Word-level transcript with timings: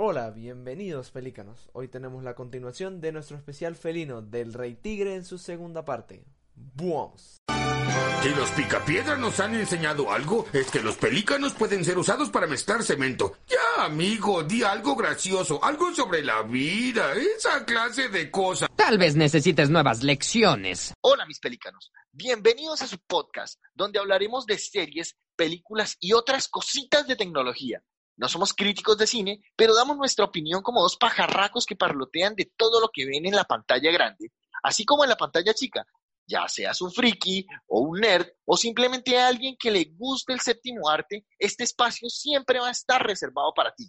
Hola, 0.00 0.30
bienvenidos 0.30 1.10
pelícanos. 1.10 1.70
Hoy 1.72 1.88
tenemos 1.88 2.22
la 2.22 2.36
continuación 2.36 3.00
de 3.00 3.10
nuestro 3.10 3.36
especial 3.36 3.74
felino 3.74 4.22
del 4.22 4.52
Rey 4.52 4.76
Tigre 4.76 5.16
en 5.16 5.24
su 5.24 5.38
segunda 5.38 5.84
parte. 5.84 6.24
¡Vamos! 6.54 7.38
Si 8.22 8.28
los 8.28 8.48
picapiedras 8.52 9.18
nos 9.18 9.40
han 9.40 9.56
enseñado 9.56 10.12
algo, 10.12 10.46
es 10.52 10.70
que 10.70 10.84
los 10.84 10.96
pelícanos 10.96 11.52
pueden 11.54 11.84
ser 11.84 11.98
usados 11.98 12.30
para 12.30 12.46
mezclar 12.46 12.84
cemento. 12.84 13.38
Ya, 13.48 13.86
amigo, 13.86 14.44
di 14.44 14.62
algo 14.62 14.94
gracioso, 14.94 15.58
algo 15.64 15.92
sobre 15.92 16.22
la 16.22 16.42
vida, 16.42 17.14
esa 17.14 17.64
clase 17.64 18.08
de 18.08 18.30
cosas. 18.30 18.68
Tal 18.76 18.98
vez 18.98 19.16
necesites 19.16 19.68
nuevas 19.68 20.04
lecciones. 20.04 20.94
Hola 21.00 21.26
mis 21.26 21.40
pelícanos, 21.40 21.90
bienvenidos 22.12 22.82
a 22.82 22.86
su 22.86 22.98
podcast, 23.00 23.60
donde 23.74 23.98
hablaremos 23.98 24.46
de 24.46 24.58
series, 24.58 25.16
películas 25.34 25.96
y 25.98 26.12
otras 26.12 26.46
cositas 26.46 27.08
de 27.08 27.16
tecnología. 27.16 27.82
No 28.18 28.28
somos 28.28 28.52
críticos 28.52 28.98
de 28.98 29.06
cine, 29.06 29.40
pero 29.56 29.74
damos 29.74 29.96
nuestra 29.96 30.24
opinión 30.24 30.60
como 30.60 30.82
dos 30.82 30.96
pajarracos 30.96 31.64
que 31.64 31.76
parlotean 31.76 32.34
de 32.34 32.52
todo 32.56 32.80
lo 32.80 32.90
que 32.92 33.06
ven 33.06 33.26
en 33.26 33.36
la 33.36 33.44
pantalla 33.44 33.92
grande, 33.92 34.32
así 34.62 34.84
como 34.84 35.04
en 35.04 35.10
la 35.10 35.16
pantalla 35.16 35.54
chica, 35.54 35.86
ya 36.26 36.46
seas 36.48 36.82
un 36.82 36.92
friki 36.92 37.46
o 37.68 37.80
un 37.80 38.00
nerd 38.00 38.26
o 38.44 38.56
simplemente 38.56 39.18
alguien 39.18 39.56
que 39.58 39.70
le 39.70 39.84
guste 39.96 40.32
el 40.32 40.40
séptimo 40.40 40.88
arte, 40.88 41.26
este 41.38 41.62
espacio 41.62 42.08
siempre 42.10 42.58
va 42.58 42.68
a 42.68 42.72
estar 42.72 43.02
reservado 43.02 43.52
para 43.54 43.72
ti. 43.72 43.88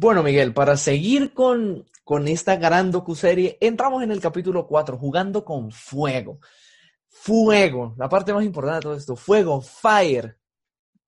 Bueno, 0.00 0.22
Miguel, 0.22 0.54
para 0.54 0.76
seguir 0.76 1.34
con, 1.34 1.84
con 2.04 2.28
esta 2.28 2.54
gran 2.54 2.92
docuserie, 2.92 3.58
entramos 3.60 4.00
en 4.04 4.12
el 4.12 4.20
capítulo 4.20 4.64
4, 4.64 4.96
jugando 4.96 5.44
con 5.44 5.72
fuego. 5.72 6.38
Fuego, 7.08 7.96
la 7.98 8.08
parte 8.08 8.32
más 8.32 8.44
importante 8.44 8.76
de 8.76 8.82
todo 8.82 8.94
esto, 8.94 9.16
fuego, 9.16 9.60
fire, 9.60 10.38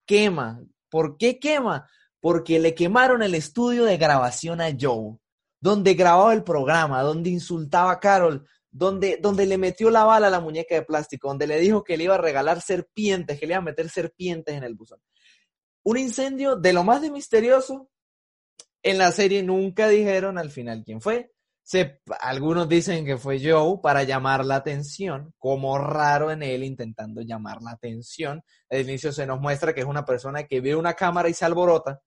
quema. 0.04 0.60
¿Por 0.88 1.16
qué 1.18 1.38
quema? 1.38 1.88
Porque 2.18 2.58
le 2.58 2.74
quemaron 2.74 3.22
el 3.22 3.36
estudio 3.36 3.84
de 3.84 3.96
grabación 3.96 4.60
a 4.60 4.76
Joe, 4.76 5.18
donde 5.60 5.94
grababa 5.94 6.34
el 6.34 6.42
programa, 6.42 7.00
donde 7.02 7.30
insultaba 7.30 7.92
a 7.92 8.00
Carol, 8.00 8.44
donde, 8.72 9.18
donde 9.22 9.46
le 9.46 9.56
metió 9.56 9.88
la 9.90 10.02
bala 10.02 10.26
a 10.26 10.30
la 10.30 10.40
muñeca 10.40 10.74
de 10.74 10.82
plástico, 10.82 11.28
donde 11.28 11.46
le 11.46 11.60
dijo 11.60 11.84
que 11.84 11.96
le 11.96 12.02
iba 12.02 12.16
a 12.16 12.18
regalar 12.18 12.60
serpientes, 12.60 13.38
que 13.38 13.46
le 13.46 13.52
iba 13.52 13.58
a 13.58 13.64
meter 13.64 13.88
serpientes 13.88 14.52
en 14.52 14.64
el 14.64 14.74
buzón. 14.74 15.00
Un 15.84 15.96
incendio 15.96 16.56
de 16.56 16.72
lo 16.72 16.82
más 16.82 17.00
de 17.00 17.12
misterioso. 17.12 17.88
En 18.82 18.98
la 18.98 19.12
serie 19.12 19.42
nunca 19.42 19.88
dijeron 19.88 20.38
al 20.38 20.50
final 20.50 20.82
quién 20.84 21.00
fue. 21.00 21.30
Algunos 22.20 22.68
dicen 22.68 23.04
que 23.04 23.16
fue 23.16 23.38
Joe 23.40 23.78
para 23.80 24.02
llamar 24.02 24.44
la 24.44 24.56
atención, 24.56 25.32
como 25.38 25.78
raro 25.78 26.32
en 26.32 26.42
él 26.42 26.64
intentando 26.64 27.20
llamar 27.22 27.62
la 27.62 27.72
atención. 27.72 28.42
Al 28.68 28.80
inicio 28.80 29.12
se 29.12 29.26
nos 29.26 29.40
muestra 29.40 29.72
que 29.72 29.80
es 29.80 29.86
una 29.86 30.04
persona 30.04 30.44
que 30.44 30.60
ve 30.60 30.74
una 30.74 30.94
cámara 30.94 31.28
y 31.28 31.34
se 31.34 31.44
alborota, 31.44 32.00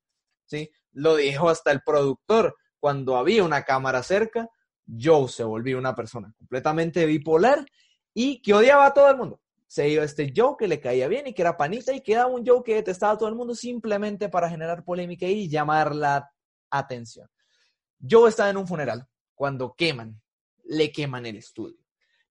¿sí? 0.46 0.70
Lo 0.92 1.16
dijo 1.16 1.50
hasta 1.50 1.72
el 1.72 1.82
productor. 1.82 2.58
Cuando 2.80 3.16
había 3.16 3.44
una 3.44 3.64
cámara 3.64 4.04
cerca, 4.04 4.50
Joe 4.86 5.30
se 5.30 5.46
volvió 5.46 5.78
una 5.78 5.96
persona 5.96 6.34
completamente 6.38 7.06
bipolar 7.06 7.66
y 8.14 8.42
que 8.42 8.54
odiaba 8.54 8.88
a 8.88 8.94
todo 8.94 9.10
el 9.10 9.18
mundo. 9.18 9.40
Se 9.66 9.88
iba 9.88 10.04
este 10.04 10.34
Joe 10.36 10.56
que 10.60 10.68
le 10.68 10.82
caía 10.82 11.08
bien 11.08 11.28
y 11.28 11.34
que 11.34 11.42
era 11.42 11.56
panita 11.56 11.94
y 11.94 12.02
quedaba 12.02 12.28
un 12.28 12.46
Joe 12.46 12.64
que 12.64 12.76
detestaba 12.76 13.14
a 13.14 13.18
todo 13.18 13.30
el 13.30 13.36
mundo 13.36 13.56
simplemente 13.56 14.28
para 14.28 14.50
generar 14.50 14.84
polémica 14.84 15.26
y 15.26 15.48
llamar 15.48 15.96
la 15.96 16.33
atención. 16.78 17.30
Joe 18.00 18.30
estaba 18.30 18.50
en 18.50 18.58
un 18.58 18.68
funeral 18.68 19.08
cuando 19.34 19.76
queman, 19.76 20.22
le 20.66 20.92
queman 20.92 21.26
el 21.26 21.38
estudio. 21.38 21.78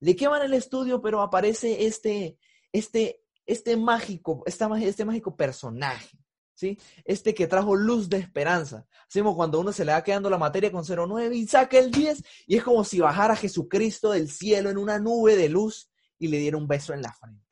Le 0.01 0.17
queman 0.17 0.43
el 0.43 0.55
estudio, 0.55 1.01
pero 1.01 1.23
aparece 1.23 1.87
este, 1.87 2.39
este, 2.73 3.23
este 3.47 3.77
mágico, 3.77 4.43
este, 4.47 4.65
este 4.83 5.05
mágico 5.05 5.37
personaje, 5.37 6.19
¿sí? 6.55 6.79
Este 7.05 7.35
que 7.35 7.47
trajo 7.47 7.77
luz 7.77 8.09
de 8.09 8.19
esperanza. 8.19 8.87
Hacemos 9.09 9.37
cuando 9.37 9.61
uno 9.61 9.73
se 9.73 9.85
le 9.85 9.93
va 9.93 10.03
quedando 10.03 10.29
la 10.29 10.39
materia 10.39 10.73
con 10.73 10.85
0,9 10.85 11.37
y 11.37 11.47
saca 11.47 11.79
el 11.79 11.91
10 11.91 12.23
y 12.47 12.57
es 12.57 12.65
como 12.65 12.85
si 12.85 12.99
bajara 12.99 13.37
Jesucristo 13.37 14.11
del 14.11 14.29
cielo 14.29 14.71
en 14.71 14.79
una 14.79 14.99
nube 14.99 15.37
de 15.37 15.49
luz 15.49 15.89
y 16.19 16.29
le 16.29 16.39
diera 16.39 16.57
un 16.57 16.67
beso 16.67 16.93
en 16.93 17.03
la 17.03 17.13
frente. 17.13 17.47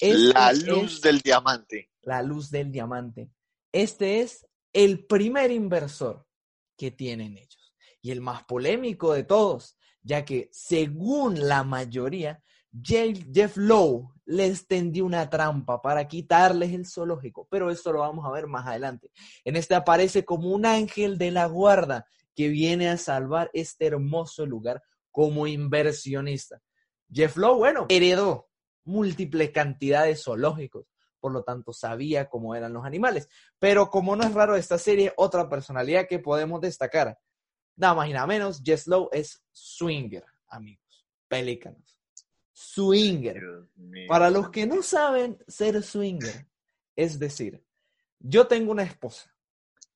la 0.00 0.52
luz 0.52 1.00
del 1.00 1.20
diamante. 1.20 1.90
La 2.02 2.22
luz 2.22 2.50
del 2.50 2.70
diamante. 2.70 3.30
Este 3.72 4.20
es 4.20 4.46
el 4.76 5.06
primer 5.06 5.50
inversor 5.50 6.26
que 6.76 6.90
tienen 6.90 7.38
ellos 7.38 7.74
y 8.02 8.10
el 8.10 8.20
más 8.20 8.44
polémico 8.44 9.14
de 9.14 9.24
todos, 9.24 9.78
ya 10.02 10.26
que 10.26 10.50
según 10.52 11.48
la 11.48 11.64
mayoría, 11.64 12.42
Jeff 12.82 13.56
Lowe 13.56 14.12
les 14.26 14.66
tendió 14.66 15.06
una 15.06 15.30
trampa 15.30 15.80
para 15.80 16.06
quitarles 16.06 16.74
el 16.74 16.86
zoológico, 16.86 17.48
pero 17.50 17.70
esto 17.70 17.90
lo 17.90 18.00
vamos 18.00 18.26
a 18.26 18.30
ver 18.30 18.48
más 18.48 18.66
adelante. 18.66 19.10
En 19.46 19.56
este 19.56 19.74
aparece 19.74 20.26
como 20.26 20.50
un 20.50 20.66
ángel 20.66 21.16
de 21.16 21.30
la 21.30 21.46
guarda 21.46 22.04
que 22.34 22.48
viene 22.48 22.90
a 22.90 22.98
salvar 22.98 23.50
este 23.54 23.86
hermoso 23.86 24.44
lugar 24.44 24.82
como 25.10 25.46
inversionista. 25.46 26.60
Jeff 27.10 27.38
Lowe, 27.38 27.56
bueno, 27.56 27.86
heredó 27.88 28.50
múltiples 28.84 29.52
cantidades 29.52 30.22
zoológicos, 30.22 30.84
por 31.26 31.32
lo 31.32 31.42
tanto 31.42 31.72
sabía 31.72 32.28
cómo 32.28 32.54
eran 32.54 32.72
los 32.72 32.84
animales. 32.84 33.28
Pero 33.58 33.90
como 33.90 34.14
no 34.14 34.22
es 34.22 34.32
raro 34.32 34.54
esta 34.54 34.78
serie, 34.78 35.12
otra 35.16 35.48
personalidad 35.48 36.06
que 36.06 36.20
podemos 36.20 36.60
destacar, 36.60 37.18
nada 37.74 37.94
más 37.94 38.08
y 38.08 38.12
nada 38.12 38.28
menos, 38.28 38.62
Jess 38.64 38.86
Lowe 38.86 39.08
es 39.10 39.42
swinger, 39.50 40.24
amigos, 40.46 41.04
pelícanos. 41.26 41.98
Swinger. 42.52 43.42
Para 44.06 44.30
los 44.30 44.50
que 44.50 44.68
no 44.68 44.84
saben 44.84 45.36
ser 45.48 45.82
swinger, 45.82 46.46
es 46.94 47.18
decir, 47.18 47.60
yo 48.20 48.46
tengo 48.46 48.70
una 48.70 48.84
esposa, 48.84 49.34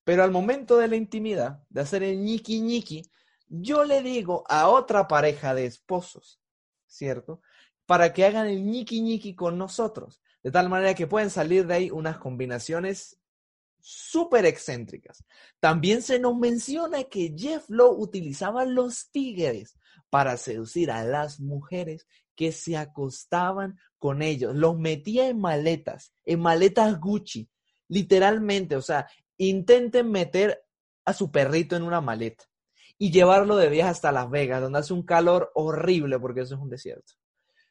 pero 0.03 0.25
al 0.25 0.33
momento 0.33 0.79
de 0.79 0.89
la 0.89 0.97
intimidad, 0.97 1.63
de 1.69 1.83
hacer 1.83 2.03
el 2.03 2.19
ñiqui 2.19 2.61
ñiqui, 2.61 3.09
yo 3.47 3.85
le 3.85 4.03
digo 4.03 4.43
a 4.49 4.69
otra 4.69 5.07
pareja 5.07 5.55
de 5.55 5.67
esposos, 5.67 6.41
¿cierto? 6.89 7.41
Para 7.87 8.13
que 8.13 8.25
hagan 8.25 8.49
el 8.49 8.65
ñiqui 8.65 9.01
ñiqui 9.01 9.37
con 9.37 9.59
nosotros, 9.59 10.21
de 10.43 10.51
tal 10.51 10.69
manera 10.69 10.95
que 10.95 11.07
pueden 11.07 11.31
salir 11.31 11.67
de 11.67 11.75
ahí 11.75 11.91
unas 11.91 12.19
combinaciones 12.19 13.21
súper 13.81 14.47
excéntricas. 14.47 15.25
También 15.59 16.03
se 16.03 16.19
nos 16.19 16.37
menciona 16.37 17.05
que 17.05 17.35
Jeff 17.37 17.65
Lowe 17.69 17.99
utilizaba 17.99 18.65
los 18.65 19.11
tigres 19.11 19.77
para 20.11 20.37
seducir 20.37 20.91
a 20.91 21.05
las 21.05 21.41
mujeres 21.41 22.07
que 22.35 22.53
se 22.53 22.77
acostaban 22.77 23.79
con 23.99 24.23
ellos. 24.23 24.55
Los 24.55 24.79
metía 24.79 25.29
en 25.29 25.41
maletas, 25.41 26.13
en 26.25 26.41
maletas 26.41 26.99
Gucci, 26.99 27.49
literalmente. 27.89 28.77
O 28.77 28.83
sea, 28.83 29.09
intenten 29.37 30.11
meter 30.11 30.63
a 31.05 31.13
su 31.13 31.31
perrito 31.31 31.77
en 31.77 31.83
una 31.83 32.01
maleta 32.01 32.45
y 32.99 33.11
llevarlo 33.11 33.57
de 33.57 33.69
viaje 33.69 33.91
hasta 33.91 34.13
Las 34.13 34.31
Vegas, 34.31 34.61
donde 34.61 34.79
hace 34.79 34.93
un 34.93 35.03
calor 35.03 35.51
horrible 35.55 36.19
porque 36.19 36.43
eso 36.43 36.55
es 36.55 36.61
un 36.61 36.71
desierto. 36.71 37.15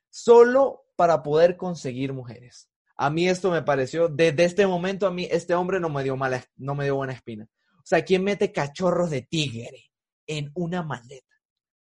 Solo 0.10 0.86
para 0.96 1.24
poder 1.24 1.56
conseguir 1.56 2.14
mujeres. 2.14 2.70
A 2.98 3.10
mí 3.10 3.30
esto 3.30 3.50
me 3.52 3.62
pareció, 3.62 4.10
desde 4.10 4.44
este 4.44 4.68
momento 4.68 5.08
a 5.08 5.12
mí 5.12 5.26
este 5.32 5.56
hombre 5.56 5.80
no 5.80 5.88
me 5.88 6.04
dio 6.04 6.18
mala, 6.18 6.44
no 6.58 6.76
me 6.76 6.84
dio 6.84 6.98
buena 6.98 7.14
espina. 7.14 7.48
O 7.78 7.86
sea, 7.86 8.04
¿quién 8.04 8.26
mete 8.26 8.52
cachorros 8.52 9.10
de 9.10 9.22
tigre 9.22 9.92
en 10.28 10.52
una 10.54 10.84
maleta? 10.84 11.26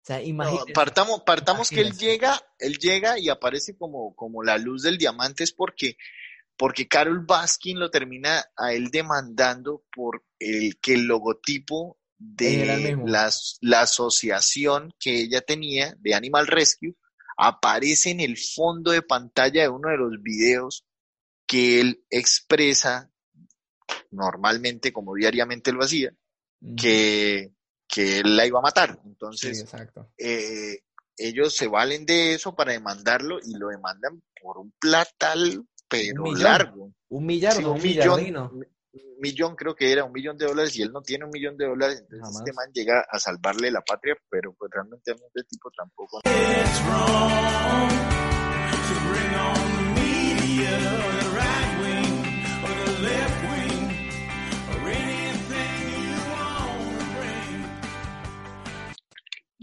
O 0.02 0.06
sea, 0.06 0.22
imagínate. 0.24 0.74
partamos, 0.74 1.22
partamos 1.22 1.70
que 1.70 1.82
él 1.82 1.96
llega, 1.96 2.42
él 2.58 2.80
llega 2.80 3.20
y 3.20 3.30
aparece 3.30 3.78
como, 3.78 4.16
como 4.16 4.42
la 4.42 4.58
luz 4.58 4.82
del 4.82 4.98
diamante 4.98 5.44
es 5.44 5.52
porque, 5.52 5.98
porque 6.58 6.88
Carol 6.88 7.24
Baskin 7.26 7.80
lo 7.80 7.92
termina 7.92 8.44
a 8.58 8.74
él 8.74 8.90
demandando 8.90 9.84
por 9.96 10.24
el 10.40 10.80
que 10.80 10.96
el 10.96 11.06
logotipo 11.06 12.00
de 12.18 12.98
la, 13.06 13.32
la 13.62 13.82
asociación 13.82 14.94
que 15.00 15.22
ella 15.22 15.42
tenía 15.42 15.96
de 16.00 16.16
Animal 16.16 16.48
Rescue 16.48 16.96
aparece 17.38 18.12
en 18.12 18.20
el 18.20 18.38
fondo 18.38 18.92
de 18.92 19.02
pantalla 19.02 19.64
de 19.64 19.70
uno 19.70 19.90
de 19.90 19.98
los 19.98 20.22
videos 20.22 20.86
que 21.48 21.82
él 21.82 22.04
expresa 22.10 23.12
normalmente, 24.12 24.92
como 24.92 25.14
diariamente 25.16 25.72
lo 25.72 25.84
hacía, 25.84 26.12
que, 26.78 27.52
que 27.88 28.20
él 28.20 28.36
la 28.36 28.46
iba 28.46 28.60
a 28.60 28.64
matar. 28.64 29.00
Entonces, 29.06 29.66
eh, 30.18 30.80
ellos 31.18 31.56
se 31.56 31.68
valen 31.68 32.06
de 32.06 32.34
eso 32.34 32.56
para 32.56 32.74
demandarlo 32.74 33.40
y 33.44 33.58
lo 33.58 33.68
demandan 33.68 34.22
por 34.42 34.58
un 34.58 34.74
platal, 34.80 35.66
pero 35.88 36.34
largo. 36.34 36.94
Un 37.10 37.26
millón, 37.26 37.66
un, 37.66 37.72
un 37.72 37.82
millón 37.82 38.66
creo 39.56 39.76
que 39.76 39.92
era, 39.92 40.04
un 40.04 40.12
millón 40.12 40.38
de 40.38 40.46
dólares 40.46 40.76
y 40.78 40.82
él 40.82 40.92
no 40.92 41.02
tiene 41.02 41.26
un 41.26 41.32
millón 41.32 41.58
de 41.58 41.66
dólares, 41.66 42.00
entonces 42.02 42.38
este 42.40 42.54
man 42.54 42.70
llega 42.74 43.06
a 43.10 43.20
salvarle 43.20 43.72
la 43.72 43.82
patria, 43.82 44.16
pero 44.30 44.54
pues 44.54 44.72
realmente 44.74 45.12
a 45.12 45.16
este 45.16 45.44
tipo 45.44 45.70
tampoco. 45.76 46.22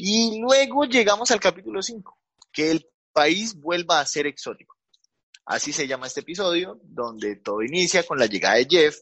Y 0.04 0.40
luego 0.40 0.84
llegamos 0.84 1.30
al 1.30 1.38
capítulo 1.38 1.80
5, 1.80 2.18
que 2.52 2.72
el 2.72 2.88
país 3.12 3.54
vuelva 3.54 4.00
a 4.00 4.06
ser 4.06 4.26
exótico. 4.26 4.76
Así 5.44 5.72
se 5.72 5.86
llama 5.86 6.08
este 6.08 6.20
episodio, 6.20 6.80
donde 6.82 7.36
todo 7.36 7.62
inicia 7.62 8.02
con 8.04 8.18
la 8.18 8.26
llegada 8.26 8.56
de 8.56 8.66
Jeff, 8.68 8.96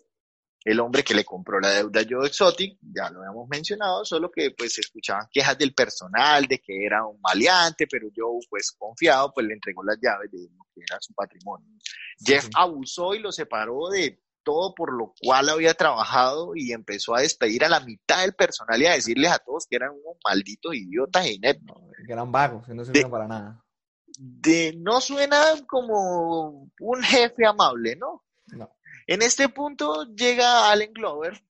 el 0.64 0.80
hombre 0.80 1.02
que 1.02 1.14
le 1.14 1.24
compró 1.24 1.58
la 1.58 1.70
deuda 1.70 2.00
a 2.00 2.06
Joe 2.08 2.26
Exotic, 2.26 2.78
ya 2.82 3.10
lo 3.10 3.20
habíamos 3.20 3.48
mencionado, 3.48 4.04
solo 4.04 4.30
que 4.30 4.50
pues 4.50 4.74
se 4.74 4.82
escuchaban 4.82 5.28
quejas 5.30 5.56
del 5.56 5.74
personal 5.74 6.46
de 6.46 6.58
que 6.60 6.84
era 6.84 7.06
un 7.06 7.20
maleante, 7.20 7.86
pero 7.86 8.08
Joe 8.14 8.40
pues 8.48 8.72
confiado 8.72 9.32
pues 9.32 9.46
le 9.46 9.54
entregó 9.54 9.82
las 9.82 9.98
llaves 10.00 10.30
de 10.30 10.38
lo 10.54 10.64
que 10.74 10.82
era 10.82 10.98
su 11.00 11.14
patrimonio. 11.14 11.66
Jeff 12.18 12.48
abusó 12.54 13.14
y 13.14 13.20
lo 13.20 13.32
separó 13.32 13.88
de 13.88 14.20
todo 14.42 14.74
por 14.74 14.92
lo 14.92 15.14
cual 15.20 15.48
había 15.48 15.74
trabajado 15.74 16.52
y 16.54 16.72
empezó 16.72 17.14
a 17.14 17.20
despedir 17.20 17.64
a 17.64 17.68
la 17.68 17.80
mitad 17.80 18.22
del 18.22 18.34
personal 18.34 18.80
y 18.80 18.86
a 18.86 18.92
decirles 18.92 19.32
a 19.32 19.38
todos 19.38 19.66
que 19.66 19.76
eran 19.76 19.90
unos 19.90 20.16
malditos 20.24 20.74
idiotas 20.74 21.26
e 21.26 21.34
ineptos. 21.34 21.76
que 22.06 22.12
eran 22.12 22.32
vagos, 22.32 22.66
que 22.66 22.74
no 22.74 22.84
sirven 22.84 23.10
para 23.10 23.28
nada. 23.28 23.64
De, 24.18 24.74
no 24.78 25.00
suena 25.00 25.40
como 25.66 26.70
un 26.80 27.02
jefe 27.02 27.46
amable, 27.46 27.96
¿no? 27.96 28.24
No. 28.48 28.70
En 29.10 29.22
este 29.22 29.48
punto 29.48 30.04
llega 30.14 30.70
Allen 30.70 30.92
Glover, 30.92 31.42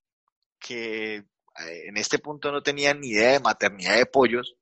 que 0.59 1.17
eh, 1.17 1.25
en 1.59 1.99
este 1.99 2.19
punto 2.19 2.51
no 2.51 2.63
tenía 2.63 2.95
ni 2.95 3.09
idea 3.09 3.33
de 3.33 3.41
maternidad 3.41 3.97
de 3.97 4.07
pollos 4.07 4.57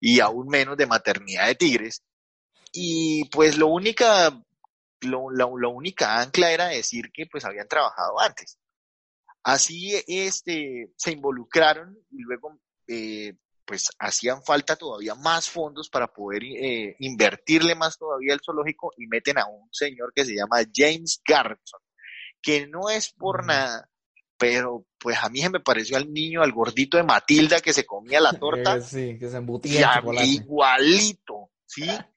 y 0.00 0.18
aún 0.18 0.48
menos 0.48 0.76
de 0.76 0.88
maternidad 0.88 1.46
de 1.46 1.54
tigres. 1.54 2.02
Y 2.72 3.28
pues 3.28 3.56
lo 3.56 3.68
única, 3.68 4.36
lo, 5.02 5.30
la, 5.30 5.46
única 5.46 6.20
ancla 6.20 6.50
era 6.50 6.66
decir 6.66 7.12
que 7.14 7.26
pues 7.26 7.44
habían 7.44 7.68
trabajado 7.68 8.18
antes. 8.18 8.58
Así 9.44 10.02
este, 10.08 10.90
se 10.96 11.12
involucraron 11.12 11.96
y 12.10 12.20
luego 12.20 12.58
eh, 12.88 13.34
pues 13.64 13.90
hacían 14.00 14.42
falta 14.42 14.74
todavía 14.74 15.14
más 15.14 15.48
fondos 15.48 15.88
para 15.88 16.08
poder 16.08 16.42
eh, 16.42 16.96
invertirle 16.98 17.76
más 17.76 17.96
todavía 17.96 18.34
al 18.34 18.40
zoológico 18.44 18.90
y 18.96 19.06
meten 19.06 19.38
a 19.38 19.46
un 19.46 19.68
señor 19.72 20.12
que 20.12 20.24
se 20.24 20.34
llama 20.34 20.64
James 20.74 21.22
Garrison 21.24 21.80
que 22.42 22.66
no 22.66 22.88
es 22.90 23.10
por 23.12 23.44
nada, 23.46 23.88
pero 24.38 24.86
pues 24.98 25.18
a 25.22 25.28
mí 25.28 25.40
se 25.40 25.50
me 25.50 25.60
pareció 25.60 25.96
al 25.96 26.12
niño, 26.12 26.42
al 26.42 26.52
gordito 26.52 26.96
de 26.96 27.02
Matilda 27.02 27.60
que 27.60 27.72
se 27.72 27.84
comía 27.86 28.20
la 28.20 28.32
torta. 28.40 28.80
sí, 28.80 29.18
que 29.18 29.28
se 29.28 29.36
embutía. 29.36 30.02
igualito, 30.24 31.50
¿sí? 31.66 31.86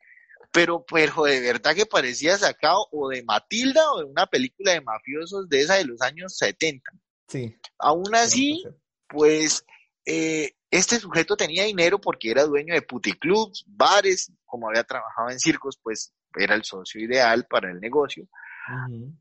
Pero, 0.52 0.86
pero 0.88 1.24
de 1.24 1.40
verdad 1.42 1.74
que 1.74 1.88
parecía 1.88 2.38
sacado 2.38 2.86
o 2.92 3.10
de 3.10 3.24
Matilda 3.24 3.92
o 3.92 3.98
de 3.98 4.06
una 4.06 4.28
película 4.28 4.72
de 4.74 4.82
mafiosos 4.82 5.50
de 5.50 5.62
esa 5.62 5.74
de 5.78 5.86
los 5.86 6.00
años 6.04 6.38
70. 6.38 6.92
Sí. 7.28 7.58
Aún 7.80 8.14
así, 8.14 8.64
pues 9.08 9.66
eh, 10.06 10.52
este 10.70 11.00
sujeto 11.00 11.36
tenía 11.36 11.64
dinero 11.64 12.00
porque 12.00 12.30
era 12.30 12.44
dueño 12.44 12.76
de 12.76 12.84
puticlubs, 12.84 13.64
bares, 13.66 14.32
como 14.46 14.70
había 14.70 14.84
trabajado 14.84 15.32
en 15.32 15.40
circos, 15.40 15.80
pues 15.82 16.14
era 16.38 16.54
el 16.54 16.64
socio 16.64 17.02
ideal 17.02 17.48
para 17.50 17.72
el 17.72 17.80
negocio. 17.80 18.28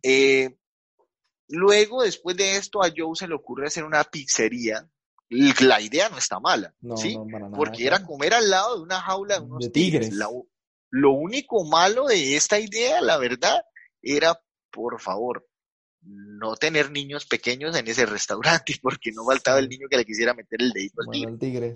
eh, 0.02 0.54
Luego, 1.54 2.02
después 2.02 2.34
de 2.34 2.56
esto, 2.56 2.82
a 2.82 2.90
Joe 2.96 3.14
se 3.14 3.28
le 3.28 3.34
ocurre 3.34 3.66
hacer 3.66 3.84
una 3.84 4.02
pizzería. 4.04 4.88
La 5.28 5.82
idea 5.82 6.08
no 6.08 6.16
está 6.16 6.40
mala, 6.40 6.74
¿sí? 6.96 7.14
Porque 7.54 7.86
era 7.86 8.04
comer 8.04 8.32
al 8.32 8.48
lado 8.48 8.76
de 8.76 8.82
una 8.82 9.00
jaula 9.02 9.38
de 9.38 9.44
unos 9.44 9.70
tigres. 9.70 10.14
lo 10.90 11.10
único 11.10 11.64
malo 11.66 12.06
de 12.06 12.36
esta 12.36 12.58
idea, 12.58 13.02
la 13.02 13.18
verdad, 13.18 13.62
era, 14.00 14.40
por 14.70 14.98
favor, 14.98 15.46
no 16.00 16.56
tener 16.56 16.90
niños 16.90 17.26
pequeños 17.26 17.76
en 17.76 17.86
ese 17.86 18.06
restaurante, 18.06 18.74
porque 18.82 19.12
no 19.12 19.24
faltaba 19.26 19.58
el 19.58 19.68
niño 19.68 19.88
que 19.90 19.98
le 19.98 20.06
quisiera 20.06 20.32
meter 20.32 20.62
el 20.62 20.70
dedito 20.70 21.02
al 21.02 21.38
tigre. 21.38 21.74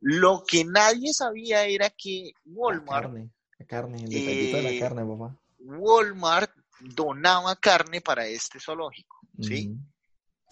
Lo 0.00 0.44
que 0.46 0.66
nadie 0.66 1.14
sabía 1.14 1.64
era 1.64 1.88
que 1.88 2.32
Walmart. 2.44 3.04
La 3.04 3.10
carne, 3.10 3.30
la 3.58 3.66
carne, 3.66 4.04
el 4.04 4.10
detallito 4.10 4.56
de 4.58 4.62
la 4.62 4.70
eh, 4.70 4.78
carne, 4.78 5.06
papá. 5.06 5.38
Walmart 5.58 6.50
donaba 6.80 7.56
carne 7.56 8.00
para 8.00 8.26
este 8.26 8.60
zoológico, 8.60 9.20
¿sí? 9.40 9.74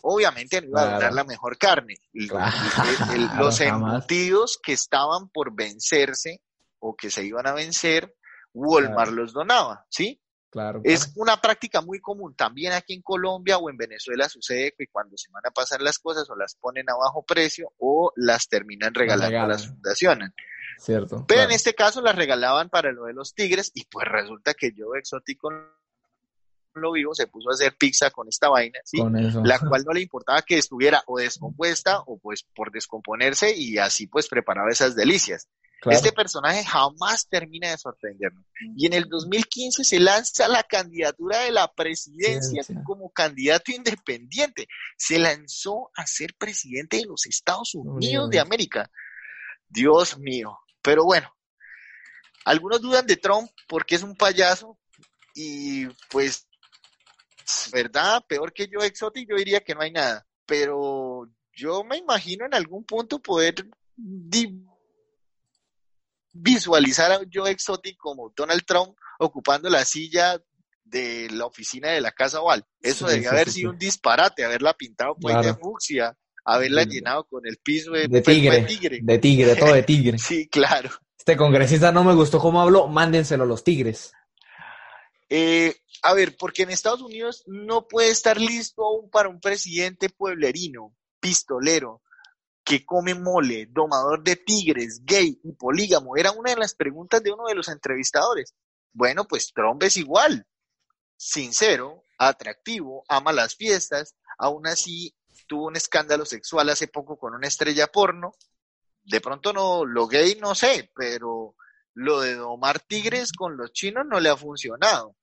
Obviamente 0.03 0.61
no 0.61 0.69
iba 0.69 0.83
a 0.83 0.95
donar 0.95 1.13
la 1.13 1.25
mejor 1.25 1.59
carne. 1.59 1.97
los 3.39 3.61
embutidos 3.61 4.59
que 4.63 4.73
estaban 4.73 5.29
por 5.29 5.55
vencerse 5.55 6.41
o 6.79 6.95
que 6.95 7.11
se 7.11 7.25
iban 7.25 7.47
a 7.47 7.53
vencer, 7.53 8.15
Walmart 8.55 9.11
los 9.11 9.33
donaba, 9.33 9.87
¿sí? 9.89 10.21
Claro, 10.51 10.81
Es 10.83 11.13
una 11.17 11.39
práctica 11.41 11.83
muy 11.83 12.01
común. 12.01 12.35
También 12.35 12.73
aquí 12.73 12.95
en 12.95 13.03
Colombia 13.03 13.59
o 13.59 13.69
en 13.69 13.77
Venezuela 13.77 14.31
sucede 14.31 14.73
que 14.77 14.87
cuando 14.87 15.17
se 15.19 15.31
van 15.31 15.43
a 15.47 15.51
pasar 15.51 15.83
las 15.83 15.99
cosas 15.99 16.29
o 16.31 16.37
las 16.37 16.55
ponen 16.55 16.89
a 16.89 16.95
bajo 16.95 17.23
precio 17.23 17.73
o 17.77 18.13
las 18.17 18.49
terminan 18.49 18.95
regalando 18.95 19.41
a 19.41 19.47
las 19.47 19.69
fundaciones. 19.69 20.31
Cierto. 20.79 21.27
Pero 21.29 21.43
en 21.43 21.51
este 21.51 21.75
caso 21.75 22.01
las 22.01 22.17
regalaban 22.17 22.71
para 22.71 22.93
lo 22.93 23.05
de 23.05 23.13
los 23.13 23.35
tigres 23.35 23.71
y 23.75 23.85
pues 23.87 24.07
resulta 24.09 24.55
que 24.55 24.73
yo 24.73 24.95
exótico 24.95 25.51
lo 26.79 26.93
vivo, 26.93 27.15
se 27.15 27.27
puso 27.27 27.51
a 27.51 27.55
hacer 27.55 27.77
pizza 27.77 28.11
con 28.11 28.29
esta 28.29 28.49
vaina, 28.49 28.79
¿sí? 28.85 28.99
la 29.45 29.59
cual 29.59 29.85
no 29.85 29.93
le 29.93 30.01
importaba 30.01 30.43
que 30.43 30.59
estuviera 30.59 31.03
o 31.07 31.19
descompuesta 31.19 32.01
o 32.07 32.19
pues 32.19 32.45
por 32.55 32.71
descomponerse 32.71 33.55
y 33.55 33.79
así 33.79 34.07
pues 34.07 34.29
preparaba 34.29 34.71
esas 34.71 34.95
delicias. 34.95 35.49
Este 35.87 36.11
personaje 36.13 36.65
jamás 36.65 37.29
termina 37.29 37.71
de 37.71 37.79
sorprendernos. 37.79 38.45
Y 38.77 38.87
en 38.87 38.95
el 38.95 39.09
2015 39.09 39.85
se 39.85 40.01
lanza 40.01 40.49
la 40.49 40.65
candidatura 40.65 41.41
de 41.41 41.53
la 41.53 41.73
presidencia 41.73 42.63
como 42.85 43.11
candidato 43.11 43.71
independiente. 43.71 44.67
Se 44.97 45.19
lanzó 45.21 45.91
a 45.95 46.05
ser 46.07 46.35
presidente 46.37 46.97
de 46.97 47.07
los 47.07 47.27
Estados 47.27 47.75
Unidos 47.75 48.29
de 48.31 48.41
América. 48.41 48.91
Dios 49.69 50.19
mío. 50.19 50.59
Pero 50.83 51.05
bueno, 51.05 51.33
algunos 52.45 52.81
dudan 52.81 53.07
de 53.07 53.17
Trump 53.17 53.49
porque 53.69 53.95
es 53.95 54.03
un 54.03 54.17
payaso 54.17 54.79
y 55.35 55.87
pues 56.11 56.48
¿verdad? 57.73 58.23
Peor 58.27 58.53
que 58.53 58.69
yo 58.69 58.81
Exotic, 58.81 59.29
yo 59.29 59.37
diría 59.37 59.61
que 59.61 59.75
no 59.75 59.83
hay 59.83 59.93
nada. 59.93 60.27
Pero 60.47 61.29
yo 61.53 61.85
me 61.85 61.99
imagino 61.99 62.47
en 62.47 62.55
algún 62.55 62.85
punto 62.85 63.21
poder 63.21 63.55
visualizar 66.33 67.13
a 67.13 67.21
Joe 67.33 67.51
Exotic 67.51 67.97
como 67.99 68.33
Donald 68.35 68.65
Trump 68.65 68.97
ocupando 69.19 69.69
la 69.69 69.85
silla 69.85 70.41
de 70.85 71.29
la 71.31 71.47
oficina 71.47 71.91
de 71.91 72.01
la 72.01 72.13
Casa 72.13 72.41
Oval. 72.41 72.65
Eso 72.81 73.07
debía 73.07 73.31
haber 73.31 73.51
sido 73.51 73.71
un 73.71 73.79
disparate, 73.79 74.45
haberla 74.45 74.75
pintado 74.75 75.17
pues 75.21 75.45
de 75.45 75.55
fucsia, 75.55 76.17
haberla 76.45 76.85
llenado 76.85 77.25
con 77.25 77.47
el 77.47 77.59
piso 77.59 77.93
de, 77.93 78.09
tigre, 78.23 78.65
de 79.03 79.19
tigre. 79.19 79.57
todo 79.57 79.75
de 79.75 79.83
tigre. 79.85 80.19
sí, 80.19 80.49
claro. 80.49 80.91
Este 81.19 81.37
congresista 81.37 81.93
no 81.93 82.05
me 82.05 82.15
gustó 82.15 82.39
cómo 82.39 82.63
habló, 82.63 82.89
mándenselo 82.89 83.45
a 83.45 83.47
los 83.47 83.63
tigres. 83.65 84.13
Eh, 85.29 85.75
a 86.03 86.15
ver, 86.15 86.37
porque 86.37 86.63
en 86.63 86.71
Estados 86.71 87.03
Unidos 87.03 87.43
no 87.47 87.87
puede 87.87 88.11
estar 88.11 88.41
listo 88.41 88.85
aún 88.85 89.11
para 89.11 89.29
un 89.29 89.41
presidente 89.41 90.09
pueblerino, 90.09 90.97
pistolero, 91.21 92.03
que 92.65 92.85
come 92.85 93.15
mole, 93.15 93.67
domador 93.71 94.23
de 94.23 94.37
tigres, 94.37 95.03
gay 95.05 95.41
y 95.43 95.53
polígamo. 95.53 96.17
Era 96.17 96.33
una 96.33 96.51
de 96.51 96.59
las 96.59 96.75
preguntas 96.75 97.23
de 97.23 97.33
uno 97.33 97.47
de 97.47 97.55
los 97.55 97.69
entrevistadores. 97.69 98.55
Bueno, 98.93 99.27
pues 99.27 99.53
Trump 99.53 99.83
es 99.83 99.97
igual. 99.97 100.47
Sincero, 101.17 102.05
atractivo, 102.19 103.05
ama 103.09 103.33
las 103.33 103.55
fiestas, 103.57 104.15
aún 104.39 104.67
así 104.67 105.15
tuvo 105.47 105.67
un 105.67 105.77
escándalo 105.77 106.27
sexual 106.27 106.69
hace 106.69 106.89
poco 106.89 107.19
con 107.19 107.35
una 107.35 107.49
estrella 107.49 107.87
porno. 107.87 108.35
De 109.03 109.21
pronto 109.21 109.53
no, 109.53 109.85
lo 109.85 110.07
gay 110.07 110.37
no 110.41 110.55
sé, 110.55 110.91
pero 110.95 111.57
lo 111.99 112.21
de 112.21 112.37
domar 112.37 112.79
tigres 112.79 113.33
con 113.33 113.57
los 113.57 113.73
chinos 113.73 114.07
no 114.07 114.21
le 114.21 114.29
ha 114.29 114.37
funcionado. 114.37 115.17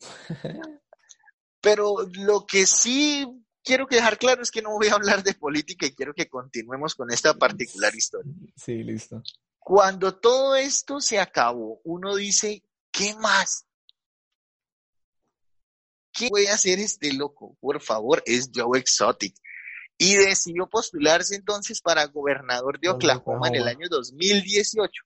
Pero 1.62 1.96
lo 2.12 2.46
que 2.46 2.66
sí 2.66 3.26
quiero 3.64 3.88
dejar 3.90 4.18
claro 4.18 4.44
es 4.44 4.52
que 4.52 4.62
no 4.62 4.72
voy 4.72 4.88
a 4.88 4.96
hablar 4.96 5.24
de 5.24 5.34
política 5.34 5.86
y 5.86 5.96
quiero 5.96 6.14
que 6.14 6.28
continuemos 6.28 6.94
con 6.94 7.10
esta 7.12 7.34
particular 7.34 7.96
historia. 7.96 8.34
Sí, 8.58 8.84
listo. 8.84 9.24
Cuando 9.58 10.18
todo 10.18 10.58
esto 10.58 11.00
se 11.00 11.18
acabó, 11.18 11.80
uno 11.86 12.14
dice, 12.14 12.62
¿qué 12.92 13.16
más? 13.16 13.66
¿Qué 16.12 16.28
voy 16.30 16.48
a 16.48 16.56
hacer 16.56 16.80
este 16.80 17.14
loco? 17.14 17.56
Por 17.62 17.82
favor, 17.82 18.22
es 18.26 18.52
Joe 18.54 18.78
Exotic. 18.78 19.34
Y 19.98 20.16
decidió 20.16 20.68
postularse 20.68 21.36
entonces 21.36 21.80
para 21.80 22.06
gobernador 22.08 22.82
de 22.82 22.90
Oklahoma 22.90 23.48
en 23.48 23.56
el 23.56 23.68
año 23.70 23.88
2018 23.90 25.06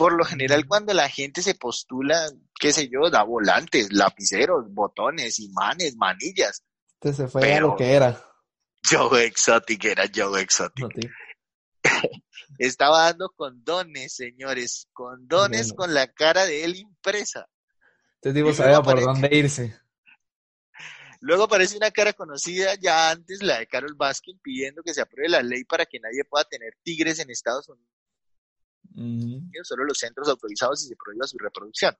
por 0.00 0.14
lo 0.14 0.24
general 0.24 0.66
cuando 0.66 0.94
la 0.94 1.10
gente 1.10 1.42
se 1.42 1.54
postula, 1.54 2.32
qué 2.58 2.72
sé 2.72 2.88
yo, 2.88 3.10
da 3.10 3.22
volantes, 3.22 3.92
lapiceros, 3.92 4.64
botones, 4.72 5.38
imanes, 5.40 5.94
manillas. 5.96 6.64
Este 6.94 7.12
se 7.12 7.28
fue 7.28 7.52
a 7.52 7.60
lo 7.60 7.76
que 7.76 7.92
era. 7.92 8.18
Joe 8.82 9.26
Exotic 9.26 9.84
era 9.84 10.04
Joe 10.10 10.40
Exotic. 10.40 10.86
Estaba 12.58 13.08
dando 13.08 13.28
condones, 13.36 14.14
señores, 14.14 14.88
condones 14.94 15.74
con 15.74 15.92
la 15.92 16.06
cara 16.10 16.46
de 16.46 16.64
él 16.64 16.76
impresa. 16.76 17.46
Este 18.22 18.32
tipo 18.32 18.54
sabía 18.54 18.80
por 18.80 18.98
dónde 19.02 19.28
irse. 19.30 19.78
Luego 21.20 21.42
aparece 21.42 21.76
una 21.76 21.90
cara 21.90 22.14
conocida 22.14 22.74
ya 22.76 23.10
antes, 23.10 23.42
la 23.42 23.58
de 23.58 23.66
Carol 23.66 23.96
Baskin, 23.96 24.38
pidiendo 24.38 24.82
que 24.82 24.94
se 24.94 25.02
apruebe 25.02 25.28
la 25.28 25.42
ley 25.42 25.64
para 25.64 25.84
que 25.84 26.00
nadie 26.00 26.24
pueda 26.24 26.44
tener 26.44 26.72
tigres 26.82 27.18
en 27.18 27.28
Estados 27.28 27.68
Solo 29.62 29.84
los 29.84 29.98
centros 29.98 30.28
autorizados 30.28 30.84
y 30.84 30.88
se 30.88 30.96
prohíba 30.96 31.26
su 31.26 31.38
reproducción. 31.38 31.96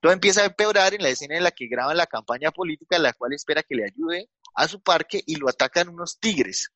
Todo 0.00 0.12
empieza 0.12 0.42
a 0.42 0.46
empeorar 0.46 0.94
en 0.94 1.02
la 1.02 1.10
escena 1.10 1.36
en 1.36 1.44
la 1.44 1.50
que 1.50 1.66
graban 1.66 1.96
la 1.96 2.06
campaña 2.06 2.50
política, 2.50 2.98
la 2.98 3.12
cual 3.12 3.32
espera 3.32 3.62
que 3.62 3.74
le 3.74 3.84
ayude 3.84 4.30
a 4.54 4.68
su 4.68 4.82
parque 4.82 5.22
y 5.26 5.36
lo 5.36 5.48
atacan 5.48 5.88
unos 5.88 6.18
tigres. 6.18 6.70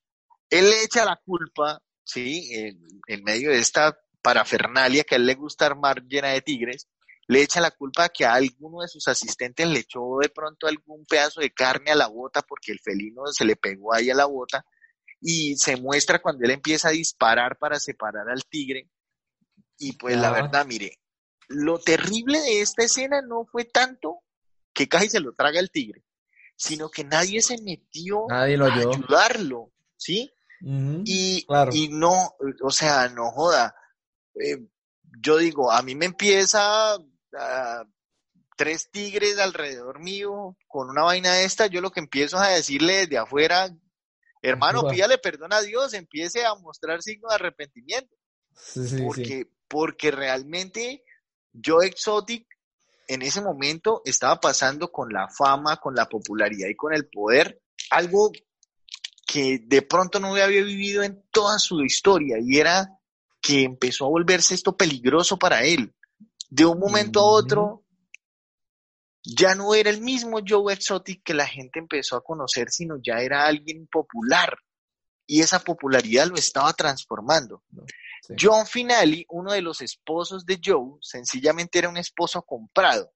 Él 0.50 0.70
le 0.70 0.82
echa 0.82 1.04
la 1.04 1.20
culpa, 1.24 1.82
¿sí? 2.04 2.48
En, 2.52 2.86
en 3.08 3.24
medio 3.24 3.50
de 3.50 3.58
esta 3.58 3.98
parafernalia 4.22 5.04
que 5.04 5.14
a 5.14 5.18
él 5.18 5.26
le 5.26 5.34
gusta 5.34 5.66
armar 5.66 6.02
llena 6.04 6.28
de 6.28 6.42
tigres, 6.42 6.88
le 7.28 7.42
echa 7.42 7.60
la 7.60 7.72
culpa 7.72 8.08
que 8.08 8.24
a 8.24 8.34
alguno 8.34 8.82
de 8.82 8.88
sus 8.88 9.08
asistentes 9.08 9.66
le 9.66 9.80
echó 9.80 10.18
de 10.20 10.28
pronto 10.28 10.66
algún 10.66 11.04
pedazo 11.06 11.40
de 11.40 11.50
carne 11.50 11.90
a 11.90 11.96
la 11.96 12.06
bota 12.06 12.42
porque 12.42 12.72
el 12.72 12.78
felino 12.78 13.22
se 13.32 13.44
le 13.44 13.56
pegó 13.56 13.92
ahí 13.92 14.10
a 14.10 14.14
la 14.14 14.26
bota 14.26 14.64
y 15.20 15.56
se 15.56 15.76
muestra 15.76 16.20
cuando 16.20 16.44
él 16.44 16.52
empieza 16.52 16.88
a 16.88 16.92
disparar 16.92 17.58
para 17.58 17.80
separar 17.80 18.28
al 18.28 18.44
tigre 18.44 18.88
y 19.78 19.92
pues 19.92 20.16
la 20.16 20.30
verdad, 20.30 20.66
mire, 20.66 20.98
lo 21.48 21.78
terrible 21.78 22.40
de 22.40 22.60
esta 22.60 22.84
escena 22.84 23.22
no 23.22 23.44
fue 23.44 23.64
tanto 23.64 24.22
que 24.72 24.88
casi 24.88 25.08
se 25.08 25.20
lo 25.20 25.32
traga 25.32 25.60
el 25.60 25.70
tigre, 25.70 26.04
sino 26.56 26.90
que 26.90 27.04
nadie 27.04 27.42
se 27.42 27.60
metió 27.62 28.30
a 28.30 28.42
ayudarlo, 28.42 29.72
¿sí? 29.96 30.32
y, 30.60 31.46
y, 31.72 31.88
no, 31.88 32.34
o 32.62 32.70
sea, 32.70 33.08
no 33.08 33.30
joda. 33.30 33.74
Eh, 34.34 34.66
yo 35.22 35.38
digo, 35.38 35.70
a 35.70 35.82
mí 35.82 35.94
me 35.94 36.06
empieza 36.06 36.96
tres 38.56 38.90
tigres 38.90 39.38
alrededor 39.38 40.00
mío 40.00 40.56
con 40.66 40.88
una 40.88 41.02
vaina 41.02 41.40
esta, 41.40 41.66
yo 41.66 41.80
lo 41.80 41.90
que 41.90 42.00
empiezo 42.00 42.38
a 42.38 42.48
decirle 42.48 42.98
desde 43.00 43.18
afuera, 43.18 43.70
hermano, 44.42 44.88
pídale 44.88 45.18
perdón 45.18 45.52
a 45.52 45.60
Dios, 45.60 45.92
empiece 45.94 46.44
a 46.44 46.54
mostrar 46.54 47.02
signos 47.02 47.30
de 47.30 47.34
arrepentimiento. 47.34 48.14
porque, 49.04 49.46
porque 49.68 50.10
realmente 50.10 51.04
yo 51.52 51.82
Exotic 51.82 52.46
en 53.08 53.22
ese 53.22 53.40
momento 53.40 54.02
estaba 54.04 54.40
pasando 54.40 54.90
con 54.90 55.12
la 55.12 55.28
fama, 55.28 55.76
con 55.76 55.94
la 55.94 56.08
popularidad 56.08 56.68
y 56.68 56.76
con 56.76 56.92
el 56.92 57.06
poder, 57.08 57.60
algo 57.90 58.32
que 59.26 59.60
de 59.64 59.82
pronto 59.82 60.20
no 60.20 60.34
había 60.34 60.46
vivido 60.46 61.02
en 61.02 61.22
toda 61.30 61.58
su 61.58 61.82
historia 61.82 62.38
y 62.40 62.58
era 62.58 62.88
que 63.40 63.62
empezó 63.62 64.06
a 64.06 64.10
volverse 64.10 64.54
esto 64.54 64.76
peligroso 64.76 65.36
para 65.38 65.62
él. 65.64 65.94
De 66.48 66.64
un 66.64 66.78
momento 66.78 67.20
a 67.20 67.24
otro, 67.24 67.84
ya 69.22 69.54
no 69.54 69.74
era 69.74 69.90
el 69.90 70.00
mismo 70.00 70.38
Joe 70.46 70.72
Exotic 70.72 71.22
que 71.24 71.34
la 71.34 71.46
gente 71.46 71.78
empezó 71.78 72.16
a 72.16 72.24
conocer, 72.24 72.70
sino 72.70 72.96
ya 73.02 73.20
era 73.20 73.46
alguien 73.46 73.86
popular. 73.88 74.56
Y 75.26 75.40
esa 75.40 75.58
popularidad 75.58 76.28
lo 76.28 76.36
estaba 76.36 76.72
transformando. 76.72 77.62
John 78.38 78.66
Finale, 78.66 79.24
uno 79.28 79.52
de 79.52 79.62
los 79.62 79.80
esposos 79.80 80.44
de 80.44 80.60
Joe, 80.64 80.98
sencillamente 81.00 81.78
era 81.78 81.88
un 81.88 81.96
esposo 81.96 82.42
comprado. 82.42 83.12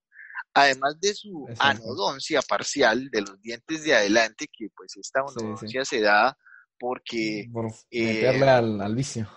Además 0.52 0.98
de 1.00 1.14
su 1.14 1.46
anodoncia 1.58 2.42
parcial 2.42 3.08
de 3.10 3.20
los 3.20 3.40
dientes 3.40 3.84
de 3.84 3.94
adelante, 3.94 4.46
que 4.52 4.68
pues 4.74 4.96
esta 4.96 5.20
anodoncia 5.20 5.84
se 5.84 6.00
da 6.00 6.36
porque... 6.78 7.48
Por 7.52 7.66
meterle 7.90 8.46
eh, 8.46 8.50
al, 8.50 8.94
vicio. 8.94 9.28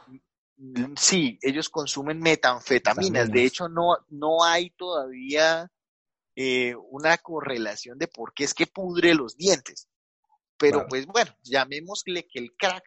Sí, 0.96 1.38
ellos 1.42 1.70
consumen 1.70 2.20
metanfetaminas. 2.20 3.30
De 3.30 3.44
hecho, 3.44 3.68
no, 3.68 3.98
no 4.10 4.44
hay 4.44 4.72
todavía 4.72 5.70
eh, 6.36 6.74
una 6.89 7.18
correlación 7.18 8.00
de 8.00 8.08
por 8.08 8.34
qué 8.34 8.46
es 8.46 8.53
que 8.53 8.65
pudre 8.65 9.13
los 9.13 9.38
dientes. 9.38 9.88
Pero 10.58 10.88
pues 10.88 11.06
bueno, 11.06 11.32
llamémosle 11.44 12.25
que 12.27 12.39
el 12.39 12.53
crack 12.58 12.84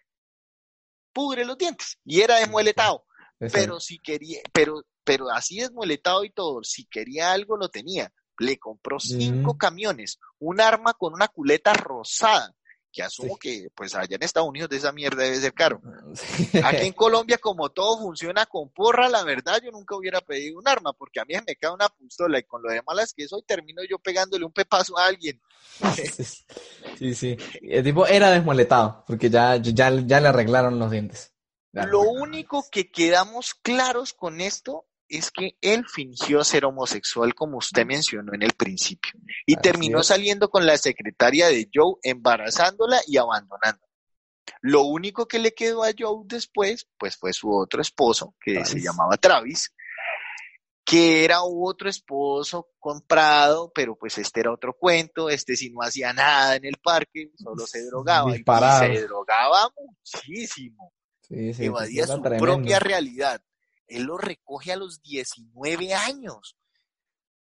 pudre 1.16 1.46
los 1.46 1.56
dientes. 1.56 1.98
Y 2.04 2.20
era 2.20 2.36
desmueletado. 2.36 3.06
Pero 3.38 3.80
si 3.80 3.98
quería, 3.98 4.40
pero, 4.52 4.82
pero 5.02 5.30
así 5.30 5.60
desmueletado 5.60 6.24
y 6.24 6.30
todo, 6.30 6.62
si 6.62 6.84
quería 6.84 7.32
algo 7.32 7.56
lo 7.56 7.70
tenía. 7.70 8.12
Le 8.38 8.58
compró 8.58 9.00
cinco 9.00 9.56
camiones, 9.56 10.18
un 10.38 10.60
arma 10.60 10.92
con 10.92 11.14
una 11.14 11.28
culeta 11.28 11.72
rosada, 11.72 12.54
que 12.96 13.02
asumo 13.02 13.36
que 13.36 13.68
pues 13.74 13.94
allá 13.94 14.16
en 14.16 14.22
Estados 14.22 14.48
Unidos 14.48 14.70
de 14.70 14.78
esa 14.78 14.90
mierda 14.90 15.22
debe 15.22 15.36
ser 15.36 15.52
caro. 15.52 15.82
Aquí 16.64 16.86
en 16.86 16.94
Colombia, 16.94 17.36
como 17.36 17.68
todo 17.68 17.98
funciona 17.98 18.46
con 18.46 18.70
porra, 18.70 19.10
la 19.10 19.22
verdad 19.22 19.60
yo 19.62 19.70
nunca 19.70 19.94
hubiera 19.96 20.22
pedido 20.22 20.58
un 20.58 20.66
arma, 20.66 20.94
porque 20.94 21.20
a 21.20 21.26
mí 21.26 21.34
me 21.46 21.56
cae 21.56 21.74
una 21.74 21.90
pistola 21.90 22.38
y 22.38 22.44
con 22.44 22.62
lo 22.62 22.70
de 22.70 22.80
malas 22.86 23.12
que 23.12 23.28
soy 23.28 23.42
termino 23.42 23.82
yo 23.84 23.98
pegándole 23.98 24.46
un 24.46 24.52
pepazo 24.52 24.98
a 24.98 25.06
alguien. 25.06 25.40
Sí, 26.96 27.14
sí. 27.14 27.36
El 27.60 27.84
tipo 27.84 28.06
era 28.06 28.30
desmoletado, 28.30 29.04
porque 29.06 29.28
ya, 29.28 29.56
ya, 29.56 29.90
ya 29.90 30.18
le 30.18 30.28
arreglaron 30.28 30.78
los 30.78 30.90
dientes. 30.90 31.34
lo 31.72 32.00
único 32.00 32.64
que 32.70 32.90
quedamos 32.90 33.54
claros 33.54 34.14
con 34.14 34.40
esto 34.40 34.86
es 35.08 35.30
que 35.30 35.56
él 35.60 35.84
fingió 35.88 36.42
ser 36.44 36.64
homosexual, 36.64 37.34
como 37.34 37.58
usted 37.58 37.86
mencionó 37.86 38.34
en 38.34 38.42
el 38.42 38.52
principio, 38.52 39.12
y 39.46 39.56
terminó 39.56 40.02
saliendo 40.02 40.50
con 40.50 40.66
la 40.66 40.76
secretaria 40.76 41.48
de 41.48 41.68
Joe, 41.72 41.96
embarazándola 42.02 43.00
y 43.06 43.16
abandonándola. 43.16 43.86
Lo 44.62 44.82
único 44.82 45.26
que 45.26 45.38
le 45.38 45.52
quedó 45.54 45.84
a 45.84 45.92
Joe 45.96 46.24
después, 46.26 46.88
pues 46.98 47.16
fue 47.16 47.32
su 47.32 47.50
otro 47.54 47.80
esposo, 47.80 48.34
que 48.40 48.64
se 48.64 48.80
llamaba 48.80 49.16
Travis, 49.16 49.72
que 50.84 51.24
era 51.24 51.42
otro 51.42 51.88
esposo 51.88 52.68
comprado, 52.78 53.72
pero 53.74 53.96
pues 53.96 54.18
este 54.18 54.40
era 54.40 54.52
otro 54.52 54.72
cuento, 54.78 55.28
este 55.28 55.56
sí 55.56 55.70
no 55.70 55.82
hacía 55.82 56.12
nada 56.12 56.54
en 56.54 56.64
el 56.64 56.76
parque, 56.76 57.32
solo 57.36 57.66
se 57.66 57.84
drogaba, 57.86 58.30
y 58.36 58.44
se 58.44 59.02
drogaba 59.02 59.72
muchísimo, 59.76 60.92
sí, 61.22 61.52
evadía 61.58 62.06
su 62.06 62.22
propia 62.22 62.78
realidad. 62.78 63.42
Él 63.86 64.04
lo 64.04 64.18
recoge 64.18 64.72
a 64.72 64.76
los 64.76 65.02
19 65.02 65.94
años. 65.94 66.56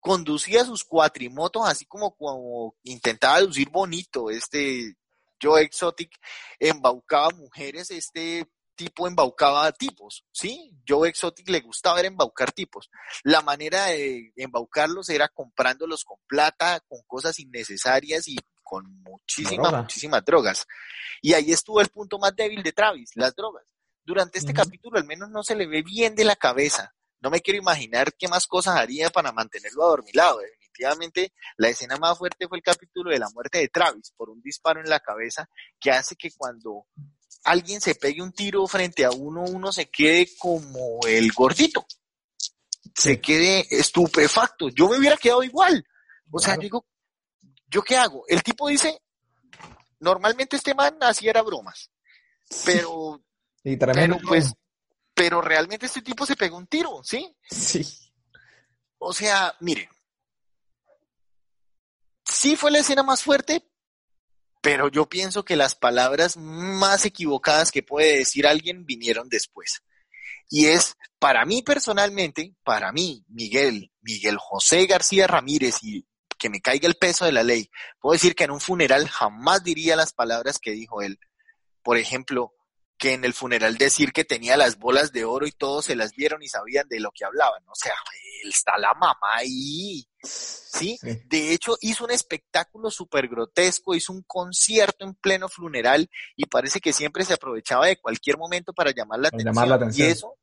Conducía 0.01 0.65
sus 0.65 0.85
cuatrimotos 0.85 1.63
así 1.67 1.87
como, 1.87 2.17
como 2.17 2.75
intentaba 2.83 3.41
lucir 3.41 3.71
bonito. 3.71 4.31
Este 4.31 4.97
Joe 5.41 5.63
Exotic 5.63 6.13
embaucaba 6.59 7.31
mujeres, 7.31 7.91
este 7.91 8.49
tipo 8.75 9.07
embaucaba 9.07 9.71
tipos, 9.73 10.25
¿sí? 10.33 10.73
Joe 10.87 11.09
Exotic 11.09 11.49
le 11.49 11.61
gustaba 11.61 11.97
ver 11.97 12.07
embaucar 12.07 12.53
tipos. 12.53 12.91
La 13.23 13.43
manera 13.43 13.87
de 13.87 14.33
embaucarlos 14.37 15.09
era 15.09 15.29
comprándolos 15.29 16.05
con 16.05 16.19
plata, 16.27 16.81
con 16.89 17.01
cosas 17.07 17.39
innecesarias 17.39 18.29
y 18.29 18.37
con 18.63 18.85
muchísimas, 19.03 19.73
muchísimas 19.73 20.25
drogas. 20.25 20.67
Y 21.21 21.35
ahí 21.35 21.53
estuvo 21.53 21.81
el 21.81 21.89
punto 21.89 22.19
más 22.19 22.35
débil 22.35 22.63
de 22.63 22.73
Travis, 22.73 23.11
las 23.15 23.35
drogas. 23.35 23.65
Durante 24.05 24.39
este 24.39 24.53
capítulo 24.53 24.99
al 24.99 25.07
menos 25.07 25.31
no 25.31 25.43
se 25.43 25.55
le 25.55 25.67
ve 25.67 25.83
bien 25.83 26.15
de 26.15 26.25
la 26.25 26.37
cabeza. 26.37 26.95
No 27.21 27.31
me 27.31 27.41
quiero 27.41 27.59
imaginar 27.59 28.13
qué 28.15 28.27
más 28.27 28.47
cosas 28.47 28.77
haría 28.77 29.11
para 29.11 29.31
mantenerlo 29.31 29.85
adormilado. 29.85 30.39
Definitivamente 30.39 31.33
la 31.57 31.69
escena 31.69 31.97
más 31.97 32.19
fuerte 32.19 32.49
fue 32.49 32.59
el 32.59 32.65
capítulo 32.65 33.11
de 33.11 33.21
la 33.21 33.31
muerte 33.31 33.59
de 33.59 33.69
Travis 33.69 34.13
por 34.17 34.29
un 34.29 34.43
disparo 34.43 34.81
en 34.81 34.91
la 34.91 34.99
cabeza 34.99 35.49
que 35.79 35.93
hace 35.93 36.17
que 36.17 36.33
cuando 36.37 36.87
alguien 37.45 37.81
se 37.81 37.95
pegue 37.95 38.23
un 38.23 38.33
tiro 38.33 38.67
frente 38.67 39.05
a 39.05 39.11
uno, 39.11 39.45
uno 39.45 39.73
se 39.73 39.89
quede 39.89 40.29
como 40.37 40.99
el 41.07 41.31
gordito. 41.33 41.87
Se 42.95 43.21
quede 43.21 43.67
estupefacto. 43.71 44.69
Yo 44.71 44.89
me 44.89 44.99
hubiera 44.99 45.17
quedado 45.17 45.45
igual. 45.45 45.87
O 46.31 46.41
sea, 46.41 46.57
digo, 46.57 46.87
¿yo 47.69 47.83
qué 47.83 47.97
hago? 47.97 48.25
El 48.27 48.43
tipo 48.43 48.69
dice, 48.69 49.01
normalmente 50.01 50.57
este 50.57 50.75
man 50.75 50.97
así 51.01 51.29
era 51.29 51.43
bromas. 51.43 51.91
Pero 52.65 53.23
pero, 53.63 54.19
pues, 54.27 54.53
pero 55.15 55.41
realmente 55.41 55.87
este 55.87 56.03
tipo 56.03 56.27
se 56.27 56.37
pegó 56.37 56.57
un 56.57 56.67
tiro, 56.67 57.01
¿sí? 57.05 57.37
Sí. 57.49 57.87
O 58.99 59.13
sea, 59.13 59.55
mire, 59.61 59.89
sí 62.25 62.57
fue 62.57 62.71
la 62.71 62.81
escena 62.81 63.03
más 63.03 63.23
fuerte, 63.23 63.69
pero 64.61 64.89
yo 64.89 65.09
pienso 65.09 65.45
que 65.45 65.57
las 65.57 65.75
palabras 65.75 66.37
más 66.37 67.05
equivocadas 67.05 67.73
que 67.73 67.83
puede 67.83 68.19
decir 68.19 68.47
alguien 68.47 68.87
vinieron 68.87 69.29
después. 69.29 69.83
Y 70.49 70.67
es, 70.67 70.97
para 71.19 71.45
mí 71.45 71.63
personalmente, 71.63 72.55
para 72.63 72.93
mí, 72.93 73.25
Miguel, 73.29 73.91
Miguel 74.03 74.37
José 74.39 74.87
García 74.87 75.27
Ramírez, 75.27 75.77
y 75.83 76.07
que 76.39 76.51
me 76.51 76.61
caiga 76.61 76.87
el 76.87 76.97
peso 76.97 77.25
de 77.25 77.33
la 77.33 77.43
ley, 77.43 77.71
puedo 78.01 78.13
decir 78.13 78.35
que 78.35 78.45
en 78.45 78.51
un 78.51 78.61
funeral 78.61 79.09
jamás 79.09 79.65
diría 79.65 79.97
las 79.97 80.13
palabras 80.13 80.59
que 80.59 80.73
dijo 80.73 81.03
él. 81.03 81.19
Por 81.83 81.97
ejemplo, 81.97 82.53
que 82.99 83.15
en 83.15 83.25
el 83.25 83.35
funeral 83.35 83.79
decir 83.79 84.13
que 84.13 84.25
tenía 84.25 84.57
las 84.57 84.79
bolas 84.79 85.13
de 85.13 85.25
oro 85.25 85.47
y 85.47 85.53
todos 85.53 85.87
se 85.87 85.97
las 85.97 86.15
vieron 86.15 86.43
y 86.43 86.49
sabían 86.49 86.89
de 86.89 87.01
lo 87.01 87.11
que 87.11 87.25
hablaban. 87.25 87.63
O 87.69 87.75
sea, 87.75 87.95
está 88.49 88.79
la 88.79 88.95
mamá 88.95 89.35
ahí. 89.35 90.07
¿Sí? 90.23 90.99
De 91.27 91.53
hecho, 91.53 91.77
hizo 91.81 92.05
un 92.05 92.13
espectáculo 92.13 92.91
súper 92.91 93.29
grotesco, 93.29 93.95
hizo 93.95 94.13
un 94.13 94.23
concierto 94.23 95.05
en 95.05 95.15
pleno 95.15 95.49
funeral 95.49 96.09
y 96.37 96.47
parece 96.47 96.81
que 96.81 96.93
siempre 96.93 97.25
se 97.25 97.35
aprovechaba 97.35 97.87
de 97.87 97.99
cualquier 97.99 98.39
momento 98.39 98.73
para 98.73 98.93
llamar 98.93 99.21
la, 99.21 99.29
atención. 99.75 100.09
Y 100.09 100.11
eso 100.11 100.35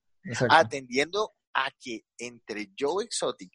atendiendo 0.50 1.34
a 1.54 1.72
que 1.80 2.06
entre 2.18 2.72
Joe 2.78 3.06
Exotic 3.06 3.52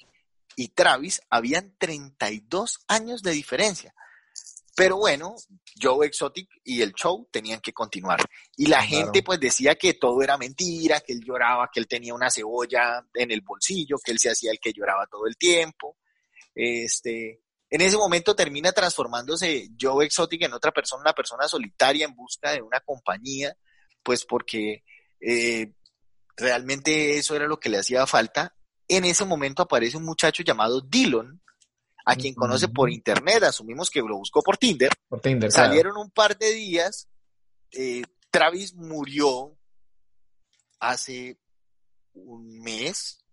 y 0.57 0.69
Travis 0.69 1.21
habían 1.31 1.75
32 1.79 2.81
años 2.89 3.23
de 3.23 3.33
diferencia. 3.33 3.95
Pero 4.76 4.97
bueno, 4.97 5.37
Joe 5.81 6.07
Exotic 6.07 6.49
y 6.64 6.83
el 6.83 6.93
show 6.95 7.28
tenían 7.31 7.61
que 7.61 7.73
continuar. 7.73 8.21
Y 8.57 8.66
la 8.66 8.83
gente 8.83 9.23
pues 9.23 9.38
decía 9.38 9.76
que 9.76 9.95
todo 9.95 10.21
era 10.23 10.37
mentira, 10.37 11.00
que 11.00 11.12
él 11.12 11.21
lloraba, 11.25 11.71
que 11.73 11.78
él 11.78 11.87
tenía 11.87 12.12
una 12.12 12.31
cebolla 12.31 13.07
en 13.14 13.31
el 13.31 13.40
bolsillo, 13.40 13.97
que 14.04 14.12
él 14.12 14.19
se 14.19 14.31
hacía 14.31 14.50
el 14.50 14.59
que 14.59 14.73
lloraba 14.73 15.07
todo 15.07 15.26
el 15.26 15.37
tiempo. 15.37 15.97
Este, 16.54 17.40
en 17.71 17.81
ese 17.81 17.97
momento 17.97 18.35
termina 18.35 18.73
transformándose 18.73 19.71
Joe 19.81 20.04
Exotic 20.04 20.43
en 20.43 20.52
otra 20.52 20.73
persona, 20.73 21.02
una 21.02 21.12
persona 21.12 21.47
solitaria 21.47 22.07
en 22.07 22.14
busca 22.14 22.52
de 22.52 22.62
una 22.62 22.81
compañía, 22.81 23.57
pues 24.02 24.25
porque 24.25 24.83
eh, 25.21 25.73
realmente 26.37 27.16
eso 27.16 27.37
era 27.37 27.47
lo 27.47 27.61
que 27.61 27.69
le 27.69 27.78
hacía 27.78 28.07
falta. 28.07 28.57
En 28.88 29.04
ese 29.04 29.25
momento 29.25 29.62
aparece 29.62 29.97
un 29.97 30.04
muchacho 30.04 30.43
llamado 30.43 30.81
Dillon, 30.81 31.40
a 32.04 32.16
quien 32.16 32.34
conoce 32.34 32.68
por 32.68 32.90
internet, 32.90 33.42
asumimos 33.44 33.90
que 33.90 34.00
lo 34.00 34.16
buscó 34.16 34.42
por 34.42 34.56
Tinder. 34.56 34.90
Por 35.08 35.20
Tinder. 35.20 35.50
Salieron 35.50 35.96
un 35.96 36.11
par 36.11 36.37
de 36.37 36.52
días, 36.52 37.08
eh, 37.73 38.02
Travis 38.30 38.75
murió 38.75 39.56
hace 40.80 41.38
un 42.12 42.61
mes, 42.61 43.25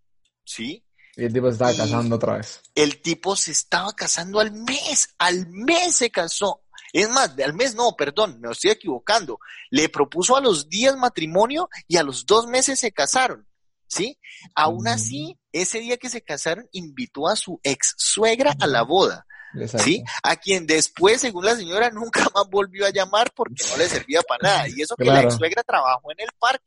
¿sí? 0.44 0.84
Y 1.16 1.24
el 1.24 1.32
tipo 1.32 1.46
se 1.48 1.52
estaba 1.52 1.74
casando 1.74 2.16
otra 2.16 2.36
vez. 2.38 2.62
El 2.74 3.02
tipo 3.02 3.36
se 3.36 3.52
estaba 3.52 3.92
casando 3.94 4.40
al 4.40 4.52
mes, 4.52 5.14
al 5.18 5.46
mes 5.48 5.96
se 5.96 6.10
casó. 6.10 6.62
Es 6.92 7.08
más, 7.10 7.38
al 7.38 7.54
mes 7.54 7.74
no, 7.74 7.94
perdón, 7.96 8.40
me 8.40 8.50
estoy 8.50 8.70
equivocando. 8.70 9.38
Le 9.70 9.88
propuso 9.88 10.36
a 10.36 10.40
los 10.40 10.68
días 10.68 10.96
matrimonio 10.96 11.68
y 11.86 11.96
a 11.96 12.02
los 12.02 12.24
dos 12.24 12.46
meses 12.46 12.80
se 12.80 12.92
casaron. 12.92 13.46
¿sí? 13.92 14.18
Aún 14.54 14.88
así, 14.88 15.38
ese 15.52 15.80
día 15.80 15.96
que 15.96 16.08
se 16.08 16.22
casaron, 16.22 16.68
invitó 16.72 17.28
a 17.28 17.36
su 17.36 17.60
ex 17.62 17.94
suegra 17.96 18.54
a 18.60 18.66
la 18.66 18.82
boda. 18.82 19.26
¿Sí? 19.78 20.02
A 20.22 20.36
quien 20.36 20.66
después, 20.66 21.20
según 21.20 21.44
la 21.44 21.54
señora, 21.54 21.90
nunca 21.90 22.26
más 22.34 22.48
volvió 22.50 22.86
a 22.86 22.90
llamar 22.90 23.30
porque 23.34 23.62
no 23.70 23.76
le 23.76 23.88
servía 23.88 24.22
para 24.22 24.42
nada. 24.42 24.68
Y 24.68 24.80
eso 24.80 24.96
que 24.96 25.04
la 25.04 25.22
ex 25.22 25.36
suegra 25.36 25.62
trabajó 25.62 26.10
en 26.10 26.20
el 26.20 26.30
parque. 26.38 26.64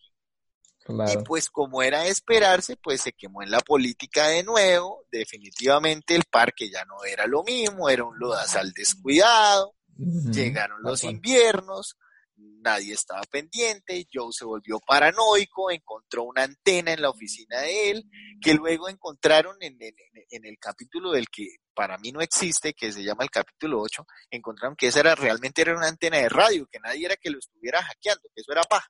Y 0.88 1.18
pues 1.24 1.50
como 1.50 1.82
era 1.82 2.02
de 2.02 2.10
esperarse, 2.10 2.78
pues 2.78 3.02
se 3.02 3.12
quemó 3.12 3.42
en 3.42 3.50
la 3.50 3.60
política 3.60 4.28
de 4.28 4.44
nuevo. 4.44 5.04
Definitivamente 5.12 6.16
el 6.16 6.26
parque 6.30 6.70
ya 6.70 6.86
no 6.86 7.04
era 7.04 7.26
lo 7.26 7.44
mismo, 7.44 7.90
era 7.90 8.04
un 8.04 8.20
lodazal 8.20 8.72
descuidado. 8.72 9.74
Llegaron 9.98 10.84
los 10.84 11.04
inviernos, 11.04 11.98
nadie 12.38 12.94
estaba 12.94 13.22
pendiente, 13.24 14.08
Joe 14.12 14.32
se 14.32 14.46
volvió 14.46 14.80
paranoico, 14.80 15.72
encontró 15.72 16.24
una 16.24 16.44
antena 16.44 16.94
en 16.94 17.02
la 17.02 17.10
oficina 17.10 17.62
de 17.62 17.92
él, 17.92 18.10
que 18.42 18.54
luego 18.54 18.90
encontraron 18.90 19.56
en, 19.62 19.78
el 19.82 20.58
capítulo 20.60 21.12
del 21.12 21.28
que 21.30 21.48
para 21.74 21.98
mí 21.98 22.12
no 22.12 22.22
existe, 22.22 22.74
que 22.74 22.92
se 22.92 23.04
llama 23.04 23.24
el 23.24 23.30
capítulo 23.30 23.82
8, 23.82 24.06
encontraron 24.32 24.76
que 24.76 24.88
esa 24.88 25.00
era 25.02 25.16
realmente 25.16 25.62
era 25.62 25.78
una 25.78 25.88
antena 25.88 26.18
de 26.18 26.30
radio, 26.30 26.68
que 26.72 26.80
nadie 26.80 27.06
era 27.06 27.16
que 27.18 27.30
lo 27.30 27.40
estuviera 27.40 27.82
hackeando, 27.84 28.30
que 28.34 28.42
eso 28.42 28.52
era 28.52 28.64
paja. 28.64 28.90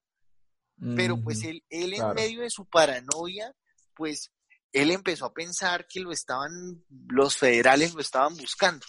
Pero 0.96 1.16
pues 1.22 1.42
él, 1.46 1.64
él 1.70 1.94
en 1.94 2.14
medio 2.14 2.42
de 2.42 2.50
su 2.50 2.66
paranoia, 2.66 3.54
pues 3.94 4.30
él 4.74 4.92
empezó 4.92 5.26
a 5.26 5.34
pensar 5.34 5.88
que 5.88 6.02
lo 6.02 6.12
estaban, 6.12 6.52
los 7.08 7.38
federales 7.38 7.94
lo 7.94 8.02
estaban 8.02 8.36
buscando. 8.36 8.86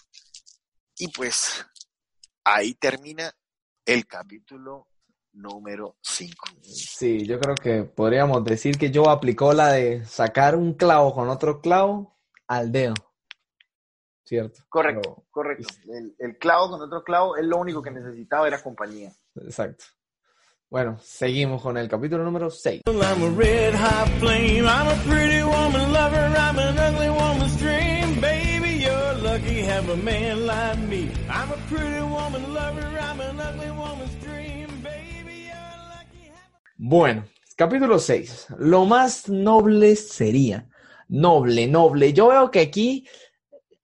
Y 0.98 1.08
pues 1.08 1.64
ahí 2.42 2.74
termina 2.74 3.32
el 3.86 4.06
capítulo 4.06 4.88
número 5.32 5.96
5. 6.02 6.34
Sí, 6.62 7.24
yo 7.24 7.38
creo 7.38 7.54
que 7.54 7.84
podríamos 7.84 8.44
decir 8.44 8.76
que 8.76 8.90
yo 8.90 9.08
aplicó 9.08 9.52
la 9.52 9.72
de 9.72 10.04
sacar 10.04 10.56
un 10.56 10.74
clavo 10.74 11.14
con 11.14 11.28
otro 11.28 11.60
clavo 11.60 12.18
al 12.48 12.72
dedo. 12.72 12.94
¿Cierto? 14.24 14.64
Correcto, 14.68 15.24
correcto. 15.30 15.68
El, 16.18 16.36
clavo 16.38 16.70
con 16.70 16.82
otro 16.82 17.04
clavo, 17.04 17.36
es 17.36 17.44
lo 17.44 17.58
único 17.58 17.80
que 17.80 17.92
necesitaba 17.92 18.48
era 18.48 18.60
compañía. 18.60 19.12
Exacto. 19.36 19.84
Bueno, 20.68 20.98
seguimos 21.00 21.62
con 21.62 21.76
el 21.76 21.88
capítulo 21.88 22.24
número 22.24 22.50
6. 22.50 22.82
Bueno, 36.78 37.26
capítulo 37.56 37.98
6. 37.98 38.46
Lo 38.58 38.86
más 38.86 39.28
noble 39.28 39.96
sería. 39.96 40.68
Noble, 41.08 41.66
noble. 41.66 42.14
Yo 42.14 42.28
veo 42.28 42.50
que 42.50 42.60
aquí 42.60 43.06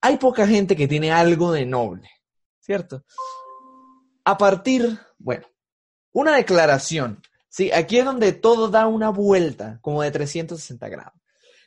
hay 0.00 0.16
poca 0.16 0.46
gente 0.46 0.76
que 0.76 0.88
tiene 0.88 1.12
algo 1.12 1.52
de 1.52 1.66
noble, 1.66 2.08
¿cierto? 2.60 3.04
A 4.24 4.38
partir, 4.38 4.98
bueno, 5.18 5.46
una 6.12 6.36
declaración. 6.36 7.20
Sí, 7.48 7.70
aquí 7.70 7.98
es 7.98 8.06
donde 8.06 8.32
todo 8.32 8.68
da 8.68 8.86
una 8.86 9.10
vuelta, 9.10 9.78
como 9.82 10.00
de 10.00 10.10
360 10.10 10.88
grados. 10.88 11.20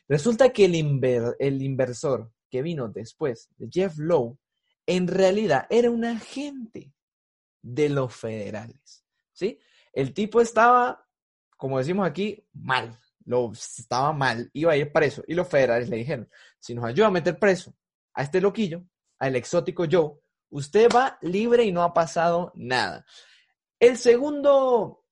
Resulta 0.07 0.49
que 0.49 0.65
el 0.65 1.61
inversor 1.61 2.31
que 2.55 2.61
vino 2.61 2.87
después 2.87 3.49
de 3.57 3.67
Jeff 3.69 3.97
Lowe, 3.97 4.37
en 4.85 5.09
realidad 5.09 5.67
era 5.69 5.91
un 5.91 6.05
agente 6.05 6.93
de 7.61 7.89
los 7.89 8.15
federales. 8.15 9.03
¿sí? 9.33 9.59
El 9.91 10.13
tipo 10.13 10.39
estaba, 10.39 11.05
como 11.57 11.79
decimos 11.79 12.07
aquí, 12.07 12.47
mal. 12.53 12.97
Lo, 13.25 13.51
estaba 13.51 14.13
mal, 14.13 14.49
iba 14.53 14.71
a 14.71 14.77
ir 14.77 14.89
preso. 14.93 15.21
Y 15.27 15.33
los 15.33 15.49
federales 15.49 15.89
le 15.89 15.97
dijeron, 15.97 16.29
si 16.57 16.73
nos 16.73 16.85
ayuda 16.85 17.07
a 17.07 17.11
meter 17.11 17.37
preso 17.37 17.75
a 18.13 18.23
este 18.23 18.39
loquillo, 18.39 18.85
al 19.19 19.35
exótico 19.35 19.83
Joe, 19.91 20.13
usted 20.51 20.87
va 20.95 21.17
libre 21.23 21.65
y 21.65 21.73
no 21.73 21.83
ha 21.83 21.93
pasado 21.93 22.53
nada. 22.55 23.05
El 23.77 23.97
segundo 23.97 25.03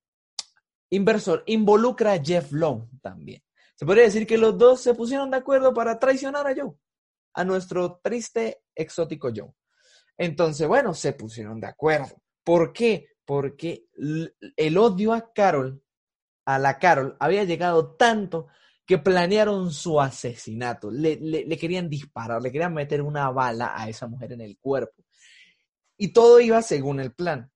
inversor 0.91 1.43
involucra 1.47 2.13
a 2.13 2.23
Jeff 2.23 2.53
Lowe 2.53 2.87
también. 3.01 3.43
Se 3.75 3.85
podría 3.85 4.05
decir 4.05 4.25
que 4.25 4.37
los 4.37 4.57
dos 4.57 4.79
se 4.79 4.93
pusieron 4.93 5.29
de 5.29 5.37
acuerdo 5.37 5.73
para 5.73 5.99
traicionar 5.99 6.47
a 6.47 6.55
Joe 6.55 6.73
a 7.33 7.43
nuestro 7.43 7.99
triste 8.03 8.63
exótico 8.75 9.29
yo. 9.29 9.55
Entonces, 10.17 10.67
bueno, 10.67 10.93
se 10.93 11.13
pusieron 11.13 11.59
de 11.59 11.67
acuerdo. 11.67 12.21
¿Por 12.43 12.73
qué? 12.73 13.07
Porque 13.25 13.87
el 14.57 14.77
odio 14.77 15.13
a 15.13 15.33
Carol, 15.33 15.81
a 16.45 16.59
la 16.59 16.77
Carol, 16.77 17.15
había 17.19 17.43
llegado 17.43 17.95
tanto 17.95 18.47
que 18.85 18.97
planearon 18.97 19.71
su 19.71 19.99
asesinato. 19.99 20.91
Le, 20.91 21.15
le, 21.15 21.57
querían 21.57 21.89
disparar, 21.89 22.41
le 22.41 22.51
querían 22.51 22.73
meter 22.73 23.01
una 23.01 23.29
bala 23.31 23.73
a 23.75 23.87
esa 23.87 24.07
mujer 24.07 24.33
en 24.33 24.41
el 24.41 24.57
cuerpo. 24.57 25.03
Y 25.97 26.11
todo 26.11 26.39
iba 26.39 26.61
según 26.61 26.99
el 26.99 27.13
plan. 27.13 27.49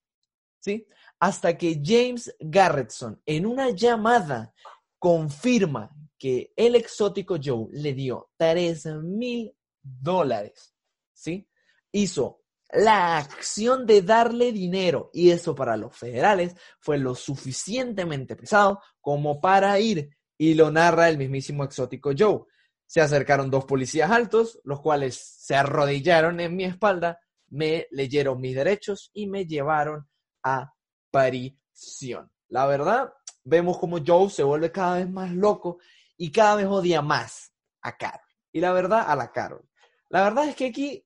¿Sí? 0.59 0.87
Hasta 1.19 1.57
que 1.57 1.81
James 1.83 2.33
Garretson, 2.39 3.21
en 3.25 3.45
una 3.45 3.71
llamada, 3.71 4.53
confirma 4.97 5.91
que 6.17 6.53
el 6.55 6.75
exótico 6.75 7.37
Joe 7.43 7.67
le 7.71 7.93
dio 7.93 8.31
3 8.37 8.85
mil 9.03 9.53
dólares, 10.01 10.75
¿sí? 11.13 11.49
Hizo 11.91 12.43
la 12.71 13.17
acción 13.17 13.85
de 13.85 14.01
darle 14.01 14.51
dinero 14.51 15.09
y 15.13 15.31
eso 15.31 15.55
para 15.55 15.77
los 15.77 15.95
federales 15.95 16.55
fue 16.79 16.97
lo 16.97 17.15
suficientemente 17.15 18.35
pesado 18.35 18.81
como 18.99 19.39
para 19.39 19.79
ir 19.79 20.09
y 20.37 20.53
lo 20.53 20.69
narra 20.69 21.09
el 21.09 21.17
mismísimo 21.17 21.63
exótico 21.63 22.11
Joe. 22.17 22.43
Se 22.85 23.01
acercaron 23.01 23.49
dos 23.49 23.65
policías 23.65 24.11
altos, 24.11 24.59
los 24.63 24.81
cuales 24.81 25.15
se 25.17 25.55
arrodillaron 25.55 26.39
en 26.39 26.55
mi 26.55 26.65
espalda, 26.65 27.19
me 27.49 27.87
leyeron 27.91 28.39
mis 28.39 28.55
derechos 28.55 29.11
y 29.13 29.27
me 29.27 29.45
llevaron 29.45 30.07
a 30.43 30.73
prisión. 31.11 32.31
La 32.49 32.65
verdad, 32.65 33.13
vemos 33.43 33.77
como 33.77 33.99
Joe 34.05 34.29
se 34.29 34.43
vuelve 34.43 34.71
cada 34.71 34.97
vez 34.97 35.09
más 35.09 35.31
loco 35.31 35.79
y 36.17 36.31
cada 36.31 36.55
vez 36.55 36.65
odia 36.67 37.01
más 37.01 37.53
a 37.81 37.97
Carol. 37.97 38.21
Y 38.51 38.59
la 38.59 38.71
verdad, 38.71 39.05
a 39.07 39.15
la 39.15 39.31
Carol. 39.31 39.66
La 40.09 40.23
verdad 40.23 40.47
es 40.47 40.55
que 40.55 40.67
aquí 40.67 41.05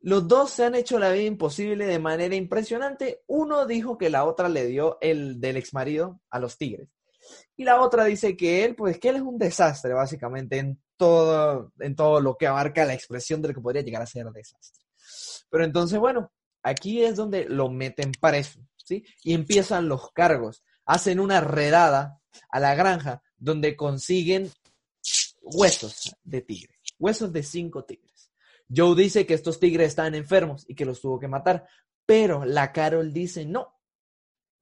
los 0.00 0.28
dos 0.28 0.50
se 0.50 0.64
han 0.64 0.74
hecho 0.74 0.98
la 0.98 1.10
vida 1.10 1.24
imposible 1.24 1.86
de 1.86 1.98
manera 1.98 2.34
impresionante. 2.34 3.22
Uno 3.26 3.66
dijo 3.66 3.96
que 3.96 4.10
la 4.10 4.24
otra 4.24 4.48
le 4.48 4.66
dio 4.66 4.98
el 5.00 5.40
del 5.40 5.56
ex 5.56 5.72
marido 5.72 6.20
a 6.30 6.38
los 6.38 6.58
tigres. 6.58 6.88
Y 7.56 7.64
la 7.64 7.80
otra 7.80 8.04
dice 8.04 8.36
que 8.36 8.64
él, 8.64 8.74
pues 8.74 8.98
que 8.98 9.08
él 9.08 9.16
es 9.16 9.22
un 9.22 9.38
desastre, 9.38 9.94
básicamente, 9.94 10.58
en 10.58 10.78
todo, 10.96 11.72
en 11.78 11.96
todo 11.96 12.20
lo 12.20 12.36
que 12.36 12.46
abarca 12.46 12.84
la 12.84 12.94
expresión 12.94 13.40
de 13.40 13.48
lo 13.48 13.54
que 13.54 13.60
podría 13.60 13.82
llegar 13.82 14.02
a 14.02 14.06
ser 14.06 14.26
desastre. 14.30 14.84
Pero 15.48 15.64
entonces, 15.64 15.98
bueno, 15.98 16.32
aquí 16.62 17.02
es 17.02 17.16
donde 17.16 17.46
lo 17.46 17.70
meten 17.70 18.12
preso, 18.12 18.60
¿sí? 18.76 19.04
Y 19.22 19.34
empiezan 19.34 19.88
los 19.88 20.12
cargos. 20.12 20.62
Hacen 20.84 21.18
una 21.18 21.40
redada 21.40 22.20
a 22.50 22.60
la 22.60 22.74
granja 22.74 23.22
donde 23.38 23.76
consiguen 23.76 24.50
huesos 25.40 26.14
de 26.22 26.42
tigre, 26.42 26.74
huesos 26.98 27.32
de 27.32 27.42
cinco 27.42 27.84
tigres. 27.84 28.13
Joe 28.74 28.94
dice 28.94 29.26
que 29.26 29.34
estos 29.34 29.60
tigres 29.60 29.88
están 29.88 30.14
enfermos 30.14 30.64
y 30.68 30.74
que 30.74 30.84
los 30.84 31.00
tuvo 31.00 31.18
que 31.18 31.28
matar, 31.28 31.66
pero 32.06 32.44
la 32.44 32.72
Carol 32.72 33.12
dice 33.12 33.44
no, 33.44 33.74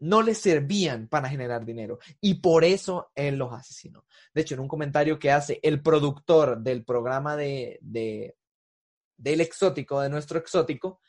no 0.03 0.21
les 0.21 0.39
servían 0.39 1.07
para 1.07 1.29
generar 1.29 1.65
dinero 1.65 2.01
y 2.21 2.35
por 2.35 2.65
eso 2.65 3.13
él 3.15 3.37
los 3.37 3.53
asesinó. 3.53 4.05
De 4.35 4.43
hecho, 4.43 4.55
en 4.55 4.61
un 4.61 4.69
comentario 4.69 5.19
que 5.19 5.31
hace 5.31 5.61
el 5.63 5.81
productor 5.81 6.59
del 6.59 6.85
programa 6.85 7.37
de, 7.37 7.79
del 7.81 9.41
exótico, 9.41 10.01
de 10.01 10.09
nuestro 10.09 10.41
exótico, 10.41 11.01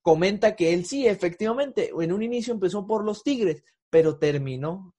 comenta 0.00 0.54
que 0.54 0.72
él 0.72 0.86
sí, 0.86 1.08
efectivamente, 1.08 1.90
en 1.98 2.12
un 2.12 2.22
inicio 2.22 2.54
empezó 2.54 2.86
por 2.86 3.04
los 3.04 3.24
tigres, 3.24 3.64
pero 3.90 4.16
terminó 4.16 4.94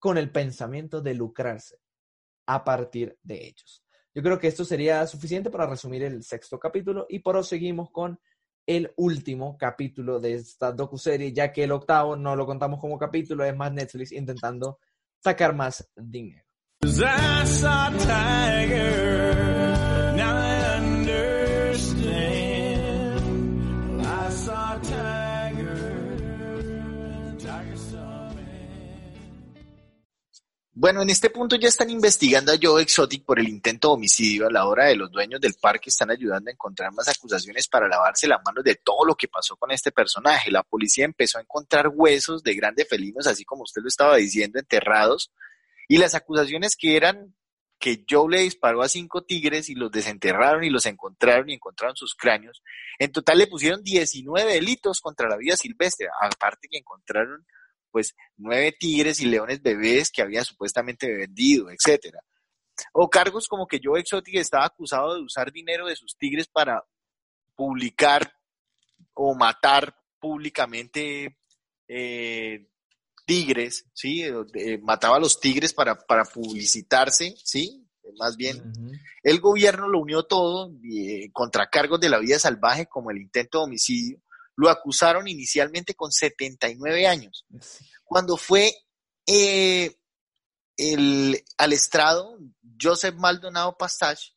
con 0.00 0.18
el 0.18 0.32
pensamiento 0.32 1.00
de 1.00 1.14
lucrarse 1.14 1.78
a 2.46 2.64
partir 2.64 3.16
de 3.22 3.46
ellos. 3.46 3.85
Yo 4.16 4.22
creo 4.22 4.38
que 4.38 4.46
esto 4.48 4.64
sería 4.64 5.06
suficiente 5.06 5.50
para 5.50 5.66
resumir 5.66 6.02
el 6.02 6.22
sexto 6.22 6.58
capítulo 6.58 7.04
y 7.06 7.18
proseguimos 7.18 7.90
con 7.90 8.18
el 8.66 8.90
último 8.96 9.58
capítulo 9.58 10.18
de 10.18 10.36
esta 10.36 10.72
docuserie, 10.72 11.34
ya 11.34 11.52
que 11.52 11.64
el 11.64 11.72
octavo 11.72 12.16
no 12.16 12.34
lo 12.34 12.46
contamos 12.46 12.80
como 12.80 12.98
capítulo, 12.98 13.44
es 13.44 13.54
más 13.54 13.70
Netflix 13.74 14.12
intentando 14.12 14.78
sacar 15.22 15.54
más 15.54 15.86
dinero. 15.94 16.42
Bueno, 30.78 31.00
en 31.00 31.08
este 31.08 31.30
punto 31.30 31.56
ya 31.56 31.68
están 31.68 31.88
investigando 31.88 32.52
a 32.52 32.58
Joe 32.60 32.82
Exotic 32.82 33.24
por 33.24 33.40
el 33.40 33.48
intento 33.48 33.88
de 33.88 33.94
homicidio. 33.94 34.46
A 34.46 34.50
la 34.50 34.66
hora 34.66 34.84
de 34.84 34.94
los 34.94 35.10
dueños 35.10 35.40
del 35.40 35.54
parque 35.54 35.88
están 35.88 36.10
ayudando 36.10 36.50
a 36.50 36.52
encontrar 36.52 36.92
más 36.92 37.08
acusaciones 37.08 37.66
para 37.66 37.88
lavarse 37.88 38.28
las 38.28 38.42
manos 38.44 38.62
de 38.62 38.74
todo 38.74 39.06
lo 39.06 39.14
que 39.14 39.26
pasó 39.26 39.56
con 39.56 39.70
este 39.70 39.90
personaje. 39.90 40.50
La 40.50 40.62
policía 40.62 41.06
empezó 41.06 41.38
a 41.38 41.40
encontrar 41.40 41.88
huesos 41.88 42.42
de 42.42 42.54
grandes 42.54 42.86
felinos, 42.90 43.26
así 43.26 43.42
como 43.42 43.62
usted 43.62 43.80
lo 43.80 43.88
estaba 43.88 44.16
diciendo, 44.16 44.58
enterrados. 44.58 45.32
Y 45.88 45.96
las 45.96 46.14
acusaciones 46.14 46.76
que 46.76 46.98
eran 46.98 47.34
que 47.78 48.04
Joe 48.06 48.30
le 48.30 48.42
disparó 48.42 48.82
a 48.82 48.88
cinco 48.90 49.24
tigres 49.24 49.70
y 49.70 49.74
los 49.76 49.90
desenterraron 49.90 50.62
y 50.62 50.68
los 50.68 50.84
encontraron 50.84 51.48
y 51.48 51.54
encontraron 51.54 51.96
sus 51.96 52.14
cráneos. 52.14 52.62
En 52.98 53.12
total 53.12 53.38
le 53.38 53.46
pusieron 53.46 53.82
19 53.82 54.52
delitos 54.52 55.00
contra 55.00 55.26
la 55.26 55.38
vida 55.38 55.56
silvestre, 55.56 56.08
aparte 56.20 56.68
que 56.70 56.76
encontraron 56.76 57.46
pues 57.96 58.14
nueve 58.36 58.76
tigres 58.78 59.20
y 59.20 59.24
leones 59.24 59.62
bebés 59.62 60.10
que 60.10 60.20
había 60.20 60.44
supuestamente 60.44 61.10
vendido, 61.10 61.70
etcétera. 61.70 62.20
O 62.92 63.08
cargos 63.08 63.48
como 63.48 63.66
que 63.66 63.80
Joe 63.82 64.00
Exotic 64.00 64.34
estaba 64.34 64.66
acusado 64.66 65.14
de 65.14 65.22
usar 65.22 65.50
dinero 65.50 65.86
de 65.86 65.96
sus 65.96 66.14
tigres 66.18 66.46
para 66.46 66.84
publicar 67.54 68.30
o 69.14 69.34
matar 69.34 69.96
públicamente 70.20 71.38
eh, 71.88 72.68
tigres, 73.24 73.86
¿sí? 73.94 74.24
Eh, 74.24 74.78
mataba 74.82 75.16
a 75.16 75.20
los 75.20 75.40
tigres 75.40 75.72
para, 75.72 75.96
para 75.96 76.26
publicitarse, 76.26 77.34
¿sí? 77.42 77.82
Más 78.18 78.36
bien, 78.36 78.74
el 79.22 79.40
gobierno 79.40 79.88
lo 79.88 80.00
unió 80.00 80.24
todo 80.24 80.70
eh, 80.84 81.30
contra 81.32 81.70
cargos 81.70 81.98
de 81.98 82.10
la 82.10 82.18
vida 82.18 82.38
salvaje 82.38 82.84
como 82.84 83.10
el 83.10 83.22
intento 83.22 83.60
de 83.60 83.64
homicidio 83.64 84.20
lo 84.56 84.70
acusaron 84.70 85.28
inicialmente 85.28 85.94
con 85.94 86.10
79 86.10 87.06
años. 87.06 87.46
Cuando 88.04 88.36
fue 88.36 88.72
eh, 89.26 89.96
el, 90.76 91.44
al 91.58 91.72
estrado, 91.72 92.38
Joseph 92.80 93.14
Maldonado 93.16 93.76
Pastache 93.76 94.32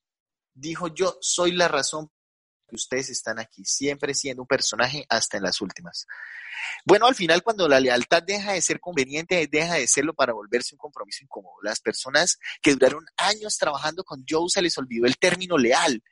dijo, 0.54 0.88
yo 0.94 1.18
soy 1.22 1.54
la 1.54 1.68
razón 1.68 2.12
que 2.68 2.76
ustedes 2.76 3.10
están 3.10 3.40
aquí, 3.40 3.64
siempre 3.66 4.14
siendo 4.14 4.44
un 4.44 4.48
personaje 4.48 5.06
hasta 5.10 5.38
en 5.38 5.44
las 5.44 5.62
últimas. 5.62 6.06
Bueno, 6.86 7.08
al 7.08 7.16
final 7.16 7.42
cuando 7.42 7.68
la 7.68 7.80
lealtad 7.80 8.22
deja 8.22 8.54
de 8.54 8.62
ser 8.62 8.80
conveniente, 8.80 9.48
deja 9.50 9.76
de 9.76 9.88
serlo 9.88 10.14
para 10.14 10.34
volverse 10.34 10.76
un 10.76 10.80
compromiso 10.80 11.24
incómodo. 11.24 11.56
Las 11.64 11.80
personas 11.80 12.38
que 12.62 12.74
duraron 12.74 13.06
años 13.18 13.58
trabajando 13.58 14.04
con 14.04 14.24
Joe 14.30 14.50
se 14.50 14.62
les 14.62 14.78
olvidó 14.78 15.06
el 15.06 15.18
término 15.18 15.58
leal 15.58 16.04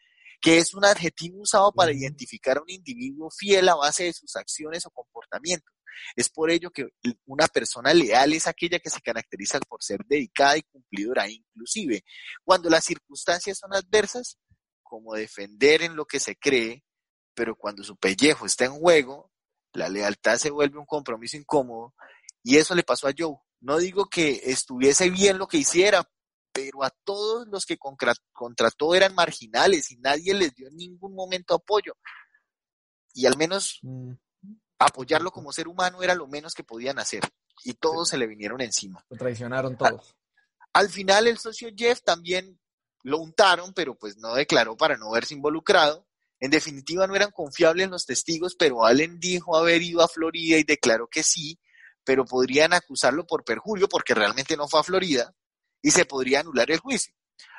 que 0.42 0.58
es 0.58 0.74
un 0.74 0.86
adjetivo 0.86 1.42
usado 1.42 1.72
para 1.72 1.92
identificar 1.92 2.58
a 2.58 2.62
un 2.62 2.70
individuo 2.70 3.30
fiel 3.32 3.70
a 3.70 3.76
base 3.76 4.06
de 4.06 4.14
sus 4.14 4.36
acciones 4.36 4.86
o 4.86 4.92
comportamientos. 4.92 5.74
Es 6.16 6.30
por 6.30 6.52
ello 6.52 6.70
que 6.72 6.90
una 7.26 7.48
persona 7.48 7.94
leal 7.94 8.34
es 8.34 8.48
aquella 8.48 8.80
que 8.80 8.90
se 8.90 9.02
caracteriza 9.02 9.60
por 9.68 9.82
ser 9.82 10.06
dedicada 10.06 10.58
y 10.58 10.62
cumplidora, 10.64 11.30
inclusive 11.30 12.04
cuando 12.44 12.70
las 12.70 12.86
circunstancias 12.86 13.58
son 13.58 13.74
adversas, 13.74 14.38
como 14.84 15.16
defender 15.16 15.82
en 15.82 15.96
lo 15.96 16.06
que 16.06 16.20
se 16.20 16.36
cree, 16.36 16.84
pero 17.34 17.56
cuando 17.56 17.84
su 17.84 17.98
pellejo 17.98 18.46
está 18.46 18.66
en 18.66 18.80
juego, 18.80 19.32
la 19.74 19.90
lealtad 19.90 20.38
se 20.38 20.50
vuelve 20.50 20.80
un 20.80 20.86
compromiso 20.86 21.38
incómodo 21.38 21.94
y 22.44 22.58
eso 22.58 22.74
le 22.74 22.84
pasó 22.84 23.08
a 23.08 23.14
Joe. 23.18 23.36
No 23.60 23.78
digo 23.80 24.08
que 24.08 24.42
estuviese 24.46 25.10
bien 25.10 25.38
lo 25.38 25.48
que 25.48 25.58
hiciera, 25.58 26.10
pero 26.58 26.84
a 26.84 26.90
todos 27.04 27.48
los 27.50 27.68
que 27.68 27.78
contrató 27.78 28.96
eran 28.96 29.14
marginales 29.14 29.92
y 29.92 29.98
nadie 29.98 30.34
les 30.34 30.56
dio 30.56 30.68
en 30.68 30.76
ningún 30.76 31.14
momento 31.14 31.54
apoyo. 31.54 31.94
Y 33.14 33.28
al 33.28 33.38
menos 33.38 33.78
mm. 33.84 34.14
apoyarlo 34.80 35.30
como 35.30 35.52
ser 35.52 35.68
humano 35.68 36.02
era 36.02 36.16
lo 36.16 36.26
menos 36.26 36.56
que 36.56 36.64
podían 36.64 36.98
hacer. 36.98 37.22
Y 37.64 37.76
todos 37.76 38.10
se 38.10 38.18
le 38.18 38.26
vinieron 38.26 38.60
encima. 38.62 39.06
Lo 39.08 39.18
traicionaron 39.18 39.78
todos. 39.78 40.16
Al, 40.74 40.90
final 40.90 41.28
el 41.28 41.38
socio 41.38 41.70
Jeff 41.78 42.02
también 42.02 42.60
lo 43.04 43.20
untaron, 43.20 43.72
pero 43.76 43.94
pues 43.94 44.18
no 44.18 44.34
declaró 44.34 44.76
para 44.76 44.98
no 44.98 45.12
verse 45.12 45.36
involucrado. 45.36 46.08
En 46.40 46.50
definitiva 46.50 47.06
no 47.06 47.16
eran 47.16 47.30
confiables 47.30 47.88
los 47.88 48.08
testigos, 48.08 48.56
pero 48.58 48.84
Allen 48.84 49.20
dijo 49.20 49.56
haber 49.56 49.84
ido 49.84 50.02
a 50.02 50.08
Florida 50.08 50.58
y 50.58 50.64
declaró 50.64 51.08
que 51.08 51.22
sí, 51.22 51.60
pero 52.04 52.26
podrían 52.26 52.74
acusarlo 52.74 53.28
por 53.28 53.44
perjurio 53.44 53.88
porque 53.88 54.16
realmente 54.16 54.58
no 54.58 54.68
fue 54.68 54.80
a 54.80 54.84
Florida 54.84 55.36
y 55.82 55.92
se 55.92 56.06
podría 56.06 56.42
anular 56.42 56.70
el 56.72 56.80
juicio. 56.80 57.14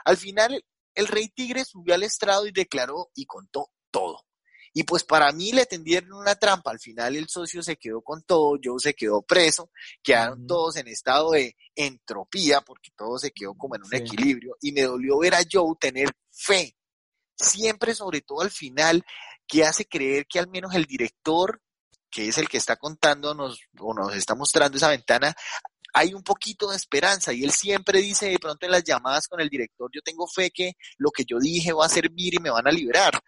Al 0.04 0.16
final, 0.16 0.64
el 0.94 1.06
rey 1.06 1.28
tigre 1.28 1.64
subió 1.64 1.94
al 1.94 2.02
estrado 2.02 2.46
y 2.46 2.52
declaró 2.52 3.10
y 3.14 3.26
contó 3.26 3.70
todo. 3.90 4.24
Y 4.72 4.84
pues 4.84 5.02
para 5.04 5.32
mí 5.32 5.52
le 5.52 5.66
tendieron 5.66 6.12
una 6.12 6.34
trampa. 6.34 6.70
Al 6.70 6.78
final 6.78 7.16
el 7.16 7.28
socio 7.28 7.62
se 7.62 7.76
quedó 7.76 8.02
con 8.02 8.22
todo, 8.22 8.56
yo 8.60 8.78
se 8.78 8.94
quedó 8.94 9.22
preso, 9.22 9.70
quedaron 10.02 10.46
todos 10.46 10.76
en 10.76 10.88
estado 10.88 11.32
de 11.32 11.56
entropía 11.74 12.60
porque 12.60 12.90
todo 12.96 13.18
se 13.18 13.30
quedó 13.30 13.54
como 13.54 13.76
en 13.76 13.84
un 13.84 13.94
equilibrio. 13.94 14.56
Y 14.60 14.72
me 14.72 14.82
dolió 14.82 15.18
ver 15.18 15.34
a 15.34 15.42
Joe 15.50 15.74
tener 15.80 16.10
fe, 16.30 16.76
siempre 17.36 17.94
sobre 17.94 18.20
todo 18.20 18.42
al 18.42 18.50
final, 18.50 19.04
que 19.46 19.64
hace 19.64 19.86
creer 19.86 20.26
que 20.26 20.38
al 20.38 20.48
menos 20.48 20.74
el 20.74 20.84
director, 20.84 21.62
que 22.10 22.28
es 22.28 22.38
el 22.38 22.48
que 22.48 22.58
está 22.58 22.76
contándonos 22.76 23.60
o 23.80 23.94
nos 23.94 24.14
está 24.14 24.34
mostrando 24.34 24.76
esa 24.76 24.90
ventana, 24.90 25.34
hay 25.92 26.14
un 26.14 26.22
poquito 26.22 26.70
de 26.70 26.76
esperanza 26.76 27.32
y 27.32 27.44
él 27.44 27.50
siempre 27.50 28.00
dice 28.00 28.28
de 28.28 28.38
pronto 28.38 28.66
en 28.66 28.72
las 28.72 28.84
llamadas 28.84 29.26
con 29.26 29.40
el 29.40 29.48
director, 29.48 29.90
yo 29.92 30.00
tengo 30.02 30.26
fe 30.26 30.50
que 30.50 30.74
lo 30.98 31.10
que 31.10 31.24
yo 31.24 31.38
dije 31.38 31.72
va 31.72 31.86
a 31.86 31.90
servir 31.90 32.34
y 32.34 32.38
me 32.38 32.50
van 32.50 32.66
a 32.66 32.70
liberar. 32.70 33.20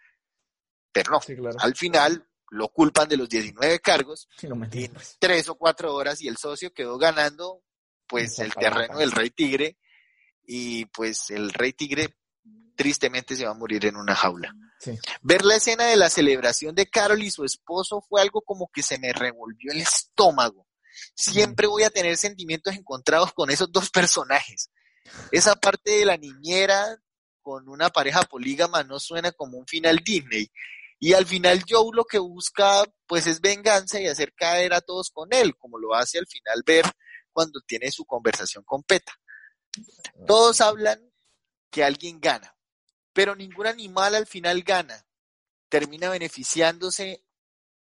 Pero 0.91 1.11
no, 1.11 1.53
al 1.59 1.75
final 1.75 2.27
lo 2.49 2.67
culpan 2.67 3.07
de 3.07 3.17
los 3.17 3.29
19 3.29 3.79
cargos 3.79 4.27
en 4.41 4.91
pues. 4.93 5.15
tres 5.19 5.47
o 5.47 5.55
cuatro 5.55 5.93
horas 5.95 6.21
y 6.21 6.27
el 6.27 6.37
socio 6.37 6.73
quedó 6.73 6.97
ganando 6.97 7.63
pues 8.07 8.39
el 8.39 8.53
terreno 8.53 8.97
del 8.97 9.11
Rey 9.11 9.29
Tigre 9.29 9.77
y 10.43 10.85
pues 10.85 11.31
el 11.31 11.53
Rey 11.53 11.71
Tigre 11.71 12.17
tristemente 12.75 13.35
se 13.35 13.45
va 13.45 13.51
a 13.51 13.55
morir 13.55 13.85
en 13.85 13.95
una 13.95 14.15
jaula. 14.15 14.53
Ver 15.21 15.45
la 15.45 15.55
escena 15.55 15.85
de 15.85 15.95
la 15.95 16.09
celebración 16.09 16.75
de 16.75 16.87
Carol 16.87 17.21
y 17.21 17.31
su 17.31 17.45
esposo 17.45 18.01
fue 18.01 18.21
algo 18.21 18.41
como 18.41 18.69
que 18.73 18.83
se 18.83 18.97
me 18.97 19.13
revolvió 19.13 19.71
el 19.71 19.79
estómago 19.79 20.67
siempre 21.15 21.67
voy 21.67 21.83
a 21.83 21.89
tener 21.89 22.17
sentimientos 22.17 22.75
encontrados 22.75 23.33
con 23.33 23.49
esos 23.49 23.71
dos 23.71 23.89
personajes. 23.89 24.69
Esa 25.31 25.55
parte 25.55 25.91
de 25.91 26.05
la 26.05 26.17
niñera 26.17 26.97
con 27.41 27.67
una 27.67 27.89
pareja 27.89 28.21
polígama 28.23 28.83
no 28.83 28.99
suena 28.99 29.31
como 29.31 29.57
un 29.57 29.67
final 29.67 29.97
Disney. 29.97 30.51
Y 30.99 31.13
al 31.13 31.25
final 31.25 31.63
Joe 31.67 31.89
lo 31.93 32.05
que 32.05 32.19
busca 32.19 32.83
pues 33.07 33.25
es 33.25 33.41
venganza 33.41 33.99
y 33.99 34.07
hacer 34.07 34.33
caer 34.33 34.73
a 34.73 34.81
todos 34.81 35.09
con 35.09 35.29
él, 35.31 35.55
como 35.57 35.79
lo 35.79 35.95
hace 35.95 36.19
al 36.19 36.27
final 36.27 36.61
ver 36.65 36.85
cuando 37.33 37.59
tiene 37.61 37.91
su 37.91 38.05
conversación 38.05 38.63
con 38.63 38.83
Peta. 38.83 39.13
Todos 40.27 40.61
hablan 40.61 41.11
que 41.71 41.83
alguien 41.83 42.19
gana, 42.19 42.55
pero 43.13 43.35
ningún 43.35 43.65
animal 43.65 44.13
al 44.13 44.27
final 44.27 44.61
gana. 44.61 45.07
Termina 45.69 46.09
beneficiándose 46.09 47.25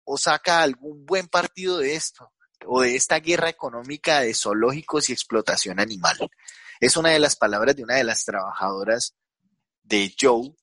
o 0.04 0.18
saca 0.18 0.62
algún 0.62 1.06
buen 1.06 1.28
partido 1.28 1.78
de 1.78 1.96
esto 1.96 2.35
o 2.66 2.82
de 2.82 2.96
esta 2.96 3.20
guerra 3.20 3.50
económica 3.50 4.22
de 4.22 4.34
zoológicos 4.34 5.10
y 5.10 5.14
explotación 5.14 5.80
animal. 5.80 6.18
Es 6.80 6.98
una 6.98 7.10
de 7.10 7.20
las 7.20 7.36
palabras 7.36 7.76
de 7.76 7.84
una 7.84 7.96
de 7.96 8.04
las 8.04 8.26
trabajadoras 8.26 9.16
de 9.84 10.14
Joe, 10.20 10.56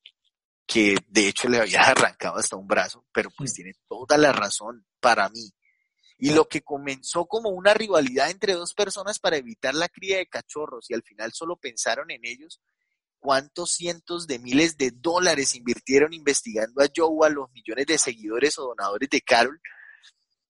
que 0.67 0.97
de 1.09 1.29
hecho 1.29 1.49
le 1.49 1.61
había 1.61 1.83
arrancado 1.91 2.39
hasta 2.39 2.57
un 2.57 2.67
brazo, 2.67 3.05
pero 3.13 3.31
pues 3.31 3.53
mm. 3.53 3.55
tiene 3.55 3.73
toda 3.89 4.19
la 4.19 4.33
razón 4.33 4.87
para 5.01 5.29
mí. 5.29 5.53
Y 6.19 6.31
lo 6.31 6.47
que 6.49 6.63
comenzó 6.63 7.27
como 7.27 7.49
una 7.49 7.75
rivalidad 7.75 8.31
entre 8.31 8.53
dos 8.53 8.75
personas 8.75 9.19
para 9.19 9.39
evitar 9.39 9.75
la 9.75 9.89
cría 9.89 10.19
de 10.19 10.29
cachorros 10.29 10.89
y 10.89 10.95
al 10.95 11.03
final 11.03 11.33
solo 11.33 11.57
pensaron 11.57 12.13
en 12.13 12.21
ellos, 12.25 12.61
cuántos 13.19 13.73
cientos 13.73 14.27
de 14.27 14.39
miles 14.39 14.77
de 14.77 14.93
dólares 14.93 15.55
invirtieron 15.55 16.13
investigando 16.13 16.83
a 16.83 16.89
Joe, 16.95 17.27
a 17.27 17.31
los 17.31 17.51
millones 17.53 17.87
de 17.87 17.99
seguidores 17.99 18.59
o 18.59 18.67
donadores 18.67 19.09
de 19.11 19.21
Carol, 19.21 19.61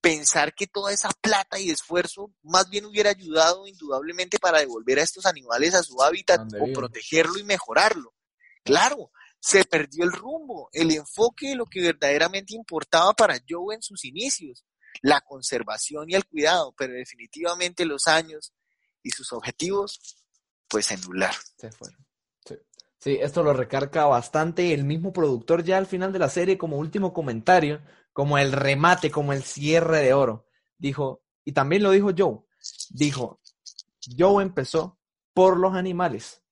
pensar 0.03 0.53
que 0.53 0.67
toda 0.67 0.93
esa 0.93 1.09
plata 1.21 1.59
y 1.59 1.71
esfuerzo 1.71 2.35
más 2.43 2.69
bien 2.69 2.85
hubiera 2.85 3.11
ayudado 3.11 3.67
indudablemente 3.67 4.38
para 4.38 4.59
devolver 4.59 4.99
a 4.99 5.03
estos 5.03 5.25
animales 5.25 5.75
a 5.75 5.83
su 5.83 6.03
hábitat 6.03 6.41
o 6.61 6.73
protegerlo 6.75 7.38
y 7.38 7.45
mejorarlo. 7.45 8.12
Claro, 8.65 9.12
se 9.41 9.65
perdió 9.65 10.05
el 10.05 10.12
rumbo, 10.12 10.69
el 10.73 10.91
enfoque 10.91 11.51
de 11.51 11.55
lo 11.55 11.67
que 11.67 11.81
verdaderamente 11.81 12.55
importaba 12.55 13.12
para 13.12 13.41
Joe 13.49 13.77
en 13.77 13.83
sus 13.83 14.05
inicios, 14.05 14.65
la 15.03 15.21
conservación 15.21 16.11
y 16.11 16.15
el 16.15 16.27
cuidado, 16.27 16.75
pero 16.77 16.93
definitivamente 16.95 17.85
los 17.85 18.09
años 18.09 18.53
y 19.05 19.11
sus 19.11 19.33
objetivos, 19.33 20.01
pues 20.69 20.87
se 20.87 20.97
Se 20.97 21.73
fueron. 21.73 22.07
Sí. 22.99 23.19
esto 23.21 23.43
lo 23.43 23.53
recarga 23.53 24.05
bastante 24.07 24.73
el 24.73 24.85
mismo 24.85 25.12
productor 25.12 25.65
ya 25.65 25.77
al 25.77 25.87
final 25.87 26.12
de 26.12 26.21
la 26.21 26.29
serie 26.29 26.59
como 26.59 26.79
último 26.79 27.12
comentario, 27.12 27.81
como 28.12 28.38
el 28.38 28.53
remate, 28.53 29.11
como 29.11 29.33
el 29.33 29.42
cierre 29.42 29.98
de 29.98 30.14
oro. 30.14 30.46
Dijo, 30.79 31.22
y 31.44 31.53
también 31.53 31.83
lo 31.83 31.90
dijo 31.90 32.11
Joe, 32.16 32.40
dijo, 32.90 33.40
Joe 34.18 34.42
empezó 34.42 34.98
por 35.33 35.57
los 35.57 35.75
animales, 35.75 36.42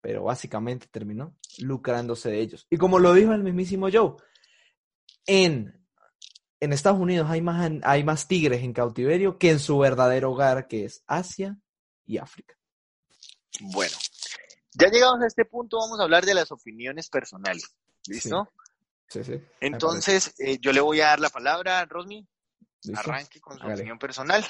pero 0.00 0.24
básicamente 0.24 0.86
terminó 0.90 1.36
lucrándose 1.58 2.30
de 2.30 2.40
ellos. 2.40 2.66
Y 2.70 2.76
como 2.76 2.98
lo 2.98 3.14
dijo 3.14 3.32
el 3.32 3.42
mismísimo 3.42 3.88
Joe, 3.92 4.16
en, 5.26 5.86
en 6.58 6.72
Estados 6.72 7.00
Unidos 7.00 7.30
hay 7.30 7.42
más, 7.42 7.70
hay 7.82 8.04
más 8.04 8.26
tigres 8.26 8.62
en 8.62 8.72
cautiverio 8.72 9.38
que 9.38 9.50
en 9.50 9.58
su 9.58 9.78
verdadero 9.78 10.32
hogar, 10.32 10.68
que 10.68 10.84
es 10.84 11.02
Asia 11.06 11.58
y 12.04 12.18
África. 12.18 12.56
Bueno, 13.60 13.96
ya 14.72 14.88
llegamos 14.88 15.22
a 15.22 15.26
este 15.26 15.44
punto, 15.44 15.78
vamos 15.78 16.00
a 16.00 16.04
hablar 16.04 16.24
de 16.24 16.34
las 16.34 16.50
opiniones 16.50 17.08
personales. 17.08 17.76
¿Listo? 18.06 18.48
Sí, 18.50 18.69
sí. 19.10 19.42
Entonces, 19.60 20.34
eh, 20.38 20.58
yo 20.60 20.72
le 20.72 20.80
voy 20.80 21.00
a 21.00 21.06
dar 21.06 21.20
la 21.20 21.30
palabra 21.30 21.80
a 21.80 21.84
Rosmi. 21.84 22.26
Arranque 22.94 23.40
con 23.40 23.58
su 23.58 23.66
opinión 23.66 23.98
personal. 23.98 24.44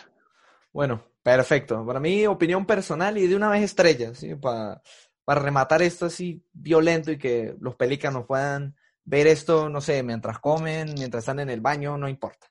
Bueno, 0.73 1.05
perfecto. 1.23 1.85
Para 1.85 1.99
mí, 1.99 2.27
opinión 2.27 2.65
personal 2.65 3.19
y 3.19 3.27
de 3.27 3.35
una 3.35 3.49
vez 3.49 3.63
estrella, 3.65 4.15
¿sí? 4.15 4.35
Para, 4.37 4.81
para 5.25 5.41
rematar 5.41 5.83
esto 5.83 6.07
así 6.07 6.45
violento 6.53 7.11
y 7.11 7.19
que 7.19 7.57
los 7.61 7.75
pelícanos 7.75 8.27
puedan 8.27 8.77
ver 9.05 9.27
esto, 9.27 9.69
no 9.69 9.81
sé, 9.81 10.03
mientras 10.03 10.39
comen, 10.39 10.95
mientras 10.95 11.23
están 11.23 11.41
en 11.41 11.51
el 11.51 11.61
baño, 11.61 11.99
no 11.99 12.09
importa. 12.09 12.47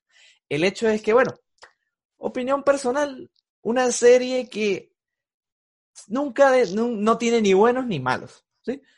El 0.49 0.63
hecho 0.63 0.89
es 0.89 1.01
que, 1.01 1.13
bueno, 1.13 1.33
opinión 2.17 2.63
personal, 2.63 3.31
una 3.61 3.91
serie 3.91 4.49
que 4.49 4.93
nunca, 6.07 6.51
no 6.75 7.17
tiene 7.17 7.41
ni 7.41 7.53
buenos 7.53 7.85
ni 7.85 7.99
malos. 7.99 8.45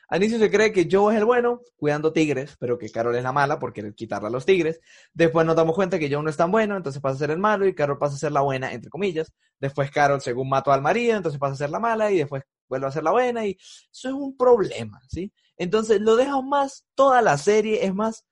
Al 0.07 0.21
inicio 0.21 0.39
se 0.39 0.51
cree 0.51 0.71
que 0.71 0.87
Joe 0.91 1.13
es 1.13 1.19
el 1.19 1.25
bueno, 1.25 1.61
cuidando 1.77 2.11
tigres, 2.11 2.55
pero 2.59 2.77
que 2.77 2.89
Carol 2.89 3.15
es 3.15 3.23
la 3.23 3.31
mala 3.31 3.59
por 3.59 3.73
querer 3.73 3.93
quitarle 3.93 4.27
a 4.27 4.31
los 4.31 4.45
tigres. 4.45 4.79
Después 5.13 5.45
nos 5.45 5.55
damos 5.55 5.75
cuenta 5.75 5.97
que 5.97 6.11
Joe 6.11 6.23
no 6.23 6.29
es 6.29 6.37
tan 6.37 6.51
bueno, 6.51 6.75
entonces 6.75 7.01
pasa 7.01 7.15
a 7.15 7.19
ser 7.19 7.31
el 7.31 7.39
malo 7.39 7.67
y 7.67 7.73
Carol 7.73 7.97
pasa 7.97 8.15
a 8.15 8.19
ser 8.19 8.31
la 8.31 8.41
buena, 8.41 8.73
entre 8.73 8.89
comillas. 8.89 9.31
Después 9.59 9.91
Carol, 9.91 10.21
según 10.21 10.49
mató 10.49 10.71
al 10.71 10.81
marido, 10.81 11.15
entonces 11.15 11.39
pasa 11.39 11.53
a 11.53 11.57
ser 11.57 11.69
la 11.69 11.79
mala 11.79 12.11
y 12.11 12.17
después 12.17 12.43
vuelve 12.67 12.87
a 12.87 12.91
ser 12.91 13.03
la 13.03 13.11
buena 13.11 13.45
y 13.45 13.51
eso 13.51 14.07
es 14.09 14.13
un 14.13 14.35
problema, 14.37 15.01
¿sí? 15.07 15.31
Entonces 15.57 16.01
lo 16.01 16.15
deja 16.15 16.41
más, 16.41 16.85
toda 16.95 17.21
la 17.21 17.37
serie 17.37 17.85
es 17.85 17.93
más 17.93 18.25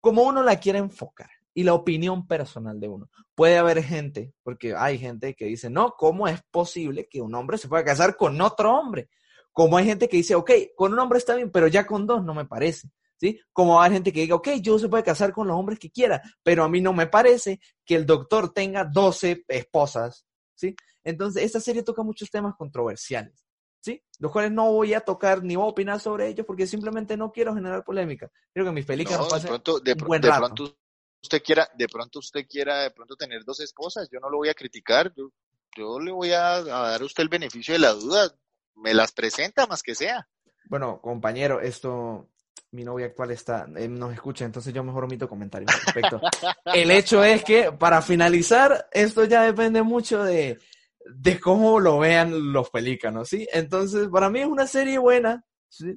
como 0.00 0.22
uno 0.22 0.42
la 0.42 0.60
quiere 0.60 0.78
enfocar 0.78 1.30
y 1.54 1.62
la 1.62 1.74
opinión 1.74 2.26
personal 2.26 2.80
de 2.80 2.88
uno. 2.88 3.08
Puede 3.34 3.56
haber 3.56 3.82
gente, 3.82 4.34
porque 4.42 4.74
hay 4.76 4.98
gente 4.98 5.34
que 5.34 5.46
dice, 5.46 5.70
no, 5.70 5.94
¿cómo 5.96 6.28
es 6.28 6.42
posible 6.50 7.08
que 7.08 7.22
un 7.22 7.34
hombre 7.34 7.56
se 7.56 7.68
pueda 7.68 7.84
casar 7.84 8.16
con 8.16 8.38
otro 8.40 8.76
hombre? 8.76 9.08
Como 9.54 9.78
hay 9.78 9.86
gente 9.86 10.08
que 10.08 10.18
dice, 10.18 10.34
ok, 10.34 10.50
con 10.76 10.92
un 10.92 10.98
hombre 10.98 11.18
está 11.18 11.34
bien, 11.34 11.50
pero 11.50 11.68
ya 11.68 11.86
con 11.86 12.06
dos 12.06 12.22
no 12.22 12.34
me 12.34 12.44
parece. 12.44 12.90
¿Sí? 13.16 13.40
Como 13.52 13.80
hay 13.80 13.92
gente 13.92 14.12
que 14.12 14.22
diga, 14.22 14.34
ok, 14.34 14.48
yo 14.60 14.78
se 14.78 14.88
puede 14.88 15.04
casar 15.04 15.32
con 15.32 15.46
los 15.46 15.56
hombres 15.56 15.78
que 15.78 15.90
quiera, 15.90 16.20
pero 16.42 16.64
a 16.64 16.68
mí 16.68 16.80
no 16.80 16.92
me 16.92 17.06
parece 17.06 17.60
que 17.86 17.94
el 17.94 18.04
doctor 18.04 18.52
tenga 18.52 18.84
12 18.84 19.44
esposas, 19.48 20.26
¿sí? 20.54 20.74
Entonces, 21.04 21.44
esta 21.44 21.60
serie 21.60 21.84
toca 21.84 22.02
muchos 22.02 22.28
temas 22.28 22.56
controversiales, 22.56 23.46
¿sí? 23.80 24.02
Los 24.18 24.32
cuales 24.32 24.50
no 24.50 24.72
voy 24.72 24.94
a 24.94 25.00
tocar 25.00 25.44
ni 25.44 25.54
voy 25.54 25.66
a 25.66 25.68
opinar 25.68 26.00
sobre 26.00 26.26
ellos 26.26 26.44
porque 26.44 26.66
simplemente 26.66 27.16
no 27.16 27.30
quiero 27.30 27.54
generar 27.54 27.84
polémica. 27.84 28.28
Quiero 28.52 28.68
que 28.68 28.74
mis 28.74 28.84
películas 28.84 29.20
no, 29.20 29.38
de 29.38 29.46
pronto, 29.46 29.80
de, 29.80 29.94
pronto 29.94 30.76
usted 31.22 31.42
quiera, 31.42 31.70
de 31.74 31.88
pronto 31.88 32.18
usted 32.18 32.46
quiera 32.48 32.82
de 32.82 32.90
pronto 32.90 33.16
tener 33.16 33.44
dos 33.44 33.60
esposas, 33.60 34.08
yo 34.10 34.20
no 34.20 34.28
lo 34.28 34.38
voy 34.38 34.48
a 34.48 34.54
criticar, 34.54 35.12
yo, 35.16 35.30
yo 35.76 35.98
le 36.00 36.12
voy 36.12 36.32
a 36.32 36.62
dar 36.62 37.00
a 37.00 37.04
usted 37.04 37.22
el 37.22 37.28
beneficio 37.28 37.72
de 37.72 37.80
la 37.80 37.92
duda, 37.92 38.34
me 38.76 38.94
las 38.94 39.12
presenta 39.12 39.66
más 39.66 39.82
que 39.82 39.94
sea. 39.94 40.28
Bueno, 40.66 41.00
compañero, 41.00 41.60
esto, 41.60 42.30
mi 42.70 42.84
novia 42.84 43.06
actual 43.06 43.30
está, 43.30 43.66
eh, 43.76 43.88
nos 43.88 44.12
escucha, 44.12 44.44
entonces 44.44 44.72
yo 44.72 44.82
mejor 44.82 45.04
omito 45.04 45.28
comentarios 45.28 45.72
al 45.72 45.80
respecto. 45.80 46.20
El 46.74 46.90
hecho 46.90 47.22
es 47.22 47.44
que, 47.44 47.72
para 47.72 48.02
finalizar, 48.02 48.88
esto 48.92 49.24
ya 49.24 49.42
depende 49.42 49.82
mucho 49.82 50.24
de, 50.24 50.58
de 51.04 51.40
cómo 51.40 51.78
lo 51.80 51.98
vean 51.98 52.52
los 52.52 52.70
pelícanos, 52.70 53.28
¿sí? 53.28 53.46
Entonces, 53.52 54.08
para 54.08 54.30
mí 54.30 54.40
es 54.40 54.46
una 54.46 54.66
serie 54.66 54.98
buena, 54.98 55.44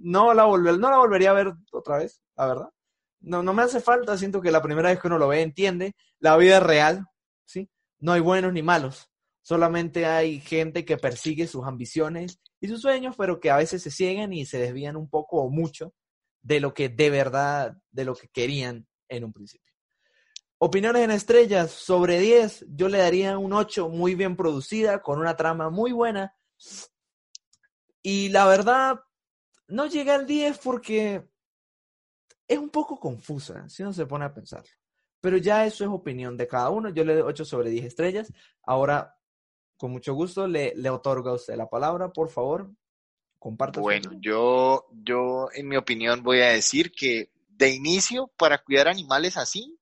no, 0.01 0.33
la 0.33 0.43
volver, 0.43 0.77
no 0.77 0.89
la 0.89 0.97
volvería 0.97 1.31
a 1.31 1.33
ver 1.33 1.53
otra 1.71 1.97
vez, 1.97 2.21
la 2.35 2.47
verdad. 2.47 2.69
No, 3.19 3.41
no 3.41 3.53
me 3.53 3.63
hace 3.63 3.79
falta, 3.79 4.17
siento 4.17 4.41
que 4.41 4.51
la 4.51 4.61
primera 4.61 4.89
vez 4.89 4.99
que 4.99 5.07
uno 5.07 5.17
lo 5.17 5.29
ve 5.29 5.41
entiende 5.41 5.95
la 6.19 6.37
vida 6.37 6.59
real, 6.59 7.05
¿sí? 7.45 7.69
No 7.99 8.11
hay 8.11 8.21
buenos 8.21 8.53
ni 8.53 8.61
malos, 8.61 9.09
solamente 9.41 10.05
hay 10.05 10.39
gente 10.39 10.85
que 10.85 10.97
persigue 10.97 11.47
sus 11.47 11.65
ambiciones 11.65 12.39
y 12.59 12.67
sus 12.67 12.81
sueños, 12.81 13.15
pero 13.17 13.39
que 13.39 13.51
a 13.51 13.57
veces 13.57 13.83
se 13.83 13.91
siguen 13.91 14.33
y 14.33 14.45
se 14.45 14.57
desvían 14.57 14.95
un 14.95 15.09
poco 15.09 15.41
o 15.41 15.49
mucho 15.49 15.93
de 16.41 16.59
lo 16.59 16.73
que 16.73 16.89
de 16.89 17.09
verdad, 17.09 17.77
de 17.91 18.05
lo 18.05 18.15
que 18.15 18.29
querían 18.29 18.87
en 19.09 19.23
un 19.23 19.33
principio. 19.33 19.73
Opiniones 20.59 21.03
en 21.03 21.11
estrellas, 21.11 21.71
sobre 21.71 22.19
10, 22.19 22.65
yo 22.69 22.89
le 22.89 22.97
daría 22.97 23.37
un 23.37 23.53
8 23.53 23.89
muy 23.89 24.15
bien 24.15 24.35
producida, 24.35 25.01
con 25.01 25.19
una 25.19 25.35
trama 25.35 25.69
muy 25.69 25.91
buena. 25.91 26.35
Y 28.01 28.29
la 28.29 28.47
verdad, 28.47 28.99
no 29.67 29.85
llega 29.85 30.15
al 30.15 30.25
10 30.25 30.57
porque 30.57 31.27
es 32.47 32.57
un 32.57 32.69
poco 32.69 32.99
confusa, 32.99 33.67
si 33.69 33.83
uno 33.83 33.93
se 33.93 34.05
pone 34.05 34.25
a 34.25 34.33
pensar. 34.33 34.63
Pero 35.21 35.37
ya 35.37 35.65
eso 35.65 35.83
es 35.83 35.89
opinión 35.89 36.37
de 36.37 36.47
cada 36.47 36.69
uno. 36.69 36.89
Yo 36.89 37.03
le 37.03 37.15
doy 37.15 37.23
8 37.23 37.45
sobre 37.45 37.69
10 37.69 37.85
estrellas. 37.85 38.31
Ahora 38.63 39.16
con 39.77 39.91
mucho 39.91 40.13
gusto 40.13 40.47
le, 40.47 40.73
le 40.75 40.89
otorgo 40.89 41.29
a 41.29 41.35
usted 41.35 41.55
la 41.55 41.69
palabra, 41.69 42.09
por 42.09 42.29
favor. 42.29 42.69
Comparta. 43.39 43.79
Bueno, 43.79 44.11
yo, 44.19 44.87
yo 44.91 45.49
en 45.53 45.67
mi 45.67 45.77
opinión 45.77 46.23
voy 46.23 46.41
a 46.41 46.49
decir 46.49 46.91
que 46.91 47.29
de 47.49 47.69
inicio, 47.69 48.27
para 48.37 48.57
cuidar 48.57 48.87
animales 48.87 49.37
así, 49.37 49.77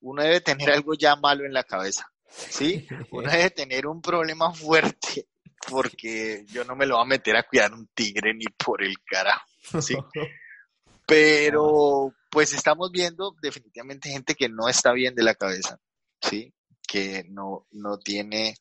uno 0.00 0.22
debe 0.22 0.40
tener 0.40 0.70
algo 0.70 0.94
ya 0.94 1.16
malo 1.16 1.44
en 1.44 1.52
la 1.52 1.64
cabeza. 1.64 2.10
¿Sí? 2.28 2.86
Uno 3.12 3.30
debe 3.30 3.50
tener 3.50 3.86
un 3.86 4.02
problema 4.02 4.52
fuerte 4.52 5.28
porque 5.70 6.44
yo 6.48 6.64
no 6.64 6.76
me 6.76 6.86
lo 6.86 6.96
voy 6.96 7.04
a 7.04 7.08
meter 7.08 7.36
a 7.36 7.44
cuidar 7.44 7.72
un 7.72 7.86
tigre 7.94 8.34
ni 8.34 8.44
por 8.46 8.82
el 8.82 8.94
carajo. 9.04 9.46
¿sí? 9.80 9.96
Pero 11.06 12.12
pues 12.30 12.52
estamos 12.52 12.90
viendo 12.90 13.34
definitivamente 13.40 14.10
gente 14.10 14.34
que 14.34 14.48
no 14.48 14.68
está 14.68 14.92
bien 14.92 15.14
de 15.14 15.22
la 15.22 15.34
cabeza, 15.34 15.80
¿sí? 16.20 16.52
Que 16.86 17.24
no, 17.28 17.66
no 17.70 17.98
tiene 17.98 18.56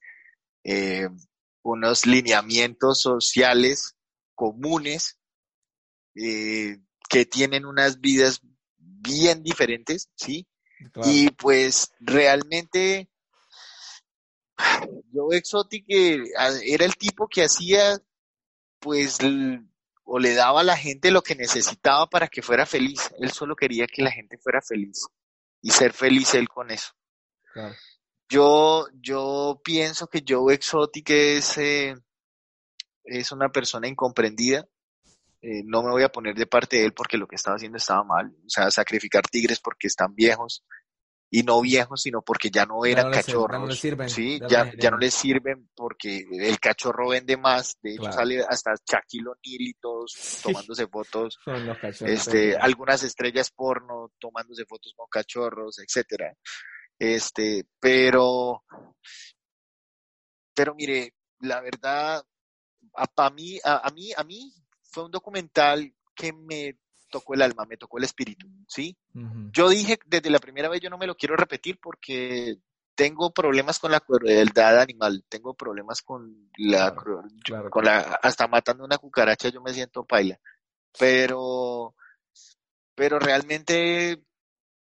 eh, 0.66 1.08
unos 1.62 2.08
lineamientos 2.08 3.00
sociales 3.00 3.96
comunes 4.34 5.20
eh, 6.16 6.80
que 7.08 7.26
tienen 7.26 7.66
unas 7.66 8.02
vidas 8.02 8.42
bien 8.78 9.44
diferentes, 9.44 10.10
¿sí? 10.16 10.48
Y 11.06 11.30
pues 11.32 11.92
realmente 12.00 13.10
yo 15.14 15.32
Exotic 15.32 15.86
era 15.88 16.86
el 16.86 16.96
tipo 16.96 17.28
que 17.28 17.44
hacía 17.44 17.98
pues 18.80 19.20
o 20.04 20.20
le 20.20 20.34
daba 20.34 20.62
a 20.62 20.64
la 20.64 20.78
gente 20.78 21.12
lo 21.12 21.22
que 21.22 21.36
necesitaba 21.36 22.08
para 22.08 22.28
que 22.28 22.42
fuera 22.42 22.66
feliz. 22.66 23.12
Él 23.20 23.32
solo 23.32 23.56
quería 23.56 23.88
que 23.88 24.02
la 24.02 24.12
gente 24.12 24.38
fuera 24.38 24.62
feliz 24.62 25.08
y 25.62 25.72
ser 25.72 25.94
feliz 25.94 26.34
él 26.34 26.50
con 26.50 26.72
eso. 26.72 26.94
Yo, 28.30 28.88
yo 29.02 29.62
pienso 29.64 30.08
que 30.08 30.24
Joe 30.28 30.54
Exotic 30.54 31.10
es, 31.12 31.58
eh, 31.58 31.96
es 33.04 33.32
una 33.32 33.50
persona 33.50 33.88
incomprendida. 33.88 34.68
Eh, 35.42 35.62
no 35.64 35.84
me 35.84 35.92
voy 35.92 36.04
a 36.04 36.12
poner 36.12 36.36
de 36.36 36.48
parte 36.48 36.78
de 36.78 36.86
él 36.86 36.94
porque 36.94 37.18
lo 37.18 37.28
que 37.28 37.36
estaba 37.36 37.56
haciendo 37.56 37.78
estaba 37.78 38.04
mal. 38.04 38.36
O 38.46 38.50
sea, 38.50 38.72
sacrificar 38.72 39.24
tigres 39.28 39.60
porque 39.60 39.88
están 39.88 40.16
viejos 40.16 40.64
y 41.30 41.44
no 41.44 41.62
viejos, 41.62 42.02
sino 42.02 42.22
porque 42.22 42.50
ya 42.50 42.66
no 42.66 42.86
eran 42.86 43.12
cachorros. 43.12 43.78
sí, 44.08 44.40
ya, 44.48 44.72
ya, 44.78 44.92
no 44.92 44.98
les 44.98 45.14
sirven 45.14 45.70
porque 45.76 46.24
el 46.32 46.60
cachorro 46.60 47.10
vende 47.10 47.36
más. 47.36 47.78
De 47.82 47.96
hecho, 47.96 48.12
sale 48.12 48.44
hasta 48.48 48.74
Shaquille 48.76 49.28
O'Neal 49.28 49.62
y 49.62 49.74
todos 49.74 50.14
tomándose 50.44 50.88
fotos. 50.88 51.38
este, 52.06 52.56
algunas 52.56 53.04
estrellas 53.04 53.52
porno 53.52 54.12
tomándose 54.20 54.66
fotos 54.66 54.94
con 54.96 55.08
cachorros, 55.10 55.80
etcétera. 55.80 56.34
Este, 56.98 57.66
pero, 57.80 58.64
pero 60.54 60.76
mire, 60.76 61.14
la 61.40 61.62
verdad, 61.62 62.24
a, 62.94 63.30
mí, 63.32 63.60
a, 63.64 63.90
mí, 63.92 64.12
a 64.16 64.24
mí 64.24 64.54
fue 64.84 65.06
un 65.06 65.12
documental 65.12 65.94
que 66.16 66.32
me 66.32 66.78
tocó 67.10 67.34
el 67.34 67.42
alma, 67.42 67.66
me 67.66 67.78
tocó 67.78 67.98
el 67.98 68.06
espíritu, 68.06 68.48
¿sí? 68.68 68.98
Yo 69.52 69.70
dije 69.70 70.00
desde 70.06 70.30
la 70.30 70.40
primera 70.40 70.70
vez, 70.70 70.82
yo 70.82 70.90
no 70.90 70.98
me 70.98 71.08
lo 71.08 71.16
quiero 71.16 71.36
repetir 71.36 71.80
porque 71.82 72.58
tengo 72.96 73.32
problemas 73.32 73.80
con 73.80 73.92
la 73.92 74.00
crueldad 74.00 74.80
animal, 74.80 75.24
tengo 75.28 75.54
problemas 75.54 76.02
con 76.02 76.50
la, 76.58 76.96
con 76.96 77.84
la, 77.84 78.20
hasta 78.22 78.48
matando 78.48 78.86
una 78.86 78.98
cucaracha 78.98 79.50
yo 79.50 79.62
me 79.62 79.74
siento 79.74 80.06
paila, 80.06 80.40
pero 80.98 81.94
pero 82.96 83.20
realmente 83.20 84.24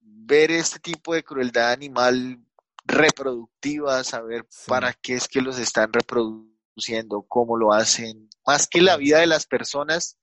ver 0.02 0.50
este 0.50 0.78
tipo 0.78 1.14
de 1.14 1.22
crueldad 1.22 1.72
animal 1.72 2.38
reproductiva, 2.84 4.02
saber 4.04 4.46
para 4.66 4.92
qué 4.92 5.14
es 5.14 5.28
que 5.28 5.40
los 5.40 5.58
están 5.58 5.92
reproduciendo, 5.92 7.22
cómo 7.28 7.56
lo 7.56 7.72
hacen, 7.72 8.28
más 8.46 8.66
que 8.66 8.80
la 8.82 8.96
vida 8.96 9.20
de 9.20 9.26
las 9.26 9.46
personas, 9.46 10.18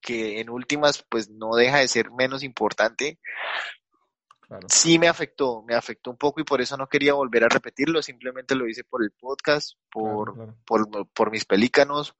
que 0.00 0.40
en 0.40 0.50
últimas 0.50 1.04
pues 1.08 1.30
no 1.30 1.54
deja 1.56 1.78
de 1.78 1.88
ser 1.88 2.10
menos 2.10 2.42
importante, 2.42 3.18
sí 4.68 4.98
me 4.98 5.08
afectó, 5.08 5.62
me 5.62 5.74
afectó 5.74 6.10
un 6.10 6.18
poco 6.18 6.40
y 6.40 6.44
por 6.44 6.60
eso 6.60 6.76
no 6.76 6.88
quería 6.88 7.14
volver 7.14 7.44
a 7.44 7.48
repetirlo, 7.48 8.02
simplemente 8.02 8.54
lo 8.54 8.68
hice 8.68 8.84
por 8.84 9.02
el 9.02 9.10
podcast, 9.12 9.78
por, 9.90 10.54
por, 10.64 11.08
por 11.08 11.30
mis 11.30 11.44
pelícanos, 11.44 12.14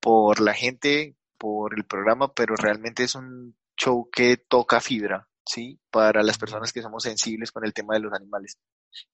por 0.00 0.40
la 0.40 0.52
gente, 0.52 1.16
por 1.38 1.74
el 1.76 1.84
programa, 1.84 2.32
pero 2.32 2.56
realmente 2.56 3.04
es 3.04 3.14
un 3.14 3.56
show 3.76 4.08
que 4.10 4.36
toca 4.36 4.80
fibra, 4.80 5.28
¿sí? 5.44 5.78
Para 5.90 6.22
las 6.22 6.38
personas 6.38 6.72
que 6.72 6.82
somos 6.82 7.02
sensibles 7.02 7.52
con 7.52 7.64
el 7.64 7.72
tema 7.72 7.94
de 7.94 8.00
los 8.00 8.12
animales. 8.12 8.58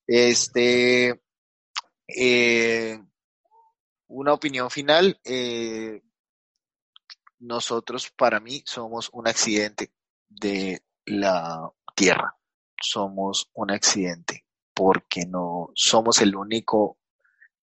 Este, 0.06 1.20
eh, 2.08 3.00
una 4.08 4.32
opinión 4.32 4.70
final, 4.70 5.20
eh, 5.24 6.02
nosotros 7.38 8.10
para 8.10 8.40
mí 8.40 8.62
somos 8.66 9.08
un 9.12 9.28
accidente 9.28 9.92
de 10.28 10.82
la 11.06 11.70
Tierra, 11.94 12.36
somos 12.80 13.50
un 13.54 13.70
accidente 13.70 14.44
porque 14.74 15.26
no 15.26 15.70
somos 15.74 16.20
el 16.20 16.34
único 16.36 16.98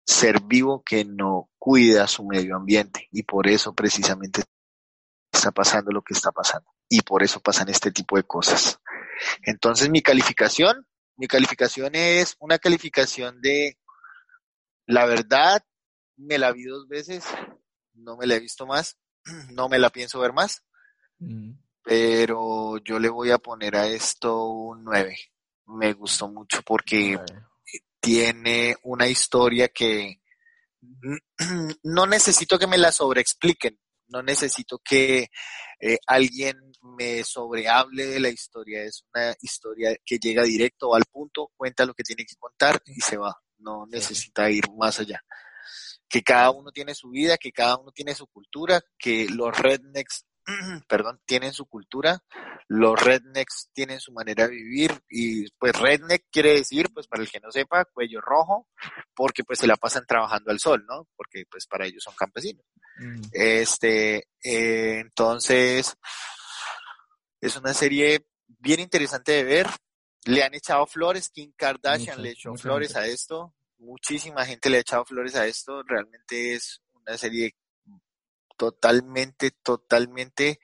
ser 0.05 0.41
vivo 0.41 0.83
que 0.83 1.05
no 1.05 1.49
cuida 1.57 2.07
su 2.07 2.25
medio 2.25 2.55
ambiente 2.55 3.07
y 3.11 3.23
por 3.23 3.47
eso 3.47 3.73
precisamente 3.73 4.43
está 5.31 5.51
pasando 5.51 5.91
lo 5.91 6.01
que 6.01 6.13
está 6.13 6.31
pasando 6.31 6.69
y 6.93 7.01
por 7.01 7.23
eso 7.23 7.39
pasan 7.39 7.69
este 7.69 7.91
tipo 7.91 8.17
de 8.17 8.23
cosas. 8.23 8.79
Entonces 9.41 9.89
mi 9.89 10.03
calificación, 10.03 10.85
mi 11.15 11.25
calificación 11.25 11.95
es 11.95 12.35
una 12.39 12.59
calificación 12.59 13.41
de 13.41 13.79
la 14.85 15.05
verdad, 15.05 15.65
me 16.17 16.37
la 16.37 16.51
vi 16.51 16.65
dos 16.65 16.87
veces, 16.87 17.25
no 17.95 18.15
me 18.15 18.27
la 18.27 18.35
he 18.35 18.39
visto 18.39 18.67
más, 18.67 18.95
no 19.53 19.69
me 19.69 19.79
la 19.79 19.89
pienso 19.89 20.19
ver 20.19 20.33
más, 20.33 20.63
mm. 21.17 21.53
pero 21.81 22.77
yo 22.77 22.99
le 22.99 23.09
voy 23.09 23.31
a 23.31 23.39
poner 23.39 23.75
a 23.75 23.87
esto 23.87 24.45
un 24.45 24.83
9. 24.83 25.17
Me 25.65 25.93
gustó 25.93 26.27
mucho 26.27 26.61
porque 26.61 27.19
tiene 27.99 28.75
una 28.83 29.07
historia 29.07 29.69
que 29.69 30.21
no 31.83 32.05
necesito 32.05 32.59
que 32.59 32.67
me 32.67 32.77
la 32.77 32.91
sobreexpliquen, 32.91 33.79
no 34.09 34.21
necesito 34.21 34.77
que 34.77 35.31
eh, 35.79 35.97
alguien 36.05 36.72
me 36.83 37.23
sobrehable 37.23 38.05
de 38.05 38.19
la 38.19 38.29
historia, 38.29 38.83
es 38.83 39.05
una 39.13 39.35
historia 39.41 39.95
que 40.05 40.17
llega 40.17 40.43
directo 40.43 40.93
al 40.95 41.05
punto, 41.05 41.51
cuenta 41.55 41.85
lo 41.85 41.93
que 41.93 42.03
tiene 42.03 42.25
que 42.25 42.35
contar 42.35 42.81
y 42.85 43.01
se 43.01 43.17
va, 43.17 43.35
no 43.59 43.85
necesita 43.87 44.49
ir 44.49 44.65
más 44.77 44.99
allá. 44.99 45.23
Que 46.07 46.21
cada 46.21 46.51
uno 46.51 46.71
tiene 46.71 46.93
su 46.93 47.09
vida, 47.09 47.37
que 47.37 47.51
cada 47.51 47.77
uno 47.77 47.91
tiene 47.91 48.13
su 48.13 48.27
cultura, 48.27 48.81
que 48.97 49.27
los 49.29 49.57
rednecks 49.57 50.25
perdón, 50.87 51.19
tienen 51.25 51.53
su 51.53 51.65
cultura, 51.65 52.21
los 52.67 53.01
rednecks 53.01 53.69
tienen 53.73 53.99
su 53.99 54.11
manera 54.11 54.47
de 54.47 54.55
vivir 54.55 54.91
y 55.09 55.49
pues 55.51 55.73
redneck 55.79 56.25
quiere 56.31 56.55
decir, 56.55 56.89
pues 56.93 57.07
para 57.07 57.23
el 57.23 57.29
que 57.29 57.39
no 57.39 57.51
sepa, 57.51 57.85
cuello 57.85 58.19
rojo, 58.21 58.67
porque 59.15 59.43
pues 59.43 59.59
se 59.59 59.67
la 59.67 59.77
pasan 59.77 60.05
trabajando 60.05 60.51
al 60.51 60.59
sol, 60.59 60.85
¿no? 60.87 61.07
Porque 61.15 61.43
pues 61.49 61.65
para 61.65 61.85
ellos 61.85 62.03
son 62.03 62.15
campesinos. 62.15 62.65
Mm. 62.97 63.21
Este, 63.31 64.27
eh, 64.43 64.99
entonces, 64.99 65.95
es 67.43 67.57
una 67.57 67.73
serie 67.73 68.25
bien 68.47 68.79
interesante 68.79 69.33
de 69.33 69.43
ver. 69.43 69.67
Le 70.25 70.43
han 70.43 70.53
echado 70.53 70.87
flores, 70.87 71.29
Kim 71.29 71.51
Kardashian 71.57 72.21
le 72.21 72.31
echó 72.31 72.55
flores 72.55 72.95
a 72.95 73.05
esto, 73.05 73.53
muchísima 73.79 74.45
gente 74.45 74.69
le 74.69 74.77
ha 74.77 74.79
echado 74.79 75.03
flores 75.03 75.35
a 75.35 75.45
esto, 75.45 75.83
realmente 75.83 76.53
es 76.53 76.81
una 76.93 77.17
serie 77.17 77.57
totalmente, 78.55 79.51
totalmente 79.61 80.61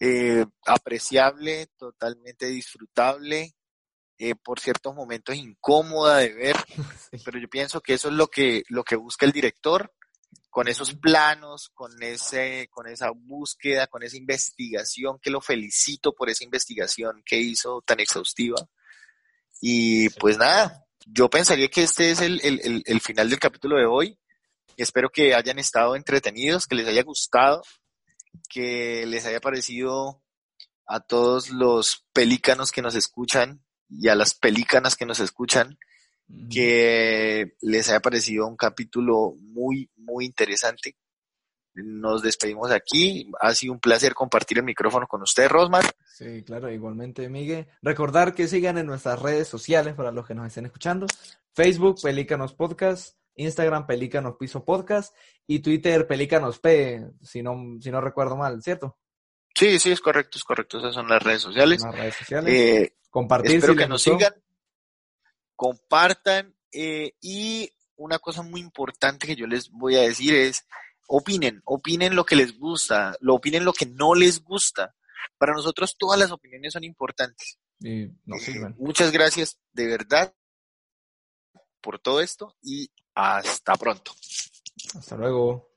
eh, 0.00 0.46
apreciable, 0.64 1.66
totalmente 1.76 2.46
disfrutable, 2.46 3.52
eh, 4.16 4.34
por 4.34 4.60
ciertos 4.60 4.94
momentos 4.94 5.36
incómoda 5.36 6.18
de 6.18 6.32
ver, 6.32 6.56
pero 7.26 7.38
yo 7.38 7.48
pienso 7.48 7.82
que 7.82 7.92
eso 7.92 8.08
es 8.08 8.14
lo 8.14 8.28
que, 8.28 8.62
lo 8.70 8.82
que 8.82 8.96
busca 8.96 9.26
el 9.26 9.32
director, 9.32 9.92
con 10.54 10.68
esos 10.68 10.94
planos, 10.94 11.68
con 11.74 12.00
ese, 12.00 12.68
con 12.70 12.86
esa 12.86 13.10
búsqueda, 13.10 13.88
con 13.88 14.04
esa 14.04 14.16
investigación, 14.16 15.18
que 15.20 15.30
lo 15.30 15.40
felicito 15.40 16.14
por 16.14 16.30
esa 16.30 16.44
investigación 16.44 17.24
que 17.26 17.40
hizo 17.40 17.82
tan 17.84 17.98
exhaustiva. 17.98 18.64
Y 19.60 20.10
pues 20.10 20.38
nada, 20.38 20.86
yo 21.06 21.28
pensaría 21.28 21.66
que 21.66 21.82
este 21.82 22.12
es 22.12 22.20
el, 22.20 22.40
el, 22.44 22.84
el 22.86 23.00
final 23.00 23.30
del 23.30 23.40
capítulo 23.40 23.78
de 23.78 23.86
hoy. 23.86 24.16
Espero 24.76 25.10
que 25.10 25.34
hayan 25.34 25.58
estado 25.58 25.96
entretenidos, 25.96 26.68
que 26.68 26.76
les 26.76 26.86
haya 26.86 27.02
gustado, 27.02 27.60
que 28.48 29.06
les 29.06 29.26
haya 29.26 29.40
parecido 29.40 30.22
a 30.86 31.00
todos 31.00 31.50
los 31.50 32.06
pelícanos 32.12 32.70
que 32.70 32.80
nos 32.80 32.94
escuchan 32.94 33.64
y 33.88 34.06
a 34.06 34.14
las 34.14 34.34
pelícanas 34.34 34.94
que 34.94 35.04
nos 35.04 35.18
escuchan, 35.18 35.80
que 36.50 37.56
les 37.60 37.88
haya 37.88 38.00
parecido 38.00 38.46
un 38.46 38.56
capítulo 38.56 39.34
muy, 39.40 39.90
muy 39.96 40.24
interesante. 40.24 40.96
Nos 41.74 42.22
despedimos 42.22 42.70
aquí. 42.70 43.30
Ha 43.40 43.54
sido 43.54 43.72
un 43.72 43.80
placer 43.80 44.14
compartir 44.14 44.58
el 44.58 44.64
micrófono 44.64 45.06
con 45.06 45.22
usted, 45.22 45.48
Rosmar. 45.48 45.84
Sí, 46.06 46.44
claro, 46.44 46.70
igualmente, 46.70 47.28
Miguel. 47.28 47.66
Recordar 47.82 48.34
que 48.34 48.46
sigan 48.46 48.78
en 48.78 48.86
nuestras 48.86 49.20
redes 49.20 49.48
sociales 49.48 49.94
para 49.94 50.12
los 50.12 50.26
que 50.26 50.34
nos 50.34 50.46
estén 50.46 50.66
escuchando. 50.66 51.06
Facebook, 51.52 52.00
Pelícanos 52.00 52.54
Podcast, 52.54 53.16
Instagram 53.34 53.86
Pelícanos 53.86 54.36
Piso 54.38 54.64
Podcast 54.64 55.14
y 55.46 55.58
Twitter 55.60 56.06
Pelícanos 56.06 56.60
P, 56.60 57.04
si 57.22 57.42
no, 57.42 57.76
si 57.80 57.90
no 57.90 58.00
recuerdo 58.00 58.36
mal, 58.36 58.62
¿cierto? 58.62 58.96
Sí, 59.54 59.78
sí, 59.78 59.90
es 59.92 60.00
correcto, 60.00 60.38
es 60.38 60.44
correcto. 60.44 60.78
Esas 60.78 60.94
son 60.94 61.08
las 61.08 61.22
redes 61.22 61.42
sociales. 61.42 61.82
Las 61.82 61.96
redes 61.96 62.14
sociales. 62.16 62.52
Eh, 62.52 62.96
Compartir. 63.10 63.56
Espero 63.56 63.76
que 63.76 63.86
nos 63.86 64.02
sigan, 64.02 64.34
compartan 65.56 66.54
eh, 66.72 67.12
y 67.20 67.70
una 67.96 68.18
cosa 68.18 68.42
muy 68.42 68.60
importante 68.60 69.26
que 69.26 69.36
yo 69.36 69.46
les 69.46 69.70
voy 69.70 69.96
a 69.96 70.02
decir 70.02 70.34
es 70.34 70.66
opinen, 71.06 71.62
opinen 71.64 72.16
lo 72.16 72.24
que 72.24 72.36
les 72.36 72.58
gusta, 72.58 73.16
lo 73.20 73.34
opinen 73.34 73.64
lo 73.64 73.72
que 73.72 73.86
no 73.86 74.14
les 74.14 74.42
gusta. 74.42 74.94
Para 75.38 75.52
nosotros 75.52 75.96
todas 75.98 76.18
las 76.18 76.30
opiniones 76.30 76.72
son 76.72 76.84
importantes. 76.84 77.58
Y 77.80 78.08
sirven. 78.38 78.74
muchas 78.78 79.12
gracias 79.12 79.58
de 79.72 79.86
verdad 79.86 80.34
por 81.80 81.98
todo 81.98 82.20
esto 82.20 82.56
y 82.62 82.90
hasta 83.14 83.76
pronto. 83.76 84.12
Hasta 84.96 85.16
luego. 85.16 85.70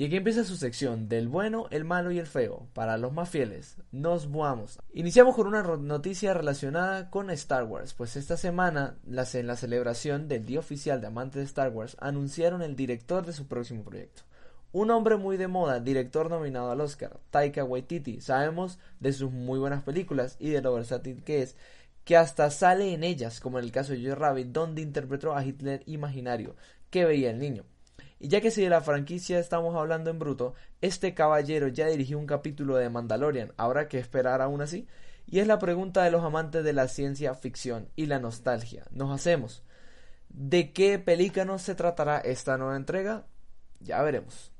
Y 0.00 0.06
aquí 0.06 0.16
empieza 0.16 0.44
su 0.44 0.56
sección 0.56 1.10
del 1.10 1.28
bueno, 1.28 1.66
el 1.70 1.84
malo 1.84 2.10
y 2.10 2.18
el 2.18 2.26
feo. 2.26 2.66
Para 2.72 2.96
los 2.96 3.12
más 3.12 3.28
fieles, 3.28 3.76
nos 3.92 4.32
vamos. 4.32 4.78
Iniciamos 4.94 5.36
con 5.36 5.46
una 5.46 5.62
noticia 5.62 6.32
relacionada 6.32 7.10
con 7.10 7.28
Star 7.28 7.64
Wars, 7.64 7.92
pues 7.92 8.16
esta 8.16 8.38
semana, 8.38 8.96
en 9.06 9.46
la 9.46 9.56
celebración 9.56 10.26
del 10.26 10.46
Día 10.46 10.60
Oficial 10.60 11.02
de 11.02 11.08
Amantes 11.08 11.40
de 11.40 11.44
Star 11.44 11.68
Wars, 11.68 11.98
anunciaron 12.00 12.62
el 12.62 12.76
director 12.76 13.26
de 13.26 13.34
su 13.34 13.46
próximo 13.46 13.84
proyecto. 13.84 14.22
Un 14.72 14.90
hombre 14.90 15.18
muy 15.18 15.36
de 15.36 15.48
moda, 15.48 15.80
director 15.80 16.30
nominado 16.30 16.70
al 16.70 16.80
Oscar, 16.80 17.20
Taika 17.28 17.62
Waititi. 17.62 18.22
Sabemos 18.22 18.78
de 19.00 19.12
sus 19.12 19.30
muy 19.30 19.58
buenas 19.58 19.82
películas 19.82 20.36
y 20.38 20.48
de 20.48 20.62
lo 20.62 20.72
versátil 20.72 21.22
que 21.22 21.42
es, 21.42 21.56
que 22.06 22.16
hasta 22.16 22.50
sale 22.50 22.94
en 22.94 23.04
ellas, 23.04 23.38
como 23.38 23.58
en 23.58 23.66
el 23.66 23.70
caso 23.70 23.92
de 23.92 24.02
Joe 24.02 24.14
Rabbit, 24.14 24.46
donde 24.46 24.80
interpretó 24.80 25.34
a 25.34 25.44
Hitler 25.44 25.82
imaginario 25.84 26.56
que 26.88 27.04
veía 27.04 27.30
el 27.30 27.38
niño. 27.38 27.66
Y 28.20 28.28
ya 28.28 28.42
que 28.42 28.50
si 28.50 28.62
de 28.62 28.68
la 28.68 28.82
franquicia 28.82 29.38
estamos 29.38 29.74
hablando 29.74 30.10
en 30.10 30.18
bruto, 30.18 30.54
este 30.82 31.14
caballero 31.14 31.68
ya 31.68 31.86
dirigió 31.86 32.18
un 32.18 32.26
capítulo 32.26 32.76
de 32.76 32.90
Mandalorian, 32.90 33.52
habrá 33.56 33.88
que 33.88 33.98
esperar 33.98 34.42
aún 34.42 34.60
así. 34.60 34.86
Y 35.26 35.38
es 35.38 35.46
la 35.46 35.58
pregunta 35.58 36.04
de 36.04 36.10
los 36.10 36.22
amantes 36.22 36.62
de 36.62 36.74
la 36.74 36.86
ciencia 36.86 37.34
ficción 37.34 37.88
y 37.96 38.06
la 38.06 38.18
nostalgia. 38.18 38.84
Nos 38.90 39.10
hacemos. 39.10 39.62
¿De 40.28 40.72
qué 40.72 40.98
pelícano 40.98 41.58
se 41.58 41.74
tratará 41.74 42.18
esta 42.18 42.58
nueva 42.58 42.76
entrega? 42.76 43.24
Ya 43.80 44.02
veremos. 44.02 44.52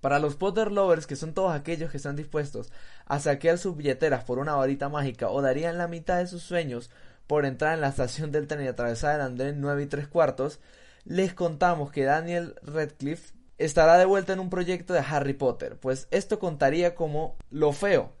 Para 0.00 0.20
los 0.20 0.36
Potter 0.36 0.70
Lovers, 0.70 1.08
que 1.08 1.16
son 1.16 1.34
todos 1.34 1.52
aquellos 1.52 1.90
que 1.90 1.96
están 1.96 2.14
dispuestos 2.14 2.70
a 3.06 3.18
saquear 3.18 3.58
sus 3.58 3.76
billeteras 3.76 4.22
por 4.22 4.38
una 4.38 4.54
varita 4.54 4.88
mágica 4.88 5.30
o 5.30 5.42
darían 5.42 5.78
la 5.78 5.88
mitad 5.88 6.18
de 6.18 6.28
sus 6.28 6.42
sueños 6.42 6.90
por 7.26 7.44
entrar 7.44 7.74
en 7.74 7.80
la 7.80 7.88
estación 7.88 8.30
del 8.30 8.46
tren 8.46 8.64
y 8.64 8.68
atravesar 8.68 9.16
el 9.16 9.22
andén 9.22 9.60
9 9.60 9.82
y 9.82 9.86
3 9.86 10.06
cuartos, 10.06 10.60
les 11.04 11.34
contamos 11.34 11.90
que 11.90 12.04
Daniel 12.04 12.54
Radcliffe 12.62 13.34
estará 13.58 13.98
de 13.98 14.04
vuelta 14.04 14.32
en 14.32 14.40
un 14.40 14.50
proyecto 14.50 14.92
de 14.92 15.00
Harry 15.00 15.34
Potter, 15.34 15.78
pues 15.78 16.08
esto 16.10 16.38
contaría 16.38 16.94
como 16.94 17.36
lo 17.50 17.72
feo, 17.72 18.12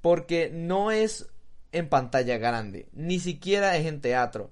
porque 0.00 0.50
no 0.52 0.90
es 0.90 1.28
en 1.72 1.88
pantalla 1.88 2.36
grande, 2.38 2.88
ni 2.92 3.20
siquiera 3.20 3.76
es 3.76 3.86
en 3.86 4.00
teatro, 4.00 4.50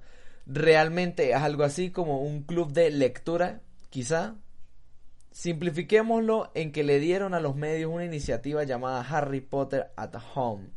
realmente 0.49 1.31
es 1.31 1.37
algo 1.37 1.63
así 1.63 1.91
como 1.91 2.23
un 2.23 2.43
club 2.43 2.73
de 2.73 2.91
lectura, 2.91 3.61
quizá. 3.91 4.37
Simplifiquémoslo 5.31 6.51
en 6.55 6.73
que 6.73 6.83
le 6.83 6.99
dieron 6.99 7.33
a 7.33 7.39
los 7.39 7.55
medios 7.55 7.93
una 7.93 8.05
iniciativa 8.05 8.65
llamada 8.65 9.07
Harry 9.09 9.41
Potter 9.41 9.93
at 9.97 10.15
Home. 10.35 10.71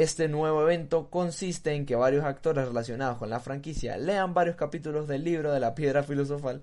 Este 0.00 0.28
nuevo 0.28 0.62
evento 0.62 1.10
consiste 1.10 1.74
en 1.74 1.84
que 1.84 1.94
varios 1.94 2.24
actores 2.24 2.66
relacionados 2.66 3.18
con 3.18 3.28
la 3.28 3.38
franquicia 3.38 3.98
lean 3.98 4.32
varios 4.32 4.56
capítulos 4.56 5.06
del 5.06 5.24
libro 5.24 5.52
de 5.52 5.60
la 5.60 5.74
piedra 5.74 6.02
filosofal 6.02 6.62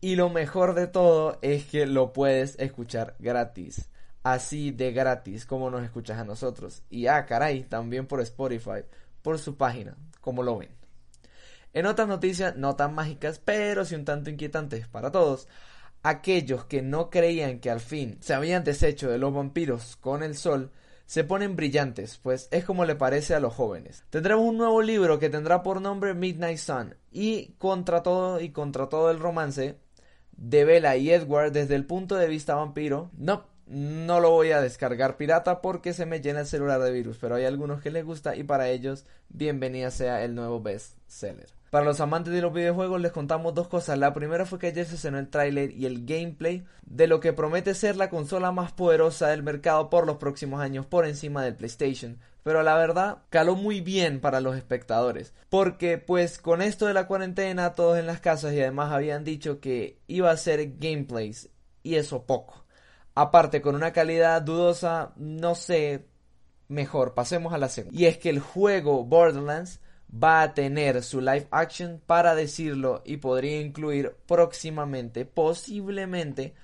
y 0.00 0.14
lo 0.14 0.30
mejor 0.30 0.74
de 0.74 0.86
todo 0.86 1.36
es 1.42 1.64
que 1.64 1.84
lo 1.86 2.12
puedes 2.12 2.56
escuchar 2.60 3.16
gratis. 3.18 3.88
Así 4.22 4.70
de 4.70 4.92
gratis 4.92 5.46
como 5.46 5.68
nos 5.68 5.82
escuchas 5.82 6.20
a 6.20 6.24
nosotros. 6.24 6.84
Y 6.90 7.08
ah, 7.08 7.26
caray, 7.26 7.64
también 7.64 8.06
por 8.06 8.20
Spotify, 8.20 8.84
por 9.20 9.40
su 9.40 9.56
página, 9.56 9.96
como 10.20 10.44
lo 10.44 10.58
ven. 10.58 10.70
En 11.72 11.86
otras 11.86 12.06
noticias 12.06 12.54
no 12.54 12.76
tan 12.76 12.94
mágicas, 12.94 13.40
pero 13.44 13.84
sí 13.84 13.96
un 13.96 14.04
tanto 14.04 14.30
inquietantes 14.30 14.86
para 14.86 15.10
todos, 15.10 15.48
aquellos 16.04 16.66
que 16.66 16.82
no 16.82 17.10
creían 17.10 17.58
que 17.58 17.68
al 17.68 17.80
fin 17.80 18.18
se 18.20 18.32
habían 18.32 18.62
deshecho 18.62 19.10
de 19.10 19.18
los 19.18 19.34
vampiros 19.34 19.96
con 19.96 20.22
el 20.22 20.36
sol, 20.36 20.70
se 21.10 21.24
ponen 21.24 21.56
brillantes, 21.56 22.20
pues 22.22 22.46
es 22.52 22.64
como 22.64 22.84
le 22.84 22.94
parece 22.94 23.34
a 23.34 23.40
los 23.40 23.52
jóvenes. 23.52 24.04
Tendremos 24.10 24.44
un 24.44 24.58
nuevo 24.58 24.80
libro 24.80 25.18
que 25.18 25.28
tendrá 25.28 25.64
por 25.64 25.80
nombre 25.80 26.14
Midnight 26.14 26.58
Sun, 26.58 26.94
y 27.10 27.48
contra 27.58 28.04
todo 28.04 28.40
y 28.40 28.50
contra 28.50 28.88
todo 28.88 29.10
el 29.10 29.18
romance 29.18 29.74
de 30.36 30.64
Bella 30.64 30.94
y 30.94 31.10
Edward 31.10 31.50
desde 31.50 31.74
el 31.74 31.84
punto 31.84 32.14
de 32.14 32.28
vista 32.28 32.54
vampiro, 32.54 33.10
no, 33.18 33.44
no 33.66 34.20
lo 34.20 34.30
voy 34.30 34.52
a 34.52 34.60
descargar 34.60 35.16
pirata 35.16 35.60
porque 35.60 35.94
se 35.94 36.06
me 36.06 36.20
llena 36.20 36.42
el 36.42 36.46
celular 36.46 36.80
de 36.80 36.92
virus, 36.92 37.18
pero 37.20 37.34
hay 37.34 37.44
algunos 37.44 37.82
que 37.82 37.90
les 37.90 38.04
gusta 38.04 38.36
y 38.36 38.44
para 38.44 38.68
ellos 38.68 39.04
bienvenida 39.30 39.90
sea 39.90 40.22
el 40.22 40.36
nuevo 40.36 40.62
best 40.62 40.96
seller. 41.08 41.48
Para 41.70 41.84
los 41.84 42.00
amantes 42.00 42.32
de 42.32 42.42
los 42.42 42.52
videojuegos 42.52 43.00
les 43.00 43.12
contamos 43.12 43.54
dos 43.54 43.68
cosas. 43.68 43.96
La 43.96 44.12
primera 44.12 44.44
fue 44.44 44.58
que 44.58 44.66
ayer 44.66 44.84
se 44.86 44.96
estrenó 44.96 45.20
el 45.20 45.30
tráiler 45.30 45.70
y 45.70 45.86
el 45.86 46.04
gameplay 46.04 46.64
de 46.82 47.06
lo 47.06 47.20
que 47.20 47.32
promete 47.32 47.74
ser 47.74 47.96
la 47.96 48.10
consola 48.10 48.50
más 48.50 48.72
poderosa 48.72 49.28
del 49.28 49.44
mercado 49.44 49.88
por 49.88 50.04
los 50.04 50.16
próximos 50.16 50.60
años 50.60 50.84
por 50.86 51.06
encima 51.06 51.44
del 51.44 51.54
PlayStation. 51.54 52.18
Pero 52.42 52.64
la 52.64 52.74
verdad 52.74 53.18
caló 53.28 53.54
muy 53.54 53.80
bien 53.80 54.20
para 54.20 54.40
los 54.40 54.56
espectadores. 54.56 55.32
Porque 55.48 55.96
pues 55.96 56.40
con 56.40 56.60
esto 56.60 56.86
de 56.86 56.94
la 56.94 57.06
cuarentena 57.06 57.74
todos 57.74 57.98
en 57.98 58.06
las 58.06 58.18
casas 58.20 58.52
y 58.52 58.60
además 58.60 58.90
habían 58.90 59.22
dicho 59.22 59.60
que 59.60 60.00
iba 60.08 60.32
a 60.32 60.36
ser 60.36 60.72
gameplays 60.78 61.50
y 61.84 61.94
eso 61.94 62.26
poco. 62.26 62.64
Aparte, 63.14 63.60
con 63.60 63.76
una 63.76 63.92
calidad 63.92 64.42
dudosa, 64.42 65.12
no 65.16 65.54
sé, 65.54 66.06
mejor, 66.68 67.14
pasemos 67.14 67.52
a 67.52 67.58
la 67.58 67.68
segunda. 67.68 67.96
Y 67.96 68.06
es 68.06 68.18
que 68.18 68.30
el 68.30 68.40
juego 68.40 69.04
Borderlands 69.04 69.80
va 70.12 70.42
a 70.42 70.54
tener 70.54 71.02
su 71.02 71.20
live 71.20 71.48
action 71.50 72.00
para 72.06 72.34
decirlo 72.34 73.02
y 73.04 73.18
podría 73.18 73.60
incluir 73.60 74.16
próximamente, 74.26 75.24
posiblemente, 75.24 76.54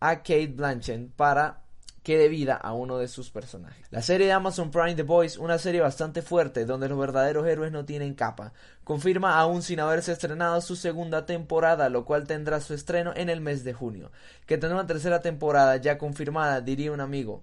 a 0.00 0.16
Kate 0.16 0.48
Blanchett 0.48 1.10
para 1.12 1.62
que 2.06 2.18
dé 2.18 2.28
vida 2.28 2.54
a 2.54 2.72
uno 2.72 2.98
de 2.98 3.08
sus 3.08 3.30
personajes. 3.30 3.84
La 3.90 4.00
serie 4.00 4.28
de 4.28 4.32
Amazon 4.32 4.70
Prime 4.70 4.94
The 4.94 5.02
Boys, 5.02 5.38
una 5.38 5.58
serie 5.58 5.80
bastante 5.80 6.22
fuerte 6.22 6.64
donde 6.64 6.88
los 6.88 6.96
verdaderos 6.96 7.48
héroes 7.48 7.72
no 7.72 7.84
tienen 7.84 8.14
capa, 8.14 8.52
confirma 8.84 9.40
aún 9.40 9.60
sin 9.60 9.80
haberse 9.80 10.12
estrenado 10.12 10.60
su 10.60 10.76
segunda 10.76 11.26
temporada, 11.26 11.88
lo 11.88 12.04
cual 12.04 12.24
tendrá 12.24 12.60
su 12.60 12.74
estreno 12.74 13.12
en 13.16 13.28
el 13.28 13.40
mes 13.40 13.64
de 13.64 13.72
junio. 13.72 14.12
Que 14.46 14.56
tendrá 14.56 14.78
una 14.78 14.86
tercera 14.86 15.20
temporada 15.20 15.78
ya 15.78 15.98
confirmada, 15.98 16.60
diría 16.60 16.92
un 16.92 17.00
amigo. 17.00 17.42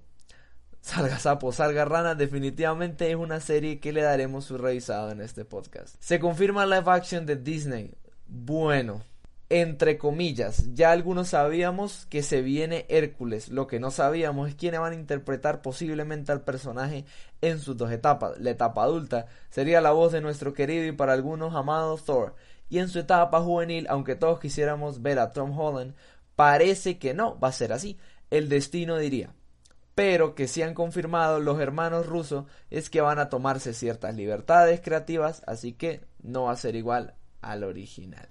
Salga 0.83 1.17
Sapo, 1.17 1.53
Salga 1.53 1.85
Rana, 1.85 2.13
definitivamente 2.13 3.09
es 3.09 3.15
una 3.15 3.39
serie 3.39 3.79
que 3.79 3.93
le 3.93 4.01
daremos 4.01 4.43
su 4.43 4.57
revisado 4.57 5.11
en 5.11 5.21
este 5.21 5.45
podcast. 5.45 5.95
Se 6.01 6.19
confirma 6.19 6.65
live 6.65 6.83
action 6.87 7.25
de 7.25 7.37
Disney. 7.37 7.93
Bueno, 8.27 9.01
entre 9.47 9.97
comillas, 9.97 10.73
ya 10.73 10.91
algunos 10.91 11.29
sabíamos 11.29 12.05
que 12.07 12.21
se 12.21 12.41
viene 12.41 12.85
Hércules, 12.89 13.47
lo 13.47 13.65
que 13.65 13.79
no 13.79 13.91
sabíamos 13.91 14.49
es 14.49 14.55
quiénes 14.55 14.81
van 14.81 14.91
a 14.91 14.97
interpretar 14.97 15.61
posiblemente 15.61 16.33
al 16.33 16.41
personaje 16.41 17.05
en 17.39 17.59
sus 17.59 17.77
dos 17.77 17.89
etapas. 17.89 18.37
La 18.39 18.49
etapa 18.49 18.83
adulta 18.83 19.27
sería 19.49 19.79
la 19.79 19.91
voz 19.91 20.11
de 20.11 20.19
nuestro 20.19 20.53
querido 20.53 20.83
y 20.85 20.91
para 20.91 21.13
algunos 21.13 21.55
amado 21.55 21.95
Thor, 21.95 22.35
y 22.69 22.79
en 22.79 22.89
su 22.89 22.99
etapa 22.99 23.39
juvenil, 23.39 23.87
aunque 23.89 24.17
todos 24.17 24.37
quisiéramos 24.37 25.01
ver 25.01 25.19
a 25.19 25.31
Tom 25.31 25.57
Holland, 25.57 25.95
parece 26.35 26.99
que 26.99 27.13
no 27.13 27.39
va 27.39 27.47
a 27.47 27.53
ser 27.53 27.71
así. 27.71 27.97
El 28.29 28.49
destino 28.49 28.97
diría. 28.97 29.33
Pero 29.95 30.33
que 30.33 30.47
si 30.47 30.61
han 30.61 30.73
confirmado 30.73 31.39
los 31.39 31.59
hermanos 31.59 32.07
rusos 32.07 32.45
es 32.71 32.89
que 32.89 33.01
van 33.01 33.19
a 33.19 33.29
tomarse 33.29 33.73
ciertas 33.73 34.15
libertades 34.15 34.81
creativas, 34.81 35.43
así 35.45 35.73
que 35.73 36.01
no 36.21 36.43
va 36.43 36.53
a 36.53 36.57
ser 36.57 36.75
igual 36.75 37.13
al 37.41 37.63
original. 37.63 38.27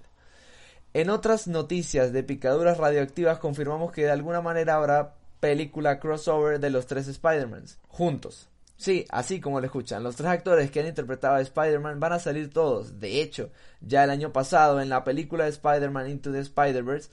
En 0.93 1.09
otras 1.09 1.47
noticias 1.47 2.11
de 2.11 2.23
picaduras 2.23 2.77
radioactivas 2.77 3.39
confirmamos 3.39 3.91
que 3.91 4.03
de 4.03 4.11
alguna 4.11 4.41
manera 4.41 4.75
habrá 4.75 5.15
película 5.39 5.99
crossover 5.99 6.59
de 6.59 6.69
los 6.69 6.85
tres 6.85 7.07
Spider-Mans 7.07 7.79
juntos. 7.87 8.49
Sí, 8.77 9.05
así 9.09 9.39
como 9.39 9.59
lo 9.59 9.65
escuchan, 9.65 10.03
los 10.03 10.15
tres 10.15 10.29
actores 10.29 10.69
que 10.69 10.81
han 10.81 10.87
interpretado 10.87 11.35
a 11.35 11.41
Spider-Man 11.41 11.99
van 11.99 12.13
a 12.13 12.19
salir 12.19 12.51
todos. 12.51 12.99
De 12.99 13.21
hecho, 13.21 13.49
ya 13.81 14.03
el 14.03 14.09
año 14.09 14.33
pasado 14.33 14.81
en 14.81 14.89
la 14.89 15.03
película 15.03 15.45
de 15.45 15.51
Spider-Man 15.51 16.09
Into 16.09 16.31
the 16.31 16.39
Spider-Verse, 16.39 17.09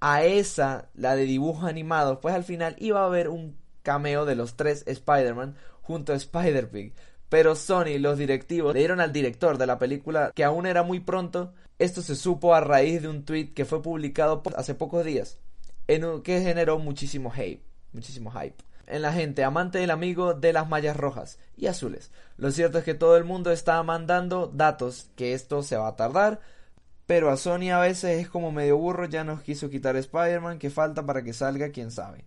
a 0.00 0.22
esa, 0.22 0.88
la 0.94 1.16
de 1.16 1.24
dibujo 1.24 1.66
animado, 1.66 2.20
pues 2.20 2.34
al 2.34 2.44
final 2.44 2.76
iba 2.78 3.00
a 3.00 3.06
haber 3.06 3.28
un 3.28 3.56
cameo 3.88 4.26
de 4.26 4.34
los 4.34 4.54
tres 4.54 4.84
Spider-Man 4.86 5.56
junto 5.80 6.12
a 6.12 6.16
Spider-Pig. 6.16 6.92
Pero 7.30 7.56
Sony, 7.56 7.98
los 7.98 8.18
directivos, 8.18 8.74
le 8.74 8.80
dieron 8.80 9.00
al 9.00 9.14
director 9.14 9.56
de 9.56 9.66
la 9.66 9.78
película 9.78 10.30
que 10.34 10.44
aún 10.44 10.66
era 10.66 10.82
muy 10.82 11.00
pronto 11.00 11.54
esto 11.78 12.02
se 12.02 12.14
supo 12.14 12.54
a 12.54 12.60
raíz 12.60 13.00
de 13.00 13.08
un 13.08 13.24
tweet 13.24 13.54
que 13.54 13.64
fue 13.64 13.80
publicado 13.80 14.42
hace 14.56 14.74
pocos 14.74 15.06
días, 15.06 15.38
en 15.86 16.20
que 16.20 16.42
generó 16.42 16.78
muchísimo 16.78 17.32
hate, 17.34 17.62
muchísimo 17.94 18.30
hype 18.30 18.62
en 18.86 19.00
la 19.00 19.12
gente 19.12 19.42
amante 19.44 19.78
del 19.78 19.90
amigo 19.90 20.34
de 20.34 20.52
las 20.52 20.68
mallas 20.68 20.96
rojas 20.96 21.38
y 21.56 21.66
azules. 21.66 22.10
Lo 22.36 22.50
cierto 22.50 22.78
es 22.78 22.84
que 22.84 22.94
todo 22.94 23.16
el 23.16 23.24
mundo 23.24 23.52
está 23.52 23.82
mandando 23.82 24.48
datos 24.48 25.10
que 25.16 25.32
esto 25.32 25.62
se 25.62 25.76
va 25.76 25.88
a 25.88 25.96
tardar, 25.96 26.40
pero 27.06 27.30
a 27.30 27.38
Sony 27.38 27.70
a 27.72 27.80
veces 27.80 28.20
es 28.20 28.28
como 28.28 28.52
medio 28.52 28.76
burro, 28.76 29.06
ya 29.06 29.24
nos 29.24 29.40
quiso 29.40 29.70
quitar 29.70 29.96
Spider-Man, 29.96 30.58
que 30.58 30.68
falta 30.68 31.06
para 31.06 31.22
que 31.22 31.32
salga, 31.32 31.70
quién 31.70 31.90
sabe. 31.90 32.24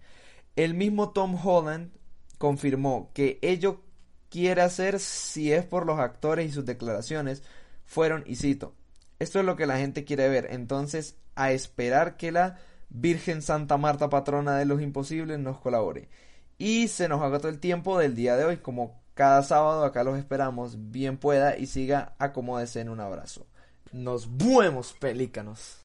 El 0.55 0.73
mismo 0.73 1.11
Tom 1.11 1.35
Holland 1.43 1.91
confirmó 2.37 3.11
que 3.13 3.39
ello 3.41 3.81
quiere 4.29 4.61
hacer 4.61 4.99
si 4.99 5.51
es 5.51 5.65
por 5.65 5.85
los 5.85 5.99
actores 5.99 6.49
y 6.49 6.53
sus 6.53 6.65
declaraciones 6.65 7.43
fueron, 7.85 8.23
y 8.25 8.35
cito, 8.35 8.73
esto 9.19 9.39
es 9.39 9.45
lo 9.45 9.55
que 9.55 9.67
la 9.67 9.77
gente 9.77 10.05
quiere 10.05 10.29
ver. 10.29 10.47
Entonces, 10.49 11.15
a 11.35 11.51
esperar 11.51 12.17
que 12.17 12.31
la 12.31 12.59
Virgen 12.89 13.41
Santa 13.41 13.77
Marta, 13.77 14.09
patrona 14.09 14.57
de 14.57 14.65
los 14.65 14.81
imposibles, 14.81 15.39
nos 15.39 15.59
colabore. 15.59 16.09
Y 16.57 16.87
se 16.87 17.07
nos 17.07 17.21
agotó 17.21 17.47
el 17.47 17.59
tiempo 17.59 17.97
del 17.97 18.15
día 18.15 18.35
de 18.35 18.45
hoy. 18.45 18.57
Como 18.57 19.01
cada 19.13 19.43
sábado, 19.43 19.83
acá 19.83 20.03
los 20.03 20.17
esperamos. 20.17 20.91
Bien 20.91 21.17
pueda 21.17 21.57
y 21.57 21.67
siga, 21.67 22.15
acomódese 22.19 22.81
en 22.81 22.89
un 22.89 22.99
abrazo. 22.99 23.47
Nos 23.91 24.37
vemos, 24.37 24.93
pelícanos. 24.93 25.81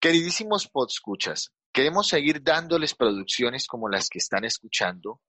Queridísimos 0.00 0.68
podscuchas, 0.68 1.52
queremos 1.76 2.08
seguir 2.08 2.42
dándoles 2.42 2.94
producciones 2.94 3.66
como 3.66 3.90
las 3.90 4.08
que 4.08 4.16
están 4.16 4.46
escuchando 4.46 5.20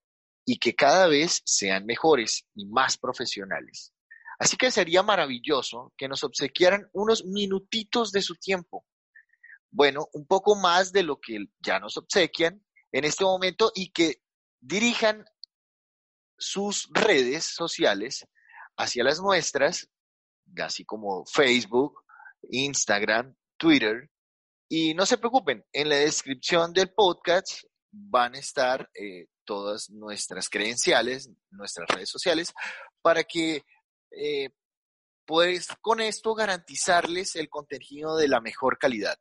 y 0.46 0.60
que 0.60 0.76
cada 0.76 1.06
vez 1.08 1.42
sean 1.44 1.86
mejores 1.86 2.46
y 2.56 2.68
más 2.68 2.98
profesionales. 2.98 3.92
Así 4.40 4.56
que 4.56 4.72
sería 4.72 5.04
maravilloso 5.04 5.92
que 5.98 6.08
nos 6.08 6.24
obsequiaran 6.24 6.88
unos 6.94 7.26
minutitos 7.26 8.14
de 8.14 8.22
su 8.22 8.36
tiempo. 8.36 8.86
Bueno, 9.72 10.08
un 10.14 10.26
poco 10.26 10.56
más 10.56 10.94
de 10.94 11.04
lo 11.04 11.20
que 11.20 11.48
ya 11.60 11.82
nos 11.82 11.98
obsequian 11.98 12.64
en 12.94 13.04
este 13.04 13.26
momento 13.26 13.74
y 13.76 13.92
que 13.92 14.22
dirijan 14.62 15.26
sus 16.38 16.88
redes 16.94 17.44
sociales 17.44 18.26
hacia 18.78 19.04
las 19.04 19.20
nuestras, 19.20 19.90
así 20.64 20.86
como 20.86 21.26
Facebook, 21.26 22.06
Instagram, 22.44 23.36
Twitter. 23.58 24.10
Y 24.70 24.94
no 24.94 25.06
se 25.06 25.18
preocupen, 25.18 25.66
en 25.72 25.90
la 25.90 25.96
descripción 25.96 26.74
del 26.74 26.92
podcast 26.92 27.64
van 27.92 28.36
a 28.36 28.40
estar 28.40 28.90
eh, 28.94 29.28
todas 29.46 29.90
nuestras 29.90 30.50
credenciales, 30.50 31.30
nuestras 31.52 31.88
redes 31.90 32.10
sociales, 32.10 32.54
para 33.02 33.24
que 33.24 33.64
eh, 34.12 34.50
pues 35.26 35.68
con 35.82 36.00
esto 36.00 36.34
garantizarles 36.34 37.36
el 37.36 37.50
contenido 37.50 38.16
de 38.16 38.30
la 38.30 38.40
mejor 38.40 38.78
calidad, 38.78 39.18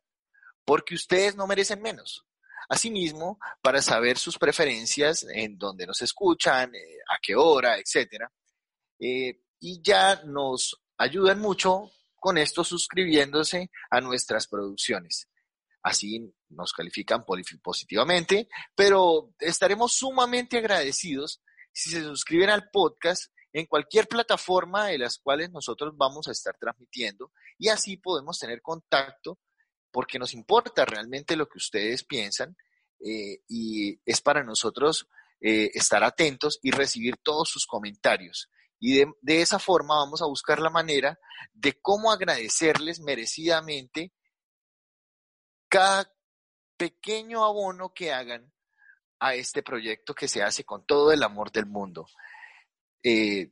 porque 0.65 0.95
ustedes 0.95 1.35
no 1.35 1.47
merecen 1.47 1.81
menos. 1.81 2.25
Asimismo, 2.69 3.39
para 3.61 3.81
saber 3.81 4.17
sus 4.17 4.37
preferencias, 4.37 5.25
en 5.29 5.57
dónde 5.57 5.85
nos 5.85 6.01
escuchan, 6.01 6.73
eh, 6.73 6.97
a 7.09 7.19
qué 7.21 7.35
hora, 7.35 7.77
etcétera, 7.77 8.31
eh, 8.99 9.41
y 9.59 9.81
ya 9.81 10.21
nos 10.25 10.81
ayudan 10.97 11.39
mucho 11.39 11.91
con 12.15 12.37
esto 12.37 12.63
suscribiéndose 12.63 13.69
a 13.89 14.01
nuestras 14.01 14.47
producciones. 14.47 15.27
Así 15.87 16.33
nos 16.49 16.73
califican 16.73 17.23
positivamente, 17.63 18.49
pero 18.75 19.33
estaremos 19.39 19.93
sumamente 19.93 20.57
agradecidos 20.57 21.41
si 21.71 21.91
se 21.91 22.01
suscriben 22.01 22.49
al 22.49 22.69
podcast 22.69 23.31
en 23.53 23.67
cualquier 23.67 24.09
plataforma 24.09 24.87
de 24.87 24.97
las 24.97 25.17
cuales 25.17 25.49
nosotros 25.49 25.93
vamos 25.95 26.27
a 26.27 26.33
estar 26.33 26.57
transmitiendo 26.59 27.31
y 27.57 27.69
así 27.69 27.95
podemos 27.95 28.37
tener 28.37 28.61
contacto 28.61 29.39
porque 29.89 30.19
nos 30.19 30.33
importa 30.33 30.83
realmente 30.83 31.37
lo 31.37 31.47
que 31.47 31.57
ustedes 31.57 32.03
piensan 32.03 32.57
eh, 32.99 33.39
y 33.47 33.97
es 34.05 34.19
para 34.19 34.43
nosotros 34.43 35.07
eh, 35.39 35.71
estar 35.73 36.03
atentos 36.03 36.59
y 36.61 36.71
recibir 36.71 37.15
todos 37.15 37.47
sus 37.47 37.65
comentarios. 37.65 38.49
Y 38.77 38.97
de, 38.97 39.13
de, 39.21 39.41
esa 39.41 39.57
forma 39.57 39.95
vamos 39.95 40.21
a 40.21 40.25
buscar 40.25 40.59
la 40.59 40.69
manera 40.69 41.17
de 41.53 41.79
cómo 41.79 42.11
agradecerles 42.11 42.99
merecidamente 42.99 44.11
cada 45.69 46.11
pequeño 46.77 47.43
abono 47.43 47.93
que 47.93 48.13
hagan 48.13 48.51
a 49.19 49.33
este 49.33 49.63
proyecto 49.63 50.13
que 50.13 50.27
se 50.27 50.43
hace 50.43 50.63
con 50.63 50.85
todo 50.85 51.11
el 51.11 51.23
amor 51.23 51.51
del 51.51 51.65
mundo. 51.65 52.07
Eh, 53.03 53.51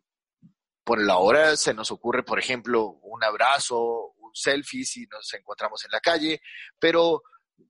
por 0.83 1.01
la 1.01 1.17
hora 1.17 1.57
se 1.57 1.73
nos 1.73 1.91
ocurre, 1.91 2.23
por 2.23 2.39
ejemplo, 2.39 2.99
un 3.01 3.23
abrazo, 3.23 4.13
un 4.17 4.31
selfie 4.33 4.85
si 4.85 5.07
nos 5.07 5.33
encontramos 5.33 5.83
en 5.85 5.91
la 5.91 5.99
calle, 5.99 6.41
pero 6.79 7.23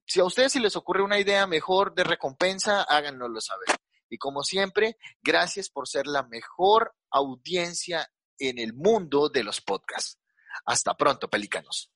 si 0.05 0.19
a 0.19 0.25
ustedes 0.25 0.51
si 0.51 0.59
les 0.59 0.75
ocurre 0.75 1.03
una 1.03 1.19
idea 1.19 1.47
mejor 1.47 1.95
de 1.95 2.03
recompensa, 2.03 2.83
háganoslo 2.83 3.39
saber. 3.39 3.69
Y 4.09 4.17
como 4.17 4.43
siempre, 4.43 4.97
gracias 5.21 5.69
por 5.69 5.87
ser 5.87 6.07
la 6.07 6.23
mejor 6.23 6.93
audiencia 7.09 8.07
en 8.37 8.59
el 8.59 8.73
mundo 8.73 9.29
de 9.29 9.43
los 9.43 9.61
podcasts. 9.61 10.19
Hasta 10.65 10.95
pronto, 10.95 11.29
pelícanos. 11.29 11.91